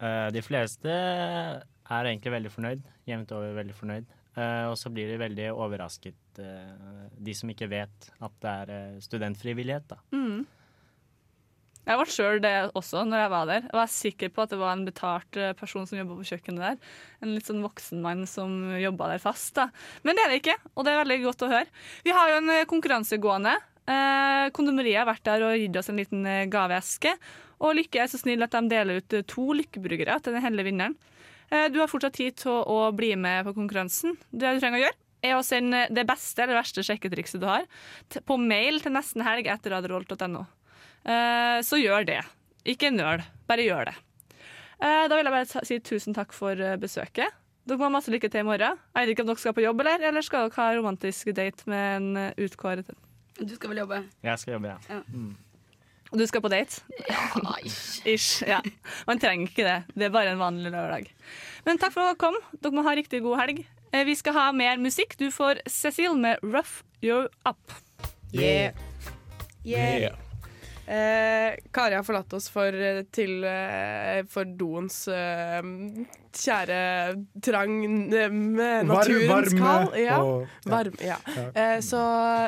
Eh, 0.03 0.27
de 0.35 0.43
fleste 0.45 0.91
er 0.91 2.09
egentlig 2.11 2.33
veldig 2.33 2.53
fornøyd. 2.53 2.85
Jevnt 3.07 3.33
over 3.33 3.55
veldig 3.57 3.75
fornøyd. 3.77 4.13
Eh, 4.37 4.65
og 4.69 4.75
så 4.77 4.91
blir 4.93 5.09
de 5.09 5.21
veldig 5.21 5.47
overrasket, 5.55 6.41
eh, 6.43 7.07
de 7.17 7.33
som 7.33 7.49
ikke 7.49 7.69
vet 7.71 8.11
at 8.21 8.37
det 8.43 8.53
er 8.53 9.01
studentfrivillighet. 9.01 9.87
da. 9.89 9.97
Mm. 10.11 10.45
Jeg 11.87 11.99
ble 12.01 12.11
sjøl 12.11 12.41
det 12.43 12.53
også 12.75 13.05
når 13.07 13.23
jeg 13.23 13.31
var 13.31 13.47
der. 13.47 13.63
Jeg 13.69 13.79
var 13.79 13.93
sikker 13.93 14.33
på 14.35 14.43
at 14.43 14.51
det 14.51 14.59
var 14.59 14.75
en 14.75 14.83
betalt 14.87 15.39
eh, 15.39 15.55
person 15.55 15.87
som 15.87 15.99
jobba 16.01 16.19
på 16.19 16.27
kjøkkenet 16.33 16.65
der. 16.65 16.91
En 17.23 17.33
litt 17.33 17.47
sånn 17.47 17.63
voksen 17.63 18.03
mann 18.03 18.25
som 18.27 18.59
jobba 18.75 19.13
der 19.13 19.23
fast. 19.23 19.55
da. 19.55 19.69
Men 20.03 20.19
det 20.19 20.25
er 20.25 20.33
det 20.33 20.43
ikke, 20.43 20.59
og 20.75 20.83
det 20.83 20.93
er 20.93 21.01
veldig 21.05 21.19
godt 21.23 21.47
å 21.47 21.51
høre. 21.55 21.73
Vi 22.03 22.15
har 22.15 22.33
jo 22.33 22.43
en 22.43 22.53
konkurransegående. 22.67 22.75
konkurranse 22.75 23.23
gående. 23.23 23.57
Eh, 23.87 24.49
kondomeriet 24.51 24.99
har 24.99 25.07
vært 25.07 25.23
der 25.23 25.45
og 25.47 25.55
gitt 25.55 25.77
oss 25.79 25.87
en 25.91 25.99
liten 26.01 26.25
eh, 26.27 26.47
gaveeske. 26.51 27.13
Og 27.63 27.77
Lykke 27.77 28.03
er 28.03 28.09
så 28.11 28.19
snill 28.19 28.43
at 28.43 28.53
de 28.53 28.67
deler 28.71 28.99
ut 28.99 29.15
eh, 29.15 29.25
to 29.27 29.45
lykkeburgere 29.55 30.19
til 30.23 30.35
den 30.35 30.43
heldige 30.43 30.67
vinneren. 30.67 30.97
Eh, 31.47 31.69
du 31.71 31.79
har 31.79 31.91
fortsatt 31.91 32.17
tid 32.19 32.35
til 32.41 32.51
å, 32.51 32.81
bli 32.95 33.13
med 33.15 33.47
på 33.47 33.55
konkurransen. 33.55 34.17
Det 34.29 34.57
du 34.57 34.59
trenger 34.59 34.81
å 34.81 34.85
gjøre, 34.85 34.99
er 35.27 35.37
å 35.37 35.45
sende 35.45 35.85
det 35.95 36.03
beste 36.07 36.43
eller 36.43 36.59
verste 36.59 36.83
sjekketrikset 36.85 37.41
du 37.41 37.47
har, 37.49 37.63
på 38.27 38.37
mail 38.41 38.83
til 38.83 38.93
nesten 38.95 39.23
helg 39.25 39.47
etter 39.49 39.73
radiorolt.no. 39.73 40.43
Eh, 41.07 41.59
så 41.63 41.79
gjør 41.79 42.05
det. 42.07 42.21
Ikke 42.67 42.91
nøl, 42.91 43.23
bare 43.47 43.63
gjør 43.65 43.89
det. 43.89 43.95
Eh, 44.77 45.05
da 45.07 45.15
vil 45.15 45.25
jeg 45.29 45.33
bare 45.33 45.65
si 45.65 45.79
tusen 45.79 46.15
takk 46.17 46.35
for 46.35 46.59
eh, 46.59 46.75
besøket. 46.79 47.31
Dere 47.67 47.79
må 47.79 47.87
ha 47.87 47.95
masse 47.97 48.11
lykke 48.11 48.29
til 48.31 48.43
i 48.43 48.47
morgen. 48.47 48.79
Jeg 48.95 49.07
vet 49.07 49.13
ikke 49.13 49.23
om 49.25 49.31
dere 49.31 49.41
skal 49.41 49.55
på 49.55 49.63
jobb, 49.63 49.81
eller, 49.83 50.03
eller 50.09 50.23
skal 50.23 50.47
dere 50.47 50.59
ha 50.59 50.67
romantisk 50.75 51.31
date 51.35 51.67
med 51.67 51.97
en 51.97 52.33
utkåret 52.45 52.87
Du 53.39 53.55
skal 53.55 53.73
vel 53.73 53.83
jobbe? 53.83 54.01
Jeg 54.23 54.43
skal 54.43 54.55
jobbe, 54.57 54.75
ja. 54.75 54.97
Ja. 54.97 55.01
Mm. 55.11 55.35
Og 56.07 56.21
du 56.21 56.23
skal 56.27 56.43
på 56.43 56.51
date? 56.51 56.83
Ja, 57.09 57.23
ish. 57.67 58.03
Ish, 58.13 58.43
ja. 58.47 58.61
Man 59.09 59.19
trenger 59.19 59.49
ikke 59.49 59.65
det. 59.67 59.79
Det 59.95 60.07
er 60.07 60.13
bare 60.15 60.31
en 60.31 60.39
vanlig 60.39 60.71
lørdag. 60.71 61.09
Men 61.67 61.81
takk 61.81 61.95
for 61.95 62.05
at 62.05 62.13
dere 62.13 62.21
kom. 62.21 62.37
Dere 62.55 62.77
må 62.77 62.85
ha 62.87 62.95
riktig 62.95 63.19
god 63.25 63.41
helg. 63.43 63.65
Vi 64.07 64.15
skal 64.19 64.35
ha 64.35 64.45
mer 64.55 64.79
musikk. 64.79 65.17
Du 65.19 65.27
får 65.31 65.63
Cecil 65.67 66.15
med 66.15 66.39
'Rough 66.43 66.83
You 67.03 67.27
Up'. 67.47 67.75
Yeah. 68.31 68.71
Yeah. 69.65 70.15
Eh, 70.87 71.55
Kari 71.75 71.95
har 71.97 72.03
forlatt 72.07 72.31
oss 72.37 72.45
for, 72.49 72.71
eh, 72.71 73.01
til, 73.11 73.43
eh, 73.43 74.21
for 74.31 74.45
doens 74.45 75.01
eh, 75.11 75.61
kjære 76.37 76.77
trang 77.43 77.73
eh, 78.13 78.29
naturens 78.87 79.27
varme 79.27 79.59
kall. 79.59 79.89
Ja. 79.99 80.17
og- 80.23 80.47
ja. 80.63 80.71
Varme, 80.71 81.01
ja. 81.03 81.17
Ja. 81.35 81.45
Eh, 81.51 81.79
så, 81.83 81.99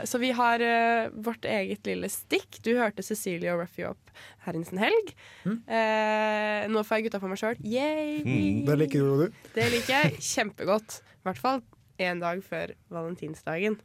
så 0.07 0.19
vi 0.23 0.31
har 0.31 0.63
eh, 0.63 1.09
vårt 1.19 1.43
eget 1.43 1.83
lille 1.91 2.07
stikk. 2.09 2.61
Du 2.63 2.71
hørte 2.79 3.03
Cecilie 3.03 3.51
og 3.53 3.59
Ruffy 3.65 3.83
opp 3.89 4.09
her 4.45 4.55
en 4.55 4.63
helg. 4.85 5.13
Eh, 5.67 6.67
nå 6.71 6.83
får 6.87 6.97
jeg 7.01 7.09
gutta 7.09 7.19
for 7.19 7.27
meg 7.31 7.39
sjøl. 7.41 7.59
Mm, 7.59 8.65
det 8.67 8.77
liker 8.85 9.03
jo 9.03 9.17
du. 9.25 9.27
Det 9.55 9.67
liker 9.73 9.95
jeg 10.03 10.19
kjempegodt. 10.31 11.01
I 11.19 11.27
hvert 11.27 11.37
fall 11.43 11.61
en 11.99 12.19
dag 12.23 12.39
før 12.45 12.71
valentinsdagen. 12.89 13.79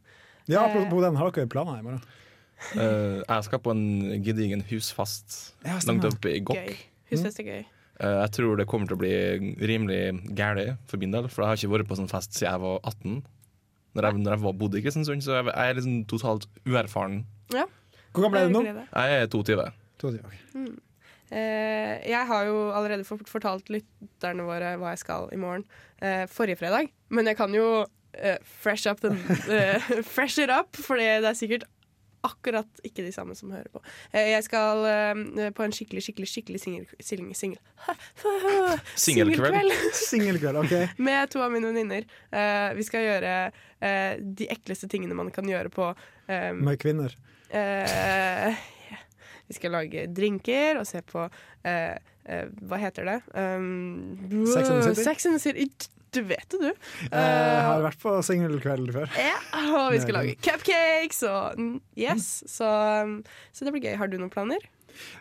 Ja, 0.46 0.62
Eh, 0.62 0.70
apropos 0.70 1.00
den, 1.02 1.16
har 1.16 1.30
dere 1.32 1.48
planer 1.50 1.80
i 1.80 1.82
morgen? 1.82 2.02
Eh, 2.74 3.20
jeg 3.20 3.46
skal 3.46 3.60
på 3.62 3.74
en 3.74 3.86
gedigen 4.24 4.64
husfast 4.70 5.54
Ja, 5.66 5.78
langt 5.88 6.06
oppe 6.08 6.32
i 6.32 6.42
Gokk. 6.44 6.74
Husfest 7.10 7.40
er 7.42 7.48
gøy. 7.48 7.64
Uh, 7.94 8.24
jeg 8.24 8.30
tror 8.34 8.56
det 8.58 8.66
kommer 8.66 8.90
til 8.90 8.96
å 8.96 9.02
bli 9.04 9.12
rimelig 9.70 10.00
gærlig 10.34 10.72
for 10.90 10.98
min 10.98 11.12
del, 11.14 11.28
for 11.30 11.44
jeg 11.44 11.50
har 11.50 11.60
ikke 11.60 11.74
vært 11.76 11.90
på 11.92 11.98
sånn 12.00 12.10
fest 12.10 12.34
siden 12.34 12.50
jeg 12.50 12.62
var 12.64 12.80
18. 12.90 13.20
Når 13.94 14.08
jeg, 14.08 14.22
når 14.24 14.34
jeg 14.34 14.42
var 14.42 14.56
bodde 14.58 14.80
i 14.80 14.82
Kristiansund, 14.82 15.22
så 15.22 15.36
jeg, 15.36 15.46
jeg 15.52 15.70
er 15.70 15.78
liksom 15.78 16.00
totalt 16.10 16.48
uerfaren. 16.66 17.20
Ja. 17.54 17.68
Hvor 18.10 18.26
gammel 18.26 18.40
er 18.40 18.50
du 18.50 18.56
nå? 18.56 18.64
Jeg 18.64 19.20
er 19.20 19.30
22. 19.30 19.68
22, 20.02 20.24
okay. 20.26 20.40
Mm. 20.58 20.72
uh, 21.30 21.92
jeg 22.10 22.24
har 22.32 22.48
jo 22.50 22.56
allerede 22.74 23.06
fortalt 23.06 23.70
lytterne 23.70 24.48
våre 24.48 24.74
hva 24.80 24.96
jeg 24.96 25.04
skal 25.04 25.30
i 25.34 25.38
morgen 25.38 25.62
uh, 26.02 26.24
forrige 26.30 26.58
fredag, 26.64 26.90
men 27.14 27.30
jeg 27.30 27.38
kan 27.38 27.54
jo 27.54 27.84
fresh, 28.62 28.86
up 28.86 29.00
den, 29.02 29.16
fresh 30.14 30.38
it 30.38 30.50
up, 30.54 30.76
for 30.78 31.00
det 31.02 31.26
er 31.26 31.34
sikkert 31.34 31.64
akkurat 32.24 32.80
ikke 32.86 33.04
de 33.04 33.12
samme 33.14 33.36
som 33.38 33.52
hører 33.54 33.68
på. 33.72 33.82
Eh, 34.12 34.30
jeg 34.32 34.46
skal 34.46 34.84
eh, 34.88 35.50
på 35.54 35.64
en 35.64 35.74
skikkelig, 35.74 36.02
skikkelig 36.06 36.30
skikkelig 36.30 36.60
singel... 36.62 36.86
singel, 37.00 37.34
singel. 37.38 37.60
Singelkveld. 39.04 39.74
Singelkveld, 40.10 40.60
OK. 40.64 40.98
Med 41.04 41.32
to 41.32 41.42
av 41.44 41.52
mine 41.54 41.70
venninner. 41.70 42.08
Eh, 42.32 42.70
vi 42.78 42.86
skal 42.86 43.06
gjøre 43.06 43.34
eh, 43.44 44.12
de 44.20 44.48
ekleste 44.54 44.88
tingene 44.90 45.16
man 45.18 45.32
kan 45.34 45.48
gjøre 45.48 45.72
på 45.74 45.90
eh, 45.92 46.50
Med 46.56 46.80
kvinner. 46.82 47.16
Eh, 47.54 48.66
vi 49.44 49.58
skal 49.58 49.76
lage 49.76 50.06
drinker 50.08 50.80
og 50.80 50.86
se 50.88 51.02
på 51.04 51.26
Hva 51.28 52.78
heter 52.80 53.04
det? 53.04 53.18
Um, 53.36 54.46
Sex 54.48 55.26
and 55.28 55.36
the 55.36 55.42
City? 55.42 55.66
Du 56.14 56.20
vet 56.22 56.46
det, 56.52 56.60
du. 56.60 56.90
Jeg 57.10 57.64
har 57.66 57.82
vært 57.82 57.98
på 58.02 58.14
singelkveld 58.22 58.92
før. 58.94 59.10
Ja, 59.18 59.34
og 59.80 59.88
vi 59.94 60.00
skal 60.04 60.18
lage 60.20 60.36
cupcakes 60.38 61.24
og 61.26 61.58
mm, 61.58 61.74
Yes. 61.98 62.28
Så, 62.50 62.68
um, 63.02 63.18
så 63.54 63.66
det 63.66 63.74
blir 63.74 63.88
gøy. 63.88 63.96
Har 63.98 64.10
du 64.10 64.18
noen 64.20 64.32
planer? 64.32 64.62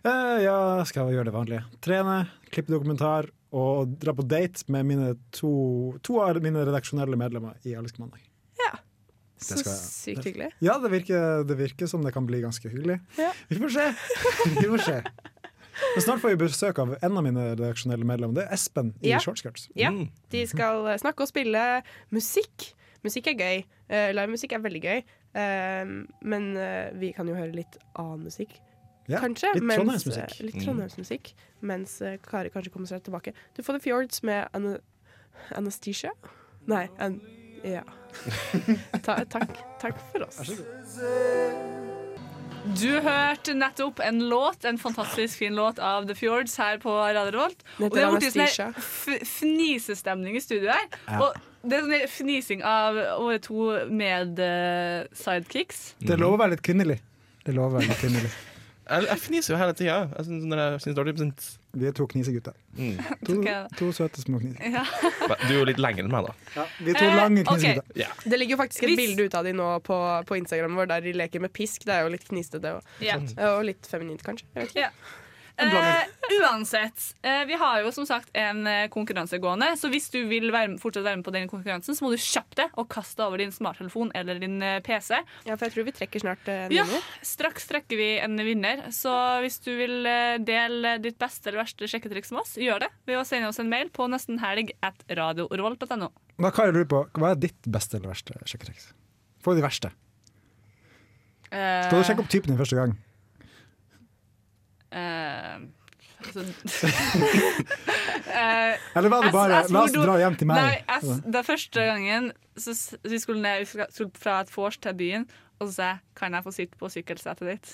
Eh, 0.05 0.37
ja, 0.45 0.57
skal 0.85 1.09
gjøre 1.13 1.29
det 1.29 1.35
vanlige. 1.35 1.63
Trene, 1.83 2.19
klippe 2.53 2.73
dokumentar 2.73 3.29
og 3.53 3.95
dra 4.01 4.13
på 4.17 4.25
date 4.25 4.65
med 4.73 4.87
mine 4.89 5.09
to, 5.33 5.53
to 6.05 6.19
av 6.23 6.39
mine 6.43 6.63
redaksjonelle 6.65 7.17
medlemmer 7.19 7.57
i 7.69 7.75
Elsk 7.77 7.99
mandag. 8.01 8.21
Ja. 8.61 8.75
Så 9.43 9.59
sykt 9.65 10.25
hyggelig. 10.29 10.53
Ja, 10.63 10.77
det 10.81 10.93
virker, 10.93 11.43
det 11.47 11.57
virker 11.59 11.89
som 11.89 12.05
det 12.05 12.13
kan 12.15 12.25
bli 12.29 12.41
ganske 12.45 12.69
hyggelig. 12.71 12.99
Ja. 13.19 13.33
Vi 13.49 13.59
får 13.61 13.75
se. 13.75 13.89
Vi 14.61 14.67
får 14.67 14.87
se. 14.89 14.99
Men 15.95 16.03
snart 16.05 16.21
får 16.21 16.29
vi 16.35 16.39
besøk 16.45 16.79
av 16.79 16.95
en 17.01 17.17
av 17.17 17.23
mine 17.25 17.45
redaksjonelle 17.55 18.05
medlemmer. 18.05 18.35
Det 18.41 18.43
er 18.47 18.53
Espen 18.53 18.93
i 19.01 19.09
Ja. 19.13 19.19
Shortskirts. 19.23 19.69
Ja, 19.75 19.89
De 20.29 20.45
skal 20.47 20.87
eh, 20.87 20.97
snakke 21.01 21.21
og 21.25 21.27
spille 21.31 21.81
musikk. 22.13 22.73
Musikk 23.03 23.27
er 23.33 23.39
gøy. 23.39 23.63
Uh, 23.91 24.11
Livemusikk 24.15 24.53
er 24.55 24.61
veldig 24.63 24.81
gøy. 24.83 25.01
Eh, 25.35 25.85
men 26.21 26.45
eh, 26.57 26.91
vi 27.01 27.09
kan 27.11 27.27
jo 27.27 27.33
høre 27.35 27.51
litt 27.57 27.77
annen 27.99 28.23
musikk. 28.29 28.53
Ja, 29.09 29.19
kanskje. 29.19 29.49
litt 29.57 29.65
trondheimsmusikk. 29.75 30.37
eh, 30.39 30.45
Litt 30.45 30.55
Mm. 30.55 30.63
trondheimsmusikk. 30.67 31.33
Mens 31.61 32.01
eh, 32.01 32.17
Kari 32.23 32.49
kanskje 32.53 32.71
kommer 32.71 32.87
seg 32.87 33.03
tilbake. 33.03 33.33
Du 33.57 33.63
får 33.63 33.79
The 33.79 33.83
Fjords 33.89 34.23
med 34.23 34.47
an 34.53 34.77
Anastacia. 35.51 36.11
Nei, 36.67 36.87
an 36.99 37.19
ja. 37.65 37.83
Ta, 39.03 39.23
takk. 39.25 39.57
Takk 39.81 39.99
for 40.13 40.27
oss. 40.29 40.53
Du 42.63 42.87
hørte 43.03 43.53
nettopp 43.57 43.99
en 43.99 44.21
låt, 44.29 44.63
en 44.65 44.77
fantastisk 44.79 45.37
fin 45.41 45.55
låt 45.55 45.79
av 45.83 46.05
The 46.07 46.15
Fjords 46.15 46.55
her 46.57 46.77
på 46.79 46.93
Radio 46.95 47.31
Revolt. 47.35 47.65
Og 47.79 47.91
det 47.91 48.03
er 48.05 48.13
blitt 48.15 48.37
sånn 48.55 48.77
fnisestemning 49.27 50.37
i 50.39 50.41
studio 50.43 50.71
her. 50.71 50.85
Ja. 51.09 51.19
Og 51.25 51.67
det 51.67 51.81
er 51.81 51.83
sånn 51.83 52.13
fnising 52.13 52.63
av 52.67 52.95
våre 53.19 53.41
to 53.43 53.67
med-sidekicks. 53.91 55.83
Det 55.99 56.15
lover 56.15 56.39
å 56.39 56.41
være 56.45 56.55
litt 56.55 56.63
kvinnelig. 56.63 56.99
Det 57.43 57.55
lover 57.57 57.75
å 57.75 57.81
være 57.81 57.91
litt 57.91 58.03
kvinnelig. 58.05 58.33
Jeg, 58.83 59.05
jeg 59.07 59.19
fniser 59.23 59.53
jo 59.53 59.57
hele 59.61 59.73
tida. 59.79 59.93
Jeg 60.11 60.25
syns 60.27 60.41
det 60.51 60.57
er 60.59 61.05
Vi 61.73 61.87
er 61.89 61.93
to 61.97 62.05
knisegutter. 62.05 62.53
Mm. 62.77 62.99
To, 63.25 63.35
to 63.79 63.87
søte 63.97 64.21
små 64.21 64.37
kniser. 64.43 64.61
Ja. 64.75 64.83
Du 65.47 65.53
er 65.53 65.57
jo 65.57 65.65
litt 65.65 65.79
lengre 65.81 66.03
enn 66.05 66.11
meg, 66.13 66.27
da. 66.29 66.65
Vi 66.77 66.91
er 66.93 66.99
to 66.99 67.07
Eh, 67.07 67.15
lange 67.17 67.41
knisegutter. 67.47 67.87
Okay. 67.89 68.03
Yeah. 68.03 68.13
Det 68.29 68.39
ligger 68.39 68.55
jo 68.57 68.61
faktisk 68.61 68.83
et 68.83 68.91
Hvis- 68.91 69.01
bilde 69.01 69.25
ut 69.25 69.37
av 69.39 69.47
de 69.47 69.53
nå 69.57 69.69
på, 69.87 69.97
på 70.29 70.37
Instagram 70.37 70.77
vår 70.77 70.91
der 70.93 71.01
de 71.07 71.13
leker 71.17 71.41
med 71.41 71.53
pisk. 71.53 71.87
Det 71.89 71.95
er 71.95 72.05
jo 72.05 72.13
litt 72.13 72.27
knistete 72.29 72.75
og, 72.77 72.93
yeah. 73.01 73.19
og 73.49 73.65
litt 73.65 73.89
feminint, 73.89 74.21
kanskje. 74.25 74.45
Jeg 74.53 74.67
vet 74.67 74.75
ikke. 74.75 74.87
Ja. 74.87 75.19
Eh, 75.57 76.05
uansett, 76.41 77.15
eh, 77.21 77.43
vi 77.45 77.53
har 77.53 77.81
jo 77.83 77.91
som 77.93 78.05
sagt 78.09 78.29
en 78.33 78.65
eh, 78.67 78.87
konkurranse 78.89 79.37
gående, 79.37 79.67
så 79.77 79.89
hvis 79.91 80.09
du 80.09 80.23
vil 80.27 80.49
være, 80.51 80.79
fortsatt 80.81 81.05
være 81.05 81.19
med 81.19 81.25
på 81.27 81.33
den 81.35 81.45
konkurransen, 81.51 81.93
så 81.93 82.05
må 82.05 82.09
du 82.09 82.17
kjappe 82.17 82.57
det 82.57 82.65
og 82.73 82.87
kaste 82.89 83.21
over 83.21 83.37
din 83.37 83.53
smarttelefon 83.53 84.09
eller 84.17 84.41
din 84.41 84.57
PC. 84.85 85.19
Ja, 85.45 85.53
for 85.55 85.67
jeg 85.67 85.75
tror 85.75 85.87
vi 85.87 85.95
trekker 85.99 86.23
snart 86.25 86.49
en 86.49 86.63
en 86.65 86.73
Ja, 86.73 86.87
vinner. 86.87 87.05
straks 87.21 87.67
trekker 87.69 87.97
vi 88.01 88.09
en 88.19 88.35
vinner. 88.37 88.81
Så 88.91 89.13
hvis 89.45 89.59
du 89.61 89.71
vil 89.77 90.03
dele 90.43 90.97
ditt 91.03 91.19
beste 91.21 91.49
eller 91.51 91.63
verste 91.63 91.87
sjekketriks 91.87 92.33
med 92.33 92.41
oss, 92.41 92.55
gjør 92.57 92.87
det 92.87 92.91
ved 93.05 93.21
å 93.21 93.25
sende 93.27 93.47
oss 93.53 93.59
en 93.61 93.69
mail 93.69 93.89
på 93.93 94.09
nestenhelg 94.09 94.73
at 94.81 95.05
radiorevolt.no. 95.09 96.09
Da 96.41 96.51
kan 96.51 96.65
jeg 96.71 96.79
lure 96.79 96.89
på, 96.89 97.05
Hva 97.13 97.31
er 97.31 97.41
ditt 97.45 97.61
beste 97.69 97.97
eller 97.99 98.09
verste 98.15 98.33
sjekketriks? 98.49 98.89
Få 99.43 99.53
de 99.53 99.61
verste. 99.61 99.93
Eh, 101.53 101.83
Skal 101.85 101.99
du 102.01 102.07
sjekke 102.07 102.23
opp 102.25 102.31
typen 102.33 102.49
din 102.53 102.57
første 102.57 102.79
gang? 102.79 102.97
Altså, 104.93 106.43
eh, 108.27 108.73
Eller 108.95 109.09
var 109.09 109.23
det 109.27 109.31
bare, 109.39 109.61
jeg 109.61 109.71
la 109.73 109.83
oss 109.85 109.95
dra 109.95 110.17
hjem 110.21 110.35
til 110.39 110.47
meg? 110.49 110.57
Nei, 110.61 110.75
jeg, 110.87 111.21
det 111.35 111.45
første 111.47 111.87
gangen 111.89 112.31
så, 112.57 112.75
vi 113.09 113.19
skulle 113.19 113.41
ned 113.41 113.63
vi 113.63 113.65
skulle- 113.71 114.11
fra 114.19 114.39
et 114.43 114.51
vors 114.57 114.77
til 114.77 114.93
byen, 114.99 115.25
og 115.59 115.67
så 115.67 115.73
sa 115.73 115.83
jeg 115.93 115.99
kan 116.19 116.33
jeg 116.37 116.43
få 116.45 116.51
sitte 116.53 116.77
på 116.79 116.89
sykkelsetet 116.93 117.49
ditt. 117.49 117.73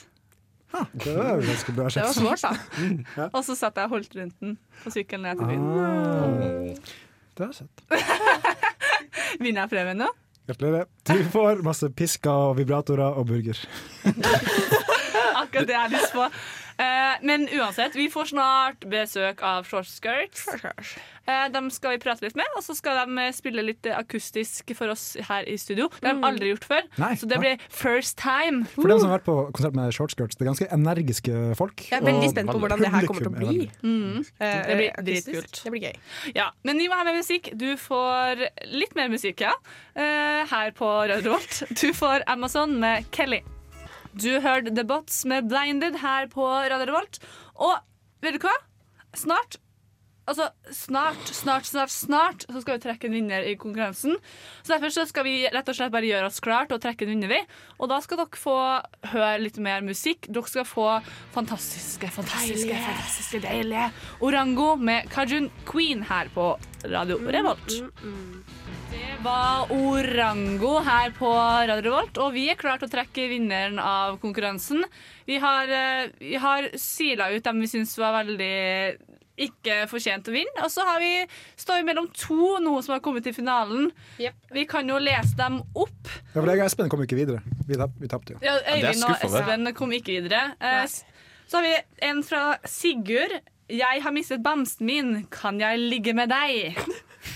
Det 1.01 1.15
var 1.17 1.39
ganske 1.41 1.73
bra 1.73 1.87
Det 1.89 1.97
var 2.03 2.13
sjekk. 2.13 2.13
smart, 2.13 2.41
da. 3.17 3.29
Og 3.33 3.41
så 3.43 3.55
satt 3.57 3.75
jeg 3.81 3.89
og 3.89 3.95
holdt 3.97 4.15
rundt 4.19 4.35
den 4.39 4.57
på 4.83 4.91
sykkelen 4.93 5.23
ned 5.25 5.39
til 5.39 5.45
byen. 5.49 5.63
Ah, 5.81 6.75
det 7.39 7.47
er 7.47 7.53
søtt. 7.57 7.77
Vinner 9.41 9.63
jeg 9.65 9.69
premien 9.73 9.97
nå? 10.03 10.09
Gratulerer. 10.49 10.85
Du 11.09 11.17
får 11.33 11.59
masse 11.65 11.89
pisker 11.93 12.29
og 12.49 12.55
vibratorer 12.57 13.17
og 13.17 13.25
burger. 13.29 13.57
Akkurat 15.41 15.67
det 15.69 15.73
jeg 15.75 15.81
har 15.81 15.91
lyst 15.93 16.13
på. 16.13 16.25
Eh, 16.79 17.19
men 17.21 17.47
uansett, 17.51 17.95
vi 17.95 18.07
får 18.11 18.31
snart 18.31 18.85
besøk 18.87 19.41
av 19.43 19.67
Short 19.67 19.87
Skirts. 19.89 20.45
Eh, 21.29 21.45
dem 21.51 21.67
skal 21.73 21.97
vi 21.97 21.99
prate 22.01 22.23
litt 22.23 22.37
med, 22.39 22.47
og 22.57 22.63
så 22.63 22.73
skal 22.77 23.01
de 23.01 23.19
eh, 23.25 23.33
spille 23.35 23.61
litt 23.67 23.89
akustisk 23.91 24.71
for 24.77 24.93
oss 24.93 25.11
her 25.27 25.43
i 25.49 25.57
studio. 25.59 25.89
Det 25.99 26.07
har 26.07 26.15
de 26.17 26.25
aldri 26.29 26.53
gjort 26.53 26.65
før, 26.69 26.87
Nei, 27.01 27.11
så 27.19 27.27
det 27.29 27.41
blir 27.43 27.59
first 27.67 28.15
time. 28.21 28.63
For 28.77 28.89
dem 28.89 29.03
som 29.03 29.11
har 29.11 29.19
vært 29.19 29.27
på 29.27 29.37
konsert 29.59 29.77
med 29.77 29.91
shortskirts, 29.95 30.39
det 30.39 30.47
er 30.47 30.51
ganske 30.53 30.69
energiske 30.79 31.43
folk. 31.59 31.85
Jeg 31.91 31.99
er 31.99 32.07
veldig 32.07 32.31
og 32.31 32.35
spent 32.37 32.53
på 32.53 32.63
hvordan 32.63 32.85
det 32.85 32.93
her 32.95 33.11
kommer 33.11 33.27
til 33.27 33.33
å 33.33 33.35
bli. 33.35 33.69
Mm. 33.83 34.25
Det 34.39 34.79
blir 34.79 35.05
dritkult. 35.11 35.61
Det 35.65 35.75
blir 35.75 35.87
gøy. 35.89 36.01
Ja, 36.39 36.49
men 36.63 36.79
vi 36.79 36.89
må 36.89 36.97
ha 36.97 37.05
med 37.11 37.19
musikk. 37.19 37.51
Du 37.59 37.69
får 37.77 38.47
litt 38.71 38.95
mer 38.95 39.11
musikk, 39.11 39.43
ja. 39.43 39.53
Her 39.99 40.75
på 40.79 40.95
Radio 41.11 41.35
Revolt. 41.35 41.63
Du 41.83 41.89
får 41.93 42.23
Amazon 42.31 42.79
med 42.79 43.11
Kelly. 43.11 43.43
Du 44.19 44.29
hørte 44.43 44.73
The 44.75 44.83
Bots 44.87 45.23
med 45.29 45.47
Blinded 45.51 45.99
her 46.03 46.27
på 46.31 46.43
Radio 46.43 46.89
Revolt. 46.89 47.19
Og 47.55 47.77
vet 48.23 48.35
du 48.39 48.45
hva? 48.47 48.55
Snart 49.15 49.59
Altså, 50.29 50.45
snart, 50.69 51.23
snart, 51.33 51.65
snart, 51.65 51.89
snart 51.89 52.43
så 52.45 52.59
skal 52.61 52.75
vi 52.77 52.81
trekke 52.83 53.07
en 53.09 53.15
vinner 53.17 53.47
i 53.49 53.55
konkurransen. 53.57 54.13
Så 54.61 54.75
Derfor 54.75 54.91
så 54.93 55.05
skal 55.09 55.25
vi 55.25 55.31
rett 55.49 55.71
og 55.71 55.73
slett 55.73 55.89
bare 55.95 56.05
gjøre 56.05 56.27
oss 56.29 56.37
klart 56.45 56.69
og 56.75 56.83
trekke 56.83 57.07
en 57.07 57.15
vinner. 57.15 57.31
vi. 57.31 57.39
Og 57.79 57.89
da 57.89 57.97
skal 58.05 58.19
dere 58.21 58.37
få 58.37 58.53
høre 59.09 59.39
litt 59.41 59.57
mer 59.57 59.81
musikk. 59.81 60.29
Dere 60.29 60.45
skal 60.51 60.67
få 60.69 60.85
fantastiske, 61.33 62.11
fantastiske, 62.13 62.77
fantastiske, 62.77 63.41
deilige 63.47 63.87
Orango 64.21 64.75
med 64.77 65.09
Kajun 65.09 65.49
Queen 65.65 66.05
her 66.11 66.29
på 66.35 66.51
Radio 66.85 67.17
Revolt. 67.25 67.65
Det 67.65 68.88
var 69.23 69.71
Orango 69.73 70.79
her 70.85 71.11
på 71.17 71.29
Radio 71.67 71.81
Revolt, 71.83 72.17
og 72.23 72.33
vi 72.35 72.45
er 72.51 72.57
klare 72.59 72.79
til 72.79 72.87
å 72.89 72.93
trekke 72.93 73.25
vinneren 73.31 73.79
av 73.81 74.17
konkurransen. 74.21 74.83
Vi 75.27 75.37
har, 75.43 75.67
eh, 75.67 76.09
vi 76.19 76.35
har 76.39 76.69
sila 76.79 77.29
ut 77.33 77.43
dem 77.43 77.59
vi 77.59 77.67
syns 77.67 77.97
var 77.97 78.23
veldig 78.23 78.97
ikke 79.39 79.87
fortjent 79.87 80.27
å 80.27 80.31
vinne. 80.35 80.63
Og 80.63 80.69
så 80.71 80.83
har 80.85 80.99
vi 80.99 81.25
står 81.57 81.79
vi 81.79 81.87
mellom 81.93 82.07
to 82.13 82.59
nå 82.59 82.81
som 82.83 82.93
har 82.93 82.99
kommet 83.01 83.23
til 83.23 83.33
finalen. 83.33 83.91
Vi 84.51 84.65
kan 84.65 84.87
jo 84.87 84.97
lese 84.99 85.35
dem 85.35 85.61
opp. 85.75 86.07
Ja, 86.33 86.41
for 86.41 86.45
jeg 86.47 86.59
og 86.59 86.65
Espen 86.65 86.89
kom 86.89 87.03
ikke 87.03 87.19
videre. 87.19 87.41
Vi, 87.67 87.75
tapp, 87.75 87.91
vi 87.99 88.07
tapte 88.07 88.33
jo. 88.35 88.39
Ja, 88.41 88.57
Øyvind 88.59 89.03
og 89.03 89.15
Espen 89.23 89.73
kom 89.75 89.91
ikke 89.91 90.21
videre. 90.21 90.55
Eh, 90.61 90.85
Så 91.49 91.57
har 91.57 91.63
vi 91.63 91.75
en 92.01 92.21
fra 92.23 92.57
Sigurd. 92.65 93.39
Jeg 93.69 94.01
har 94.03 94.11
mistet 94.11 94.43
bamsen 94.43 94.85
min, 94.85 95.27
kan 95.31 95.59
jeg 95.59 95.79
ligge 95.79 96.13
med 96.13 96.29
deg? 96.29 96.75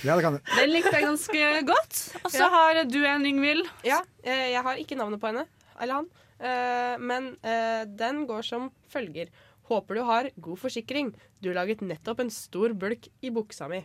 Ja, 0.04 0.16
det 0.16 0.24
kan 0.24 0.38
du. 0.38 0.40
Den 0.58 0.70
likte 0.74 0.92
jeg 0.96 1.04
ganske 1.08 1.48
godt. 1.68 2.02
Og 2.24 2.32
så 2.32 2.40
Ja. 2.46 2.50
har 2.50 2.84
du 2.86 3.00
en, 3.06 3.26
Yngvild. 3.26 3.66
Ja, 3.84 4.02
eh, 4.24 4.52
jeg 4.54 4.64
har 4.64 4.76
ikke 4.80 4.96
navnet 4.98 5.20
på 5.20 5.28
henne, 5.32 5.46
eller 5.82 5.94
han, 6.02 6.08
eh, 6.40 6.98
men 7.00 7.38
eh, 7.44 7.84
den 7.86 8.26
går 8.28 8.44
som 8.44 8.72
følger. 8.92 9.28
Håper 9.70 9.96
du 9.96 10.04
har 10.04 10.30
god 10.40 10.58
forsikring. 10.60 11.14
Du 11.42 11.52
laget 11.54 11.82
nettopp 11.82 12.20
en 12.20 12.30
stor 12.30 12.74
bulk 12.74 13.08
i 13.22 13.30
buksa 13.30 13.68
mi. 13.70 13.84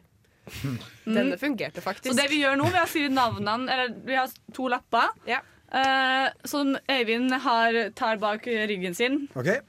Denne 1.04 1.36
fungerte 1.38 1.82
faktisk. 1.84 2.08
Så 2.12 2.16
det 2.16 2.30
vi 2.30 2.40
gjør 2.42 2.56
nå, 2.56 2.64
vi 2.72 2.78
har 2.78 2.86
skrevet 2.88 3.12
navnene 3.12 3.68
Eller 3.70 3.90
vi 4.06 4.14
har 4.16 4.28
to 4.56 4.68
lapper 4.72 5.10
eh, 5.28 6.28
som 6.48 6.70
Øyvind 6.88 7.32
har, 7.44 7.90
tar 7.94 8.16
bak 8.16 8.46
ryggen 8.46 8.94
sin 8.96 9.28
Okay. 9.36 9.60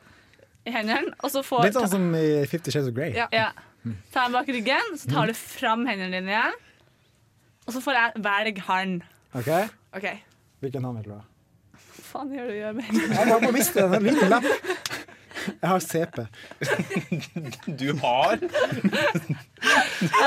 i 0.65 0.71
hendene. 0.71 1.13
Og 1.23 1.31
så 1.33 1.43
får 1.43 1.65
Litt 1.67 1.73
sånn 1.75 1.89
som 1.91 2.15
i 2.15 2.45
Fifty 2.47 2.71
Shades 2.71 2.87
of 2.87 2.95
Grey. 2.95 3.11
Ja. 3.13 3.51
Tar 4.13 4.27
den 4.27 4.35
bak 4.35 4.49
ryggen, 4.51 4.97
så 4.99 5.09
tar 5.11 5.29
du 5.29 5.33
fram 5.37 5.85
hendene 5.87 6.19
dine 6.19 6.33
igjen. 6.35 6.57
Og 7.67 7.75
så 7.75 7.81
får 7.83 7.97
jeg 7.99 8.23
velge 8.25 8.63
han. 8.67 8.95
OK? 9.37 9.49
Ok. 9.95 10.07
Hvilken 10.63 10.87
hånd 10.87 10.99
vil 10.99 11.11
du 11.11 11.15
ha? 11.15 11.21
Hva 11.79 12.05
faen 12.09 12.31
gjør 12.33 12.47
du 12.49 12.55
gjør 12.57 12.73
med 12.79 12.87
Jeg 12.97 13.17
holder 13.19 13.43
på 13.43 13.51
å 13.51 13.55
miste 13.55 13.85
den 13.93 14.07
liten 14.09 14.31
lapp. 14.33 14.47
Jeg 15.49 15.69
har 15.69 15.79
CP. 15.85 16.17
Du 17.79 17.87
har? 18.01 18.41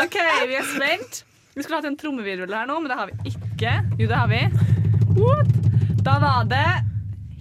OK, 0.03 0.17
vi 0.49 0.57
er 0.57 0.71
spent. 0.71 1.21
Vi 1.53 1.63
skulle 1.65 1.81
hatt 1.83 1.89
en 1.91 1.99
trommevirvel 2.01 2.55
her 2.57 2.71
nå, 2.71 2.79
men 2.81 2.89
det 2.93 2.97
har 2.97 3.11
vi 3.11 3.35
ikke. 3.35 3.75
Jo, 3.99 4.07
det 4.07 4.17
har 4.17 4.31
vi. 4.31 4.41
What? 5.19 5.53
Da 6.03 6.17
var 6.23 6.49
det 6.51 6.65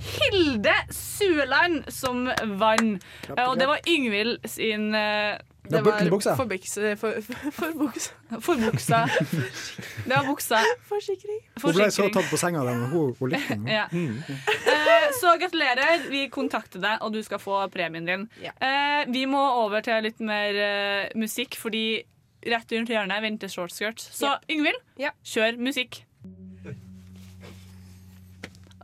Hilde 0.02 0.74
Sueland 0.94 1.86
som 1.94 2.26
vant. 2.60 3.06
Og 3.38 3.56
det 3.62 3.70
var 3.70 3.86
Yngvild 3.88 4.42
sin 4.50 4.92
eh, 4.98 5.38
Det 5.72 5.80
var 5.80 5.86
bukken 5.88 6.08
i 6.08 6.12
buksa. 6.12 6.36
For, 6.36 6.50
buksa- 6.52 6.96
for, 7.00 7.22
for, 7.26 7.52
for 7.56 7.78
buksa. 7.80 8.40
For 8.44 8.60
buksa. 8.60 9.00
Det 10.06 10.12
var 10.12 10.28
buksa. 10.28 10.60
Forsikring. 10.90 11.40
Hun 11.64 11.76
ble 11.78 11.88
så 11.96 12.08
tatt 12.14 12.28
på 12.32 12.40
senga 12.40 12.64
da 12.68 12.76
hun, 12.76 13.14
hun 13.20 13.32
likte 13.32 13.56
den. 13.56 13.68
Ja. 13.72 13.86
Uh, 13.92 15.08
så 15.20 15.36
gratulerer. 15.42 16.08
Vi 16.12 16.26
kontakter 16.34 16.84
deg, 16.84 17.02
og 17.02 17.16
du 17.16 17.22
skal 17.26 17.42
få 17.42 17.62
premien 17.74 18.08
din. 18.10 18.28
Uh, 18.60 19.04
vi 19.12 19.26
må 19.30 19.42
over 19.64 19.84
til 19.86 20.04
litt 20.08 20.20
mer 20.24 20.60
uh, 20.60 21.20
musikk, 21.20 21.58
fordi 21.62 21.86
rett 22.52 22.74
rundt 22.74 22.92
hjørnet 22.92 23.24
venter 23.24 23.52
shortskirts. 23.52 24.10
Så 24.18 24.36
Yngvild, 24.50 24.82
kjør 25.24 25.60
musikk. 25.62 26.04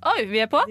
Oi, 0.08 0.22
vi 0.30 0.40
er 0.40 0.48
på? 0.52 0.62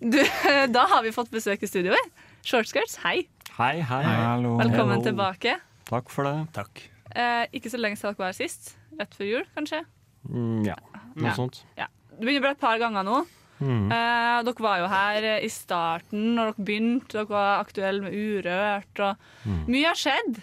Du, 0.00 0.20
da 0.76 0.86
har 0.94 1.04
vi 1.04 1.12
fått 1.12 1.32
besøk 1.34 1.66
i 1.66 1.68
studioet. 1.68 2.16
Shortskirts, 2.46 2.96
Short 2.96 3.18
skirts, 3.26 3.39
hei. 3.60 3.80
Hei, 3.80 4.02
hei. 4.04 4.42
Velkommen 4.42 4.96
Hello. 4.98 5.02
tilbake. 5.04 5.56
Takk 5.88 6.10
for 6.12 6.24
det. 6.28 6.36
Takk. 6.56 6.82
Eh, 7.10 7.46
ikke 7.58 7.70
så 7.72 7.80
lenge 7.80 7.98
siden 7.98 8.14
dere 8.14 8.22
var 8.22 8.30
her 8.32 8.38
sist. 8.38 8.74
Rett 9.00 9.16
før 9.16 9.28
jul, 9.30 9.44
kanskje. 9.56 9.82
Mm, 10.28 10.64
ja, 10.66 10.76
noe 11.16 11.26
Ja. 11.30 11.34
sånt. 11.34 11.62
Ja. 11.76 11.86
Det 12.10 12.20
begynner 12.26 12.40
å 12.40 12.46
bli 12.46 12.50
et 12.50 12.60
par 12.60 12.78
ganger 12.78 13.02
nå. 13.04 13.26
Mm. 13.60 13.90
Eh, 13.92 14.42
dere 14.42 14.62
var 14.64 14.78
jo 14.78 14.86
her 14.88 15.40
i 15.42 15.48
starten 15.48 16.34
når 16.36 16.54
dere 16.54 16.64
begynte. 16.64 17.08
Dere 17.12 17.26
var 17.28 17.64
aktuelle 17.64 18.02
med 18.02 18.12
Urørt. 18.12 19.00
Og 19.00 19.16
Mm. 19.46 19.66
Mye 19.68 19.86
har 19.86 19.94
skjedd. 19.94 20.42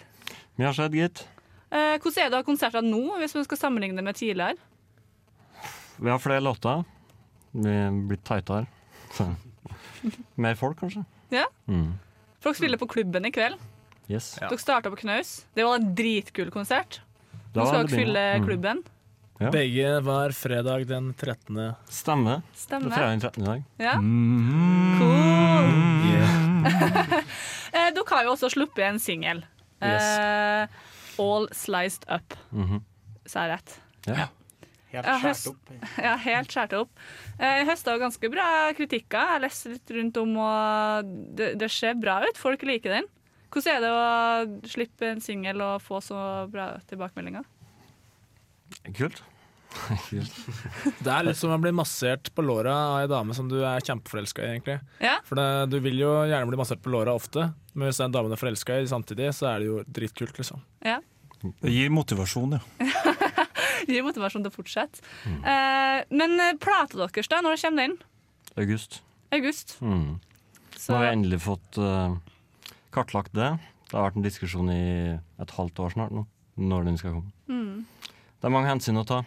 Mye 0.58 0.66
har 0.66 0.74
skjedd, 0.74 0.92
gitt. 0.94 1.26
Eh, 1.70 1.98
hvordan 1.98 2.18
er 2.24 2.30
det 2.30 2.32
å 2.32 2.36
ha 2.36 2.42
konserter 2.42 2.82
nå, 2.82 3.18
hvis 3.18 3.34
man 3.34 3.44
skal 3.44 3.58
sammenligne 3.58 3.96
det 3.96 4.04
med 4.04 4.14
tidligere? 4.16 4.56
Vi 6.00 6.08
har 6.10 6.18
flere 6.18 6.40
låter. 6.40 6.84
Vi 7.54 7.68
er 7.68 7.90
blitt 7.90 8.24
tightere. 8.24 8.66
Mer 10.36 10.54
folk, 10.54 10.78
kanskje. 10.80 11.04
Ja. 11.30 11.44
Mm. 11.68 11.98
Dere 12.42 12.54
spiller 12.54 12.78
på 12.80 12.86
klubben 12.90 13.26
i 13.26 13.32
kveld. 13.34 13.58
Yes. 14.08 14.36
Dere 14.40 14.58
starta 14.60 14.90
på 14.92 14.96
Knaus. 15.00 15.44
Det 15.54 15.66
var 15.66 15.80
en 15.80 15.90
dritkul 15.98 16.52
konsert. 16.54 17.00
Nå 17.54 17.66
skal 17.66 17.84
dere 17.86 17.98
fylle. 17.98 18.24
Mm. 18.38 18.46
klubben. 18.46 18.82
Ja. 19.38 19.50
Begge 19.54 19.90
var 20.02 20.34
fredag 20.34 20.86
den 20.90 21.12
13. 21.14 21.58
Stemmer. 21.88 22.42
Stemme. 22.58 22.90
Er 22.90 22.96
fredag 22.96 23.10
den 23.10 23.20
13. 23.20 23.42
i 23.42 23.46
dag. 23.46 23.64
Ja. 23.78 23.94
Mm. 23.98 24.98
Cool. 24.98 25.68
Yeah. 26.08 27.92
dere 27.98 28.08
har 28.16 28.26
jo 28.26 28.34
også 28.34 28.50
sluppet 28.54 28.86
en 28.88 28.98
singel. 29.02 29.44
Eh, 29.84 30.80
All 31.22 31.48
Sliced 31.54 32.08
Up. 32.10 32.34
Mhm. 32.50 32.82
Sa 33.28 33.44
jeg 33.44 33.58
rett? 33.58 33.78
Ja. 34.08 34.26
Jeg 34.92 35.04
har 35.04 35.38
opp. 35.50 35.70
Ja, 36.06 36.14
helt 36.22 36.52
skjært 36.54 36.72
opp. 36.78 36.90
Eh, 37.38 37.58
Jeg 37.60 37.66
høsta 37.68 37.98
ganske 38.00 38.30
bra 38.32 38.48
kritikker. 38.78 39.34
Jeg 39.34 39.42
leste 39.44 39.72
litt 39.74 39.90
rundt 39.98 40.16
om, 40.22 40.36
og 40.40 41.10
det, 41.36 41.52
det 41.60 41.68
ser 41.74 41.94
bra 42.00 42.20
ut. 42.24 42.38
Folk 42.40 42.62
liker 42.68 42.96
den. 42.96 43.08
Hvordan 43.52 43.74
er 43.76 43.80
det 43.84 43.90
å 43.96 44.68
slippe 44.68 45.08
en 45.08 45.20
singel 45.24 45.60
og 45.64 45.80
få 45.84 46.00
så 46.04 46.18
bra 46.52 46.70
tilbakemeldinger? 46.88 47.44
Kult. 48.96 49.22
Kult. 50.08 50.32
Det 51.04 51.12
er 51.12 51.26
litt 51.28 51.36
som 51.36 51.52
å 51.52 51.58
bli 51.60 51.72
massert 51.76 52.30
på 52.34 52.44
låra 52.44 52.72
av 52.94 53.02
ei 53.02 53.08
dame 53.12 53.34
som 53.36 53.48
du 53.50 53.58
er 53.68 53.84
kjempeforelska 53.84 54.44
i. 54.44 54.50
egentlig 54.56 54.78
Ja. 55.04 55.18
For 55.28 55.36
det, 55.36 55.46
Du 55.72 55.78
vil 55.84 55.98
jo 56.00 56.14
gjerne 56.28 56.48
bli 56.48 56.56
massert 56.60 56.80
på 56.84 56.92
låra 56.92 57.12
ofte, 57.16 57.50
men 57.74 57.88
hvis 57.90 58.00
det 58.00 58.06
er 58.06 58.08
en 58.08 58.16
dame 58.16 58.32
du 58.32 58.36
er 58.38 58.40
forelska 58.40 58.78
i 58.80 58.88
samtidig, 58.88 59.28
så 59.36 59.50
er 59.52 59.60
det 59.60 59.68
jo 59.68 59.82
dritkult. 59.84 60.36
liksom 60.40 60.64
Ja. 60.84 60.98
Det 61.62 61.70
gir 61.70 61.92
motivasjon, 61.94 62.56
ja. 62.56 62.62
Gir 63.90 64.04
motivasjon 64.06 64.44
til 64.44 64.50
å 64.52 64.56
fortsette. 64.56 65.02
Mm. 65.28 65.38
Eh, 65.44 66.00
men 66.18 66.34
eh, 66.40 66.54
plata 66.60 66.98
deres, 67.06 67.28
da? 67.30 67.40
Når 67.44 67.56
det 67.56 67.62
kommer 67.64 67.84
den? 67.86 67.96
August. 68.58 69.00
August. 69.32 69.76
Mm. 69.80 70.18
Så- 70.76 70.92
Nå 70.92 70.98
har 70.98 71.06
vi 71.08 71.14
endelig 71.18 71.40
fått 71.44 71.78
uh, 71.82 72.14
kartlagt 72.94 73.32
det. 73.36 73.50
Det 73.88 73.96
har 73.96 74.06
vært 74.10 74.18
en 74.20 74.24
diskusjon 74.26 74.68
i 74.72 74.82
et 75.40 75.50
halvt 75.56 75.80
år 75.84 75.92
snart 75.94 76.12
nå, 76.14 76.22
når 76.60 76.84
den 76.90 76.98
skal 77.00 77.16
komme. 77.18 77.32
Mm. 77.48 77.84
Det 78.38 78.46
er 78.48 78.54
mange 78.54 78.70
hensyn 78.70 79.00
å 79.00 79.04
ta. 79.08 79.22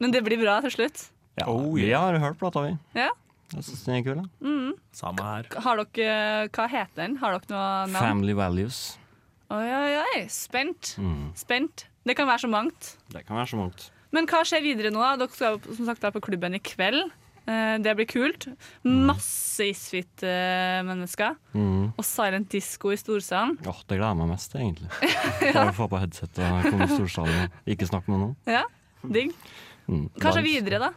Men 0.00 0.12
det 0.14 0.22
blir 0.26 0.40
bra 0.40 0.58
til 0.64 0.72
slutt? 0.74 1.08
Ja, 1.38 1.46
Vi 1.48 1.90
har 1.92 2.16
hørt 2.20 2.38
plata, 2.40 2.62
vi. 2.66 2.72
Ja. 2.98 3.10
Jeg 3.50 3.64
syns 3.66 3.84
den 3.86 3.96
er 3.98 4.02
kul. 4.06 4.22
Mm. 4.44 4.72
Samme 4.94 5.24
her. 5.26 5.48
Har 5.64 5.80
dere, 5.82 6.48
hva 6.54 6.66
heter 6.70 7.00
den? 7.02 7.16
Har 7.22 7.34
dere 7.38 7.50
noe 7.50 7.86
navn? 7.90 7.96
Family 7.98 8.34
Values. 8.38 8.80
Oi, 9.50 9.64
oi, 9.66 9.94
oi. 10.04 10.20
Spent. 10.30 10.92
Mm. 11.02 11.30
Spent. 11.38 11.86
Det 12.06 12.16
kan 12.16 12.28
være 12.28 12.44
så 12.46 12.50
mangt. 12.50 12.94
Det 13.12 13.24
kan 13.26 13.36
være 13.36 13.50
så 13.52 13.58
mangt. 13.60 13.90
Men 14.14 14.26
hva 14.26 14.40
skjer 14.46 14.62
videre 14.64 14.90
nå? 14.94 15.00
da? 15.02 15.16
Dere 15.20 15.34
skal 15.36 15.58
som 15.76 15.86
sagt 15.86 16.02
være 16.02 16.16
på 16.16 16.22
klubben 16.30 16.56
i 16.56 16.62
kveld. 16.64 17.10
Eh, 17.46 17.76
Det 17.82 17.92
blir 17.96 18.08
kult. 18.08 18.46
Masse 18.84 19.68
Isfit-mennesker. 19.70 21.36
Mm. 21.54 21.92
Og 21.96 22.04
Silent 22.06 22.50
Disco 22.52 22.90
i 22.94 22.98
Storsalen. 23.00 23.56
Ja, 23.64 23.72
det 23.72 23.98
gleder 23.98 24.12
jeg 24.12 24.20
meg 24.20 24.30
mest 24.32 24.52
til, 24.52 24.64
egentlig. 24.64 24.90
Bare 25.56 25.74
få 25.76 25.88
på 25.92 26.00
headset 26.02 26.40
og 26.42 26.68
komme 26.68 26.86
i 26.88 26.94
storsalen 26.94 27.40
og 27.46 27.70
ikke 27.74 27.88
snakke 27.90 28.12
med 28.12 28.22
noen. 28.24 28.36
Ja, 28.48 28.64
digg. 29.04 29.34
Mm. 29.90 30.06
Hva 30.20 30.34
skjer 30.34 30.46
videre, 30.46 30.80
da? 30.88 30.90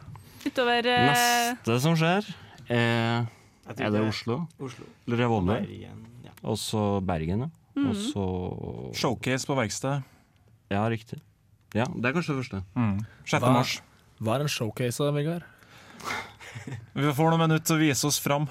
Utover 0.44 0.86
uh... 0.90 1.10
Neste 1.10 1.78
som 1.80 1.94
skjer, 1.98 2.26
er 2.68 3.24
Er 3.64 3.78
det 3.78 4.00
er 4.00 4.08
Oslo? 4.08 4.42
Oslo. 4.60 4.88
Revolver. 5.08 5.62
Bergen, 5.64 6.02
ja. 6.26 6.34
Og 6.44 6.58
så 6.60 6.82
Bergen, 7.04 7.46
ja. 7.46 7.52
Mm. 7.74 7.88
Og 7.90 7.96
så 7.98 8.24
Showcase 9.00 9.48
på 9.48 9.56
verksted. 9.58 10.04
Ja, 10.72 10.84
riktig. 10.90 11.20
Ja, 11.74 11.84
det 11.90 12.06
er 12.10 12.14
kanskje 12.16 12.34
det 12.34 12.40
første. 12.44 12.62
Mm. 12.78 12.98
6. 13.26 13.42
Hva- 13.42 13.52
mars. 13.52 13.74
Hva 14.22 14.36
er 14.38 14.44
en 14.46 14.48
showcase, 14.52 15.02
da, 15.02 15.10
Vegard? 15.16 15.42
Vi 16.94 17.12
får 17.16 17.32
noen 17.32 17.42
minutter 17.48 17.66
til 17.66 17.76
å 17.76 17.82
vise 17.82 18.06
oss 18.08 18.20
fram. 18.22 18.46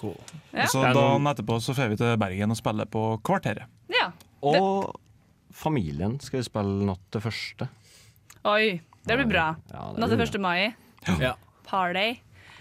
Cool. 0.00 0.16
Ja. 0.54 0.66
Så 0.70 0.80
Det 0.82 0.94
Dagen 0.96 1.28
etterpå 1.30 1.58
så 1.62 1.74
får 1.76 1.90
vi 1.92 1.98
til 2.00 2.16
Bergen 2.20 2.50
og 2.54 2.58
spiller 2.58 2.88
på 2.90 3.02
Kvarteret. 3.26 3.68
Ja. 3.92 4.08
Og 4.42 4.94
familien 5.54 6.16
skal 6.24 6.40
vi 6.40 6.46
spille 6.48 6.86
natt 6.88 7.02
til 7.12 7.22
første. 7.24 7.68
Oi, 8.48 8.80
det 9.06 9.18
blir 9.20 9.28
bra. 9.28 9.46
Ja, 9.70 9.90
det 9.92 10.00
Natt 10.00 10.14
til 10.14 10.22
første 10.22 10.40
mai. 10.42 10.70
Ja. 11.20 11.34
Party. 11.68 12.06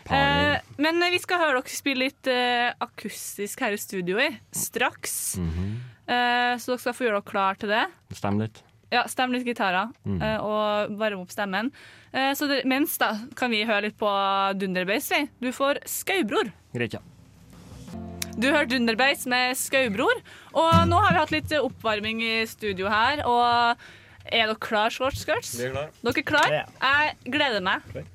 Party. 0.06 0.18
Eh, 0.20 0.60
men 0.82 1.00
vi 1.14 1.20
skal 1.22 1.40
høre 1.42 1.60
dere 1.62 1.72
spille 1.72 2.08
litt 2.10 2.28
eh, 2.32 2.74
akustisk 2.82 3.62
her 3.64 3.76
i 3.78 3.80
studioet 3.82 4.40
straks. 4.56 5.38
Mhm. 5.40 5.70
Eh, 5.70 5.89
så 6.60 6.72
dere 6.74 6.82
skal 6.82 6.95
få 6.97 7.05
gjøre 7.05 7.20
dere 7.22 7.30
klar 7.30 7.60
til 7.62 7.70
det. 7.70 7.84
Stem 8.18 8.39
litt. 8.41 8.64
Ja, 8.89 9.03
Stem 9.05 9.32
litt 9.36 9.45
gitarer 9.45 9.91
Mhm. 10.05 10.22
eh, 10.26 10.38
og 10.41 10.95
varme 10.97 11.22
opp 11.22 11.30
stemmen. 11.30 11.72
Eh, 12.12 12.32
så 12.34 12.47
det, 12.49 12.64
mens 12.66 12.97
da 12.97 13.12
kan 13.38 13.51
vi 13.51 13.64
høre 13.64 13.84
litt 13.86 13.97
på 13.99 14.10
Dunderbeis. 14.57 15.10
vi. 15.14 15.30
Du 15.39 15.51
får 15.53 15.84
Skaubror. 15.86 16.49
Greit, 16.74 16.93
ja. 16.97 16.99
Du 18.39 18.47
hørte 18.49 18.70
Dunderbeis 18.72 19.26
med 19.28 19.53
Skaubror. 19.60 20.22
Og 20.55 20.72
nå 20.88 20.97
har 21.03 21.12
vi 21.14 21.20
hatt 21.20 21.32
litt 21.32 21.51
oppvarming 21.60 22.22
i 22.24 22.45
studio 22.47 22.88
her. 22.89 23.22
Og 23.28 23.78
er 24.26 24.47
dere 24.47 24.55
klar, 24.55 24.89
Short 24.89 25.14
Skirts? 25.20 25.57
Vi 25.60 25.66
er 25.68 25.72
klar. 25.76 25.89
Dere 26.01 26.18
er 26.18 26.24
klar? 26.24 26.49
Ja. 26.49 26.66
Jeg 26.82 27.32
gleder 27.36 27.62
meg. 27.62 27.82
Bare 27.93 28.05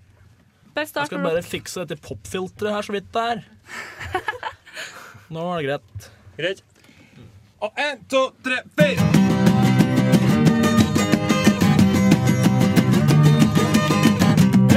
Jeg 0.75 0.89
skal 1.07 1.23
bare 1.23 1.43
fikse 1.47 1.85
dette 1.87 2.01
popfilteret 2.03 2.73
her 2.75 2.83
så 2.83 2.93
vidt 2.97 3.13
det 3.13 3.23
er. 3.23 3.45
Nå 5.31 5.45
var 5.45 5.61
det 5.63 5.69
greit. 5.69 6.09
Greit. 6.37 6.63
Og 7.65 7.73
en, 7.79 8.05
to, 8.11 8.31
tre, 8.45 8.57
fire! 8.77 9.01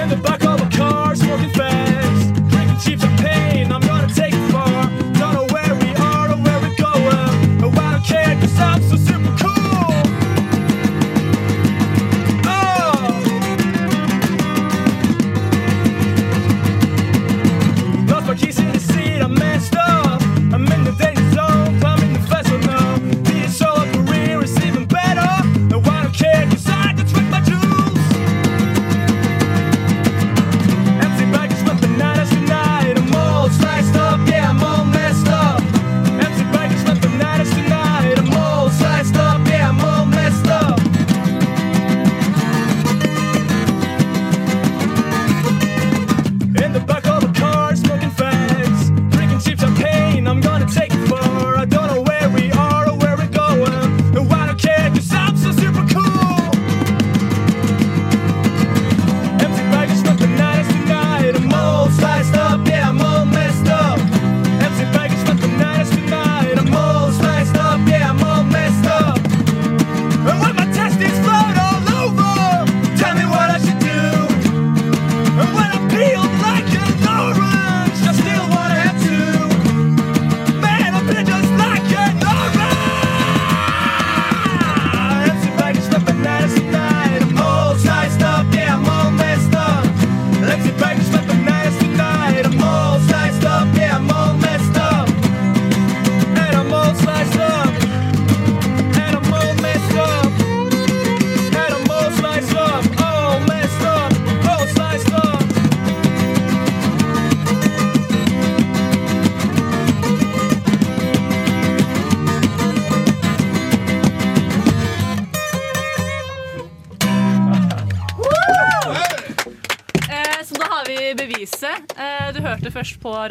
In 0.02 0.10
the 0.10 0.16
back 0.24 0.42
of 0.46 0.62
a 0.62 0.70
car, 0.78 1.14
smoking 1.16 1.50
fast, 1.50 2.34
drinking 2.50 2.80
cheap 2.80 3.02
champagne. 3.02 3.74
I'm 3.74 3.87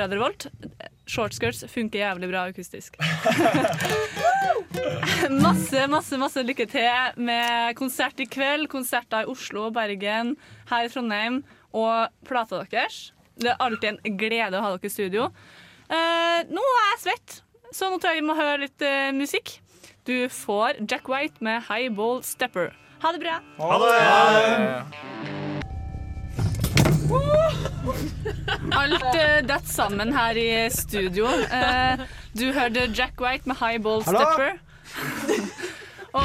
Radio 0.07 0.23
Volt. 0.23 0.47
Shortskirts 1.11 1.65
funker 1.71 1.99
jævlig 1.99 2.29
bra 2.31 2.45
akustisk. 2.51 2.95
masse, 5.47 5.87
masse, 5.91 6.19
masse 6.19 6.43
lykke 6.47 6.67
til 6.71 7.19
med 7.19 7.75
konsert 7.79 8.21
i 8.23 8.29
kveld. 8.31 8.69
Konserter 8.71 9.27
i 9.27 9.31
Oslo, 9.31 9.69
Bergen, 9.75 10.37
her 10.71 10.87
i 10.87 10.93
Trondheim 10.93 11.41
og 11.75 12.15
plata 12.27 12.63
deres. 12.63 13.11
Det 13.37 13.51
er 13.53 13.61
alltid 13.61 13.97
en 13.97 14.19
glede 14.19 14.59
å 14.59 14.65
ha 14.65 14.73
dere 14.77 14.89
i 14.89 14.95
studio. 14.95 15.29
Eh, 15.91 16.47
nå 16.47 16.63
er 16.63 16.89
jeg 16.93 17.03
svett, 17.03 17.41
så 17.75 17.91
nå 17.91 17.99
tror 17.99 18.15
jeg 18.15 18.23
vi 18.23 18.31
må 18.31 18.39
høre 18.39 18.63
litt 18.65 18.87
eh, 18.87 19.11
musikk. 19.15 19.59
Du 20.07 20.31
får 20.31 20.85
Jack 20.87 21.11
White 21.11 21.43
med 21.43 21.67
Highball 21.67 22.23
Stepper. 22.27 22.73
Ha 23.03 23.13
det 23.13 23.23
bra. 23.27 23.41
Ha 23.59 23.83
det! 23.83 25.56
Alt 28.77 29.05
uh, 29.05 29.41
datt 29.47 29.69
sammen 29.69 30.13
her 30.17 30.39
i 30.39 30.71
studio. 30.75 31.27
Uh, 31.27 32.03
du 32.37 32.53
hørte 32.53 32.89
Jack 32.93 33.21
White 33.23 33.49
med 33.49 33.57
Highball 33.61 34.03
Hallo? 34.07 34.21
Stepper. 34.25 34.59
Og 36.17 36.23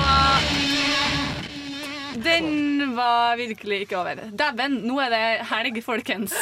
den 2.24 2.96
var 2.96 3.36
virkelig 3.40 3.80
ikke 3.86 3.98
over. 3.98 4.16
Dæven, 4.32 4.72
nå 4.88 5.00
er 5.00 5.10
det 5.14 5.48
helg, 5.52 5.84
folkens. 5.84 6.34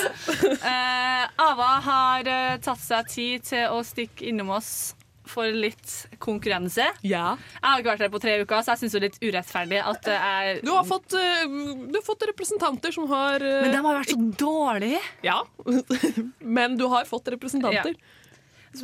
Uh, 0.44 1.26
Ava 1.40 1.72
har 1.86 2.28
eh, 2.28 2.58
tatt 2.64 2.82
seg 2.84 3.08
tid 3.12 3.46
til 3.52 3.68
å 3.74 3.84
stikke 3.86 4.26
innom 4.30 4.50
oss 4.58 4.96
for 5.30 5.50
litt 5.54 5.94
konkurranse. 6.22 6.86
Jeg 7.62 7.66
har 7.66 7.82
ikke 7.82 7.92
vært 7.94 8.04
her 8.06 8.12
på 8.14 8.22
tre 8.24 8.36
uker, 8.42 8.64
så 8.66 8.74
jeg 8.74 8.84
syns 8.84 8.96
det 8.96 9.00
er 9.00 9.06
litt 9.08 9.20
urettferdig 9.24 9.82
at 9.92 10.02
det 10.08 10.16
er 10.18 10.62
Du 10.66 10.72
har 10.74 10.88
fått, 10.90 11.16
eh, 11.18 11.44
du 11.48 11.98
har 11.98 12.06
fått 12.06 12.26
representanter 12.32 12.96
som 12.96 13.08
har 13.12 13.44
eh, 13.46 13.60
Men 13.66 13.76
de 13.76 13.84
har 13.86 14.00
vært 14.00 14.14
så 14.16 14.30
dårlige. 14.44 15.02
Ja, 15.26 15.40
men 16.58 16.80
du 16.80 16.88
har 16.92 17.06
fått 17.10 17.32
representanter. 17.36 17.96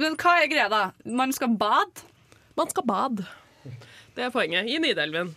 Men 0.01 0.15
hva 0.21 0.37
er 0.41 0.51
greia, 0.51 0.69
da? 0.71 0.83
Man 1.05 1.33
skal 1.35 1.57
bade? 1.59 2.05
Man 2.57 2.71
skal 2.71 2.85
bade. 2.87 3.25
Det 4.15 4.23
er 4.25 4.31
poenget. 4.33 4.69
I 4.71 4.79
Nidelven. 4.79 5.33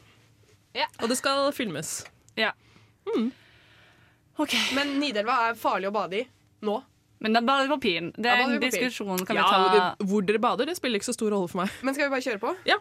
Og 1.02 1.10
det 1.10 1.18
skal 1.18 1.48
filmes. 1.56 2.00
Ja. 2.38 2.52
Men 4.76 4.94
Nidelva 5.00 5.48
er 5.48 5.58
farlig 5.58 5.90
å 5.90 5.94
bade 5.96 6.20
i 6.20 6.26
nå. 6.64 6.78
Men 7.20 7.34
da 7.34 7.40
bader 7.42 7.66
vi 7.68 7.78
på. 7.82 8.12
Det 8.14 8.30
er 8.30 8.44
en 8.44 8.60
diskusjon 8.62 9.24
kan 9.26 9.36
vi 9.36 9.42
ta. 9.42 9.62
det- 9.74 10.06
Hvor 10.06 10.24
dere 10.26 10.38
bader, 10.38 10.66
det 10.66 10.76
spiller 10.76 11.00
ikke 11.00 11.08
så 11.10 11.14
stor 11.16 11.30
rolle 11.34 11.48
for 11.48 11.58
meg. 11.64 11.70
Men 11.82 11.94
skal 11.94 12.08
vi 12.08 12.10
bare 12.14 12.22
kjøre 12.22 12.40
på? 12.40 12.56
Ja. 12.66 12.76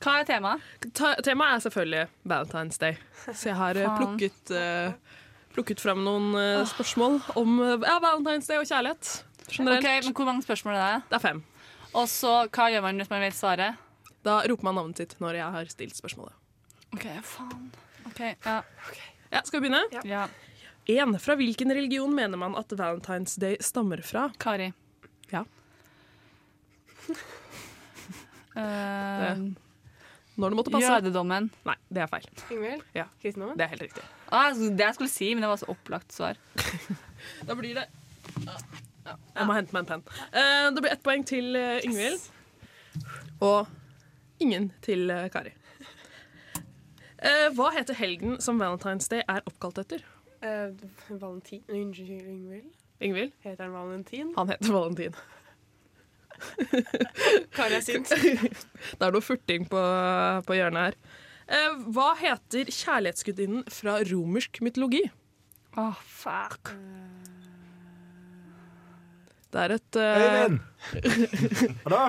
Hva 0.00 0.20
er 0.20 0.24
temaet? 0.24 0.60
Ta 0.94 1.14
temaet 1.24 1.56
er 1.56 1.70
selvfølgelig 1.70 2.08
Valentine's 2.28 2.78
Day. 2.78 2.96
Så 3.32 3.48
jeg 3.50 3.56
har 3.56 3.76
eh, 3.76 3.86
Faen. 3.86 3.98
plukket, 4.18 4.52
uh, 4.54 4.92
plukket 5.54 5.80
fram 5.80 6.04
noen 6.04 6.34
eh, 6.38 6.64
spørsmål 6.70 7.20
om 7.36 7.58
eh, 7.64 7.78
ja, 7.88 7.98
Valentine's 8.04 8.46
Day 8.46 8.58
og 8.58 8.66
kjærlighet. 8.68 9.24
Generelt. 9.50 9.84
Ok, 9.84 10.04
men 10.04 10.14
Hvor 10.14 10.24
mange 10.28 10.42
spørsmål 10.44 10.74
er 10.76 10.92
det? 10.98 11.02
Det 11.10 11.16
er 11.16 11.24
fem. 11.24 11.42
Og 11.94 12.06
så, 12.12 12.34
hva 12.52 12.68
gjør 12.70 12.82
man 12.84 12.96
hvis 13.00 13.10
man 13.10 13.20
vet 13.24 13.34
svaret? 13.34 13.76
Da 14.24 14.42
roper 14.44 14.64
man 14.68 14.74
navnet 14.74 14.96
sitt 15.00 15.16
når 15.22 15.34
jeg 15.40 15.50
har 15.56 15.64
stilt 15.72 15.96
spørsmålet. 15.96 16.32
OK, 16.92 17.06
faen. 17.22 17.70
Ok, 18.06 18.20
ja. 18.44 18.60
Ja, 19.32 19.40
skal 19.44 19.60
vi 19.60 19.68
begynne? 19.68 19.82
Ja. 20.04 20.26
En, 20.88 21.18
Fra 21.20 21.34
hvilken 21.36 21.72
religion 21.76 22.14
mener 22.16 22.40
man 22.40 22.54
at 22.56 22.72
Valentine's 22.72 23.36
Day 23.40 23.56
stammer 23.60 24.00
fra? 24.02 24.28
Kari. 24.40 24.70
Ja. 25.32 25.44
Eh, 28.58 29.38
Når 30.34 30.50
det 30.50 30.56
måtte 30.58 30.70
passe. 30.74 30.88
Jødedommen. 30.90 31.44
Nei, 31.68 31.74
det 31.94 32.00
er 32.02 32.08
feil. 32.10 32.24
Ingvild? 32.50 32.80
Ja. 32.96 33.04
Kristendommen? 33.22 33.54
Det 33.60 33.68
er 33.68 33.70
helt 33.70 33.84
riktig. 33.84 34.02
Ah, 34.34 34.48
det 34.50 34.82
jeg 34.82 34.96
skulle 34.96 35.12
si, 35.12 35.28
men 35.36 35.44
det 35.44 35.50
var 35.52 35.60
så 35.60 35.68
opplagt 35.70 36.10
svar. 36.16 36.40
Da 37.46 37.54
blir 37.54 37.78
det 37.78 37.84
Jeg 38.34 39.46
må 39.46 39.54
hente 39.54 39.76
meg 39.76 39.84
en 39.84 39.88
penn. 39.92 40.02
Eh, 40.32 40.66
det 40.74 40.82
blir 40.82 40.90
ett 40.96 41.04
poeng 41.06 41.22
til 41.28 41.54
Ingvild. 41.54 41.86
Yngvild. 41.86 43.06
Og 43.46 43.70
ingen 44.42 44.72
til 44.82 45.06
eh, 45.14 45.28
Kari. 45.30 45.54
Eh, 47.18 47.46
hva 47.54 47.70
heter 47.78 47.94
helgen 47.98 48.40
som 48.42 48.58
Valentine's 48.58 49.06
Day 49.12 49.22
er 49.28 49.46
oppkalt 49.46 49.78
etter? 49.84 50.02
Eh, 50.40 50.70
Valentin 51.08 51.62
Unnskyld, 51.68 52.26
Ingvild. 52.26 52.74
Yngvild? 53.02 53.32
Heter 53.42 53.64
han 53.64 53.72
Valentin? 53.72 54.32
Han 54.36 54.48
heter 54.48 54.72
Valentin. 54.72 55.14
Kari 57.56 57.74
er 57.74 57.82
sint. 57.82 58.10
det 58.10 59.02
er 59.02 59.14
noe 59.14 59.22
furting 59.24 59.66
på, 59.70 59.82
på 60.46 60.58
hjørnet 60.58 60.90
her. 60.90 60.98
Uh, 61.48 61.78
hva 61.96 62.12
heter 62.20 62.70
kjærlighetsgudinnen 62.70 63.64
fra 63.72 63.98
romersk 64.10 64.60
mytologi? 64.62 65.02
Åh, 65.78 65.98
fuck. 66.06 66.74
Det 69.48 69.60
er 69.64 69.72
et 69.78 69.96
eh, 69.96 70.22
Øyvind! 70.22 70.58
Hva 71.82 71.88
da? 71.94 72.00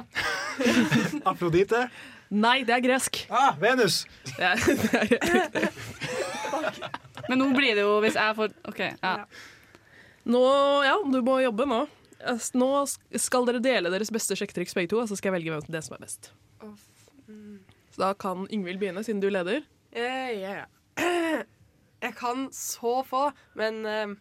Afrodite? 1.32 1.86
Nei, 2.30 2.66
det 2.68 2.76
er 2.76 2.82
gresk. 2.84 3.22
Ah, 3.32 3.56
Venus! 3.62 4.04
Det 4.28 4.44
er, 4.44 4.56
det 4.60 5.62
er. 5.64 7.00
Men 7.30 7.42
nå 7.42 7.50
blir 7.54 7.78
det 7.78 7.86
jo 7.86 8.00
hvis 8.04 8.18
jeg 8.18 8.36
får 8.38 8.54
OK. 8.72 8.84
Ja. 9.00 9.16
Nå, 10.30 10.44
ja, 10.86 10.98
du 11.06 11.20
må 11.26 11.40
jobbe 11.44 11.68
nå. 11.70 11.84
Nå 12.60 12.70
skal 12.90 13.48
dere 13.48 13.62
dele 13.64 13.92
deres 13.94 14.12
beste 14.12 14.36
sjekketriks 14.36 14.76
begge 14.76 14.92
to, 14.92 15.00
og 15.02 15.10
så 15.10 15.18
skal 15.18 15.32
jeg 15.32 15.40
velge 15.40 15.56
hvem 15.56 15.76
det 15.78 15.84
som 15.86 15.96
er 15.96 16.04
best. 16.04 16.32
Så 17.94 18.02
da 18.02 18.12
kan 18.20 18.48
Yngvild 18.52 18.82
begynne, 18.82 19.06
siden 19.06 19.22
du 19.24 19.30
leder. 19.32 19.64
Eh, 19.92 20.34
ja, 20.42 20.64
ja. 20.64 20.68
Jeg 22.00 22.16
kan 22.16 22.46
så 22.56 23.02
få, 23.04 23.26
men 23.60 23.82
uh, 23.84 24.14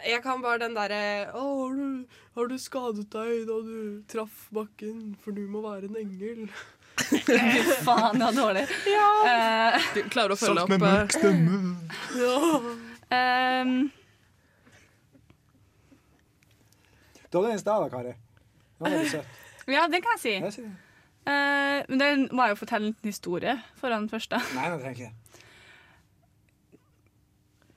jeg 0.00 0.22
kan 0.24 0.40
bare 0.40 0.62
den 0.62 0.72
derre 0.72 1.28
Å, 1.36 1.42
har 1.44 1.74
har 2.38 2.48
du 2.48 2.54
skadet 2.58 3.04
deg 3.12 3.44
da 3.50 3.58
du 3.66 4.00
traff 4.08 4.46
bakken, 4.54 5.12
for 5.20 5.36
du 5.36 5.44
må 5.44 5.60
være 5.60 5.90
en 5.90 5.98
engel? 6.00 6.48
Fy 6.94 7.18
faen, 7.82 8.18
det 8.18 8.24
var 8.24 8.32
dårlig. 8.36 8.64
Ja. 8.86 9.08
Eh, 9.30 9.86
Du 9.96 10.00
klarer 10.12 10.34
å 10.34 10.38
følge 10.38 10.62
opp 10.62 10.70
Sagt 10.70 10.80
med 10.80 10.88
eh, 10.88 10.94
mørk 10.94 11.12
stemme. 11.18 11.54
Ja. 12.20 12.36
ehm, 13.18 13.90
Du 17.30 17.38
hadde 17.40 17.50
en 17.50 17.58
i 17.58 17.62
stad 17.64 17.82
da, 17.82 17.88
Kari. 17.90 18.14
Det 18.14 18.84
var 18.84 18.90
veldig 18.94 19.10
søtt. 19.10 19.26
ja, 19.74 19.86
det 19.90 20.00
kan 20.04 20.18
jeg 20.22 20.52
si. 20.54 20.62
Uh, 21.24 21.80
men 21.88 21.98
det. 21.98 22.08
Eh, 22.12 22.24
må 22.30 22.44
jeg 22.46 22.52
jo 22.54 22.60
fortelle 22.60 22.86
en 22.92 22.96
historie 23.08 23.54
foran 23.80 24.04
den 24.04 24.12
første. 24.12 24.38
Nei, 24.54 24.66
det 24.70 24.80
trenger 24.82 25.00
jeg 25.00 25.08
ikke. 25.08 25.14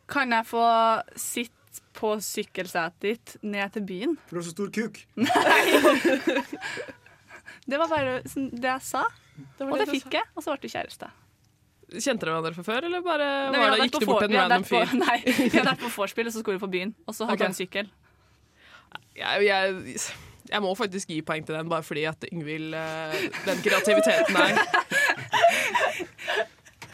Kan 0.08 0.32
jeg 0.36 0.46
få 0.48 0.66
sitte 1.20 1.54
på 1.98 2.14
sykkelsetet 2.22 3.02
ditt 3.02 3.36
ned 3.42 3.74
til 3.74 3.84
byen? 3.88 4.14
For 4.28 4.38
du 4.38 4.42
har 4.42 4.46
så 4.46 4.54
stor 4.54 4.70
kuk. 4.76 5.00
Nei! 5.18 5.64
Det 7.68 7.80
var 7.82 7.92
bare 7.92 8.20
sånn 8.32 8.50
det 8.54 8.70
jeg 8.70 8.84
sa, 8.88 9.04
det 9.38 9.66
og 9.68 9.74
det 9.76 9.86
det 9.86 9.96
fikk 9.98 10.14
jeg. 10.16 10.28
Og 10.36 10.46
så 10.46 10.54
ble 10.54 10.64
du 10.64 10.72
kjæreste. 10.72 11.10
Kjente 11.88 12.26
dere 12.26 12.36
hverandre 12.36 12.56
fra 12.58 12.66
før, 12.68 12.86
eller 12.90 13.04
bare 13.04 13.28
Nei, 13.54 13.60
var 13.62 13.74
det, 13.74 13.86
gikk 13.86 14.02
du 14.02 14.06
bort 14.10 14.26
til 14.26 14.34
en 14.34 14.42
random 14.42 14.66
fyr? 14.68 14.94
Nei, 15.06 15.18
vi 15.24 15.48
hadde 15.54 15.70
vært 15.70 15.84
på 15.86 15.92
vorspiel, 16.02 16.28
og 16.28 16.36
så 16.36 16.44
skulle 16.44 16.60
vi 16.60 16.64
på 16.64 16.72
byen. 16.74 16.96
Og 17.08 17.16
så 17.16 17.28
hadde 17.28 17.38
okay. 17.40 17.48
han 17.48 17.58
sykkel. 17.58 17.92
Jeg, 19.18 19.46
jeg, 19.48 20.00
jeg 20.52 20.64
må 20.64 20.74
faktisk 20.78 21.12
gi 21.12 21.22
poeng 21.26 21.46
til 21.48 21.56
den, 21.58 21.70
bare 21.72 21.84
fordi 21.84 22.04
at 22.08 22.28
Yngvild 22.30 22.76
eh, 22.78 23.16
Den 23.48 23.64
kreativiteten 23.66 24.36
der. 24.36 24.60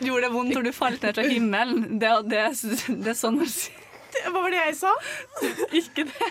Gjorde 0.03 0.25
det 0.25 0.31
vondt 0.33 0.57
når 0.57 0.67
du 0.67 0.71
falt 0.75 1.05
ned 1.05 1.17
fra 1.17 1.25
himmelen? 1.27 1.99
Det, 2.01 2.11
det, 2.29 2.43
det 3.03 3.13
er 3.13 3.17
sånn 3.17 3.41
å 3.43 3.49
si. 3.49 3.71
Hva 4.23 4.41
var 4.41 4.53
det 4.53 4.59
jeg 4.59 4.75
sa? 4.79 4.91
Ikke 5.79 6.05
det. 6.09 6.29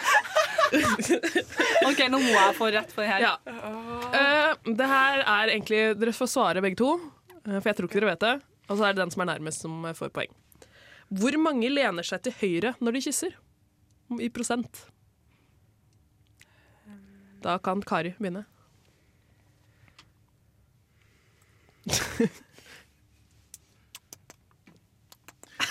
OK, 1.88 2.00
nå 2.12 2.20
må 2.22 2.30
jeg 2.32 2.56
få 2.58 2.70
rett 2.74 2.94
på 2.94 3.02
det 3.02 3.10
her. 3.10 3.26
Ja. 3.26 3.34
Uh, 3.46 4.72
det 4.78 4.88
her 4.88 5.24
er 5.24 5.52
egentlig 5.52 5.82
Dere 6.00 6.14
får 6.16 6.30
svare 6.32 6.62
begge 6.64 6.78
to, 6.80 6.94
eh, 7.44 7.58
for 7.58 7.70
jeg 7.70 7.78
tror 7.78 7.90
ikke 7.90 8.00
dere 8.00 8.12
vet 8.14 8.24
det. 8.24 8.34
Og 8.70 8.78
så 8.78 8.86
er 8.86 8.94
det 8.94 9.02
den 9.02 9.12
som 9.14 9.24
er 9.24 9.32
nærmest, 9.34 9.64
som 9.64 9.84
eh, 9.88 9.96
får 9.96 10.12
poeng. 10.14 10.32
Hvor 11.12 11.36
mange 11.42 11.68
lener 11.68 12.06
seg 12.06 12.22
til 12.24 12.36
høyre 12.40 12.74
når 12.80 12.96
de 12.96 13.04
kysser? 13.08 13.36
I 14.20 14.28
prosent. 14.32 14.84
Da 17.42 17.58
kan 17.58 17.82
Kari 17.82 18.14
begynne. 18.18 18.44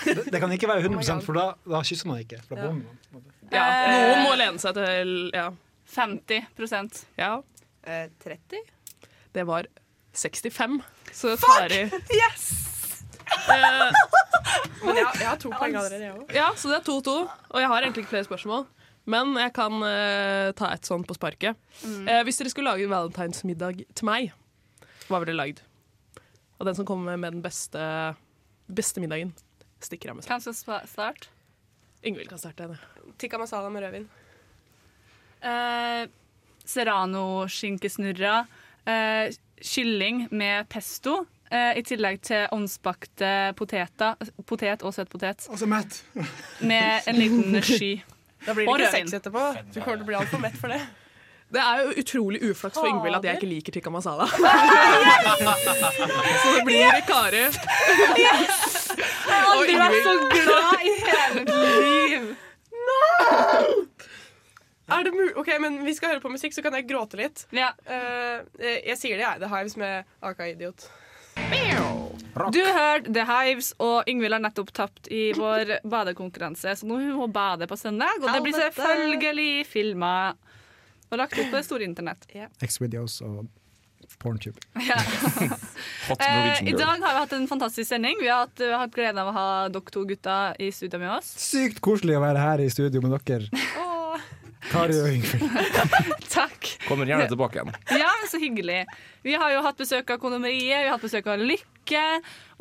Det, 0.04 0.24
det 0.32 0.40
kan 0.42 0.52
ikke 0.54 0.68
være 0.70 0.86
100% 0.88 1.22
for 1.26 1.38
da, 1.38 1.44
da 1.68 1.80
kysser 1.86 2.08
man 2.10 2.22
ikke. 2.24 2.40
Da 2.48 2.56
bommer 2.58 2.82
man. 2.82 2.98
en. 3.14 3.28
Ja, 3.52 3.62
Eh, 3.62 3.92
noen 4.08 4.22
må 4.24 4.34
lene 4.40 4.58
seg 4.62 4.74
til 4.78 5.10
ja. 5.34 5.48
50% 5.92 7.02
ja. 7.18 7.32
Eh, 7.84 8.06
30? 8.24 8.62
Det 9.34 9.44
var 9.48 9.66
65. 10.14 10.78
Så 11.12 11.34
Fuck 11.40 11.72
Yes! 12.12 12.44
eh, 13.48 13.90
Men 14.82 14.96
jeg, 14.98 15.06
jeg 15.20 15.26
har 15.28 15.38
to 15.40 15.50
poeng 15.52 15.76
allerede, 15.78 16.04
jeg 16.06 16.14
òg. 16.16 16.32
Ja, 16.36 16.50
så 16.58 16.70
det 16.72 16.80
er 16.80 16.86
2-2. 16.88 17.16
Og 17.52 17.60
jeg 17.62 17.68
har 17.72 17.82
egentlig 17.84 18.04
ikke 18.04 18.14
flere 18.16 18.28
spørsmål. 18.28 18.66
Men 19.12 19.34
jeg 19.40 19.52
kan 19.56 19.80
eh, 19.82 20.52
ta 20.58 20.68
et 20.76 20.86
sånt 20.86 21.08
på 21.08 21.16
sparket. 21.18 21.58
Mm. 21.82 22.06
Eh, 22.08 22.20
hvis 22.28 22.38
dere 22.38 22.52
skulle 22.52 22.70
lage 22.70 22.88
valentinsmiddag 22.90 23.82
til 23.98 24.06
meg, 24.08 24.30
hva 25.08 25.18
ville 25.22 25.32
dere 25.34 25.40
lagd? 25.40 25.62
Og 26.60 26.68
den 26.68 26.76
som 26.78 26.86
kommer 26.86 27.18
med 27.18 27.34
den 27.34 27.42
beste, 27.42 27.82
beste 28.70 29.02
middagen, 29.02 29.32
stikker 29.88 30.10
av 30.10 30.16
med 30.18 30.24
seg. 30.24 30.30
Hvem 30.32 30.54
skal 30.56 30.86
starte? 30.90 31.26
Yngvild 32.04 32.28
kan 32.32 32.38
starte. 32.42 32.66
det. 32.72 32.78
Tikka 33.22 33.38
masala 33.38 33.68
med 33.70 33.82
rødvin. 33.84 34.08
Eh, 35.42 36.06
Serrano-skinkesnurra. 36.64 38.46
Eh, 38.86 39.30
kylling 39.62 40.28
med 40.30 40.68
pesto. 40.68 41.26
eh, 41.50 41.78
I 41.78 41.82
tillegg 41.82 42.20
til 42.22 42.46
ovnsbakte 42.50 43.54
poteter. 43.54 44.14
Potet 44.46 44.82
og 44.82 44.94
søt 44.94 45.08
potet. 45.12 45.46
Og 45.50 45.58
så 45.58 45.66
mett. 45.68 46.02
Med 46.60 47.02
en 47.06 47.16
liten 47.16 47.62
sky. 47.74 48.02
Da 48.46 48.54
blir 48.54 48.66
Og 48.68 48.78
det 48.78 48.86
ikke 48.88 48.96
rødvin. 48.96 49.08
sex 49.10 49.12
etterpå. 49.20 49.44
Du 49.74 49.80
kommer 49.80 49.96
til 50.00 50.02
å 50.02 50.06
bli 50.10 50.14
altfor 50.18 50.40
mett 50.42 50.56
for 50.58 50.68
det. 50.74 50.80
Det 51.52 51.60
er 51.60 51.82
jo 51.84 51.92
utrolig 52.00 52.38
uflaks 52.48 52.78
for 52.80 52.88
Yngvild 52.88 53.14
at 53.18 53.24
jeg 53.28 53.36
ikke 53.36 53.48
liker 53.50 53.72
tikka 53.76 53.90
masala. 53.92 54.24
Så 56.42 56.54
det 56.56 56.64
blir 56.64 57.00
Kari. 57.06 57.42
Jeg 59.02 59.36
har 59.36 59.50
aldri 59.52 59.76
vært 59.80 60.00
så 60.06 60.14
glad 60.32 60.86
i 60.86 60.94
hele 61.02 61.40
mitt 61.40 61.52
liv. 61.82 62.22
Er 64.92 65.04
det 65.06 65.12
mulig? 65.14 65.32
ok, 65.40 65.50
men 65.60 65.84
Vi 65.86 65.94
skal 65.96 66.14
høre 66.14 66.24
på 66.24 66.32
musikk, 66.32 66.54
så 66.54 66.62
kan 66.64 66.74
jeg 66.76 66.88
gråte 66.90 67.16
litt. 67.20 67.46
Eh, 67.52 68.42
jeg 68.90 68.98
sier 69.00 69.16
det, 69.16 69.24
jeg. 69.24 69.40
The 69.44 69.50
Hives 69.52 69.78
med 69.80 70.04
Aka 70.22 70.50
Idiot. 70.52 70.88
Du 72.52 72.60
hørte 72.64 73.12
The 73.12 73.24
Hives, 73.28 73.72
og 73.82 74.08
Yngvild 74.08 74.36
har 74.36 74.42
nettopp 74.42 74.72
tapt 74.76 75.08
i 75.12 75.32
vår 75.36 75.78
badekonkurranse. 75.88 76.76
Så 76.80 76.88
nå 76.88 77.00
hun 77.00 77.16
må 77.18 77.28
bade 77.32 77.68
på 77.68 77.76
søndag, 77.76 78.20
og 78.22 78.28
det 78.30 78.42
blir 78.46 78.56
selvfølgelig 78.56 79.66
filma 79.68 80.14
og 81.12 81.18
lagt 81.20 81.36
ut 81.36 81.50
på 81.50 81.58
det 81.58 81.64
store 81.66 81.84
internett. 81.84 82.24
X-videos 82.64 83.20
og 83.26 83.44
Porntube. 84.20 84.58
Ja. 84.82 84.98
Eh, 86.18 86.68
I 86.68 86.72
dag 86.72 86.98
har 87.00 87.14
vi 87.14 87.18
hatt 87.20 87.32
en 87.36 87.46
fantastisk 87.48 87.88
sending. 87.88 88.16
Vi 88.20 88.28
har 88.28 88.44
hatt, 88.46 88.56
vi 88.58 88.70
har 88.72 88.82
hatt 88.84 88.94
gleden 88.94 89.20
av 89.22 89.30
å 89.30 89.34
ha 89.36 89.46
dere 89.72 89.94
to 89.94 90.04
gutta 90.08 90.36
i 90.58 90.72
studio 90.74 91.00
med 91.00 91.12
oss. 91.18 91.30
Sykt 91.40 91.80
koselig 91.84 92.18
å 92.18 92.22
være 92.24 92.42
her 92.42 92.62
i 92.64 92.68
studio 92.72 93.02
med 93.04 93.14
dere. 93.28 93.48
Kari 94.70 94.98
og 95.02 95.08
Yngvild. 95.10 95.56
Takk. 96.36 96.68
Kommer 96.86 97.08
gjerne 97.08 97.26
tilbake 97.30 97.58
igjen. 97.58 97.72
Ja, 97.98 98.10
så 98.30 98.38
hyggelig. 98.42 98.82
Vi 99.26 99.34
har 99.38 99.50
jo 99.54 99.62
hatt 99.64 99.80
besøk 99.80 100.10
av 100.14 100.20
Kondomeriet, 100.22 100.84
vi 100.84 100.86
har 100.86 100.94
hatt 100.94 101.04
besøk 101.06 101.26
av 101.32 101.42
Lykke. 101.42 102.04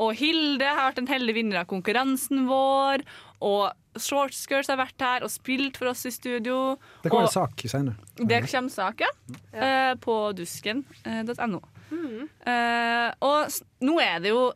Og 0.02 0.16
Hilde 0.18 0.66
har 0.66 0.90
vært 0.90 1.04
en 1.04 1.12
heldig 1.12 1.36
vinner 1.38 1.62
av 1.62 1.70
konkurransen 1.70 2.48
vår. 2.50 3.06
Og 3.46 3.70
Shortskirts 4.00 4.70
har 4.72 4.80
vært 4.80 5.04
her 5.04 5.26
og 5.26 5.32
spilt 5.34 5.78
for 5.80 5.92
oss 5.92 6.06
i 6.08 6.12
studio. 6.16 6.78
Det 7.04 7.12
kommer 7.12 7.28
og 7.28 7.32
en 7.32 7.36
sak 7.36 7.66
senere. 7.68 7.96
det 8.18 8.42
kommer 8.48 8.72
sak, 8.72 9.04
ja. 9.04 9.12
eh, 9.52 9.94
På 10.00 10.32
dusken.no. 10.38 11.62
Eh, 11.92 13.08
og 13.20 13.62
nå 13.84 13.98
er 14.04 14.20
det 14.24 14.32
jo 14.32 14.52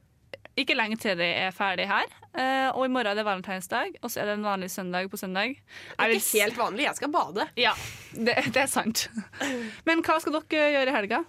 ikke 0.55 0.75
lenge 0.77 0.95
til 1.03 1.17
de 1.19 1.27
er 1.27 1.51
ferdig 1.51 1.87
her. 1.89 2.07
Eh, 2.35 2.69
og 2.71 2.85
i 2.85 2.91
morgen 2.91 3.11
er 3.11 3.17
det 3.19 3.25
valentinsdag, 3.27 3.97
og 4.01 4.11
så 4.11 4.21
er 4.21 4.29
det 4.29 4.37
en 4.37 4.45
vanlig 4.47 4.69
søndag 4.71 5.09
på 5.11 5.19
søndag. 5.19 5.57
Det 5.59 6.05
er 6.05 6.13
ikke 6.15 6.43
helt 6.45 6.59
vanlig. 6.59 6.85
Jeg 6.87 6.95
skal 7.01 7.11
bade. 7.11 7.47
Ja, 7.59 7.73
det, 8.15 8.37
det 8.55 8.61
er 8.63 8.71
sant. 8.71 9.09
Men 9.87 10.03
hva 10.05 10.15
skal 10.23 10.37
dere 10.39 10.69
gjøre 10.77 10.93
i 10.93 10.95
helga? 10.95 11.21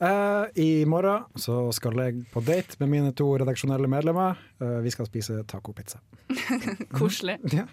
Eh, 0.00 0.44
I 0.54 0.84
morgen 0.84 1.24
så 1.40 1.72
skal 1.72 1.96
jeg 2.02 2.24
på 2.32 2.40
date 2.44 2.76
med 2.82 2.90
mine 2.92 3.12
to 3.16 3.30
redaksjonelle 3.40 3.88
medlemmer. 3.88 4.36
Uh, 4.60 4.80
vi 4.84 4.90
skal 4.92 5.06
spise 5.08 5.38
tacopizza. 5.48 5.98
Koselig. 6.98 7.38
Ja. 7.52 7.64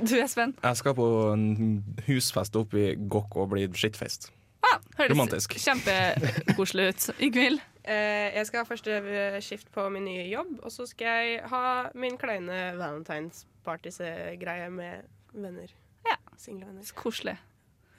Du 0.00 0.16
er 0.18 0.26
Sven? 0.26 0.56
Jeg 0.58 0.76
skal 0.80 0.96
på 0.98 1.06
en 1.30 1.84
husfest 2.08 2.56
oppe 2.58 2.80
i 2.80 2.94
Gokk 2.98 3.36
og 3.38 3.52
bli 3.52 3.68
skittfest. 3.70 4.32
Ah, 4.64 4.80
høres 4.98 5.12
Romantisk. 5.12 5.54
kjempekoselig 5.60 6.88
ut. 6.90 7.06
Yngvild? 7.28 7.62
Uh, 7.86 8.34
jeg 8.34 8.46
skal 8.48 8.64
ha 8.64 8.66
første 8.66 8.98
skift 9.44 9.70
på 9.74 9.84
min 9.94 10.08
nye 10.08 10.26
jobb, 10.32 10.56
og 10.64 10.72
så 10.74 10.88
skal 10.90 11.06
jeg 11.06 11.44
ha 11.52 11.64
min 11.94 12.18
kleine 12.18 12.72
valentinspartys-greie 12.80 14.70
med 14.74 15.06
venner. 15.36 15.70
Ja. 16.08 16.16
Single 16.40 16.66
venner. 16.72 16.90
Koselig. 16.98 17.36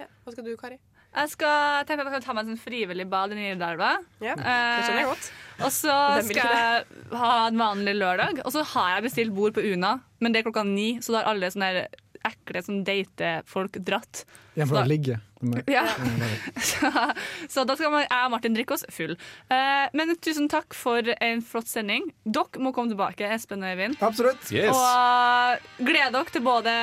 Ja. 0.01 0.09
Hva 0.25 0.35
skal 0.35 0.43
du, 0.43 0.55
Kari? 0.59 0.81
Jeg 1.15 1.29
skal 1.31 1.85
tenke 1.87 2.03
at 2.03 2.09
jeg 2.11 2.15
kan 2.17 2.25
ta 2.25 2.33
meg 2.35 2.45
en 2.45 2.53
sånn 2.55 2.63
frivillig 2.65 3.05
bad 3.09 3.31
i 3.31 3.37
Nidelva. 3.39 3.93
Ja, 4.23 4.35
det 4.35 4.55
skjønner 4.85 5.01
jeg 5.03 5.11
godt. 5.13 5.29
Og 5.63 5.71
så 5.71 5.97
skal 6.29 6.55
jeg 6.59 7.13
ha 7.21 7.33
en 7.47 7.61
vanlig 7.61 7.93
lørdag. 7.99 8.41
Og 8.43 8.51
så 8.55 8.65
har 8.75 8.97
jeg 8.97 9.05
bestilt 9.09 9.35
bord 9.37 9.55
på 9.55 9.63
Una, 9.73 9.93
men 10.19 10.35
det 10.35 10.41
er 10.41 10.49
klokka 10.49 10.65
ni, 10.67 10.95
så 10.99 11.15
da 11.15 11.21
har 11.23 11.31
alle 11.33 11.51
sånne 11.53 11.85
ekle 12.25 12.61
sånn 12.65 12.81
datefolk 12.87 13.77
dratt. 13.85 14.23
Ja, 14.57 14.65
for 14.65 14.79
da- 14.81 14.85
ligger 14.89 15.19
De 15.45 15.59
er- 15.59 15.67
Ja. 15.69 15.83
Så, 16.65 16.89
så 17.53 17.63
da 17.69 17.75
skal 17.77 17.91
jeg 17.99 18.07
og 18.09 18.31
Martin 18.33 18.55
drikke 18.55 18.73
oss 18.73 18.85
full. 18.89 19.11
Eh, 19.51 19.83
men 19.93 20.15
tusen 20.17 20.47
takk 20.49 20.73
for 20.73 21.05
en 21.21 21.43
flott 21.45 21.67
sending. 21.69 22.07
Dere 22.25 22.63
må 22.63 22.71
komme 22.73 22.89
tilbake, 22.95 23.27
Espen 23.35 23.61
og 23.61 23.75
Øyvind. 23.75 23.99
Absolutt. 24.01 24.47
Yes. 24.55 24.73
Og 24.73 25.85
gled 25.85 26.15
dere 26.17 26.33
til 26.33 26.41
både 26.47 26.73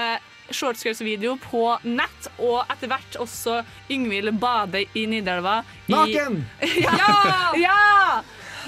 shortskirts-video 0.53 1.37
på 1.43 1.65
nett, 1.85 2.29
og 2.39 2.63
etter 2.73 2.91
hvert 2.93 3.19
også 3.23 3.61
Yngvild 3.91 4.33
bade 4.41 4.85
i 4.95 5.07
Nidelva. 5.07 5.63
i- 5.89 5.93
Naken! 5.93 6.45
ja! 6.89 7.53
ja! 7.59 8.23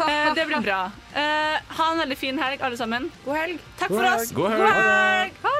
Eh, 0.08 0.34
det 0.34 0.46
blir 0.50 0.60
bra. 0.64 0.90
Eh, 1.14 1.58
ha 1.78 1.90
en 1.92 1.98
veldig 2.02 2.16
fin 2.18 2.38
helg, 2.42 2.62
alle 2.66 2.76
sammen. 2.76 3.10
God 3.24 3.36
helg. 3.38 3.60
Takk 3.78 3.88
God 3.92 3.98
for 4.00 4.08
helg. 4.08 4.20
oss. 4.22 4.32
God 4.34 4.50
helg. 4.50 4.64
God 4.64 4.74
helg. 4.74 5.38
Ha 5.44 5.54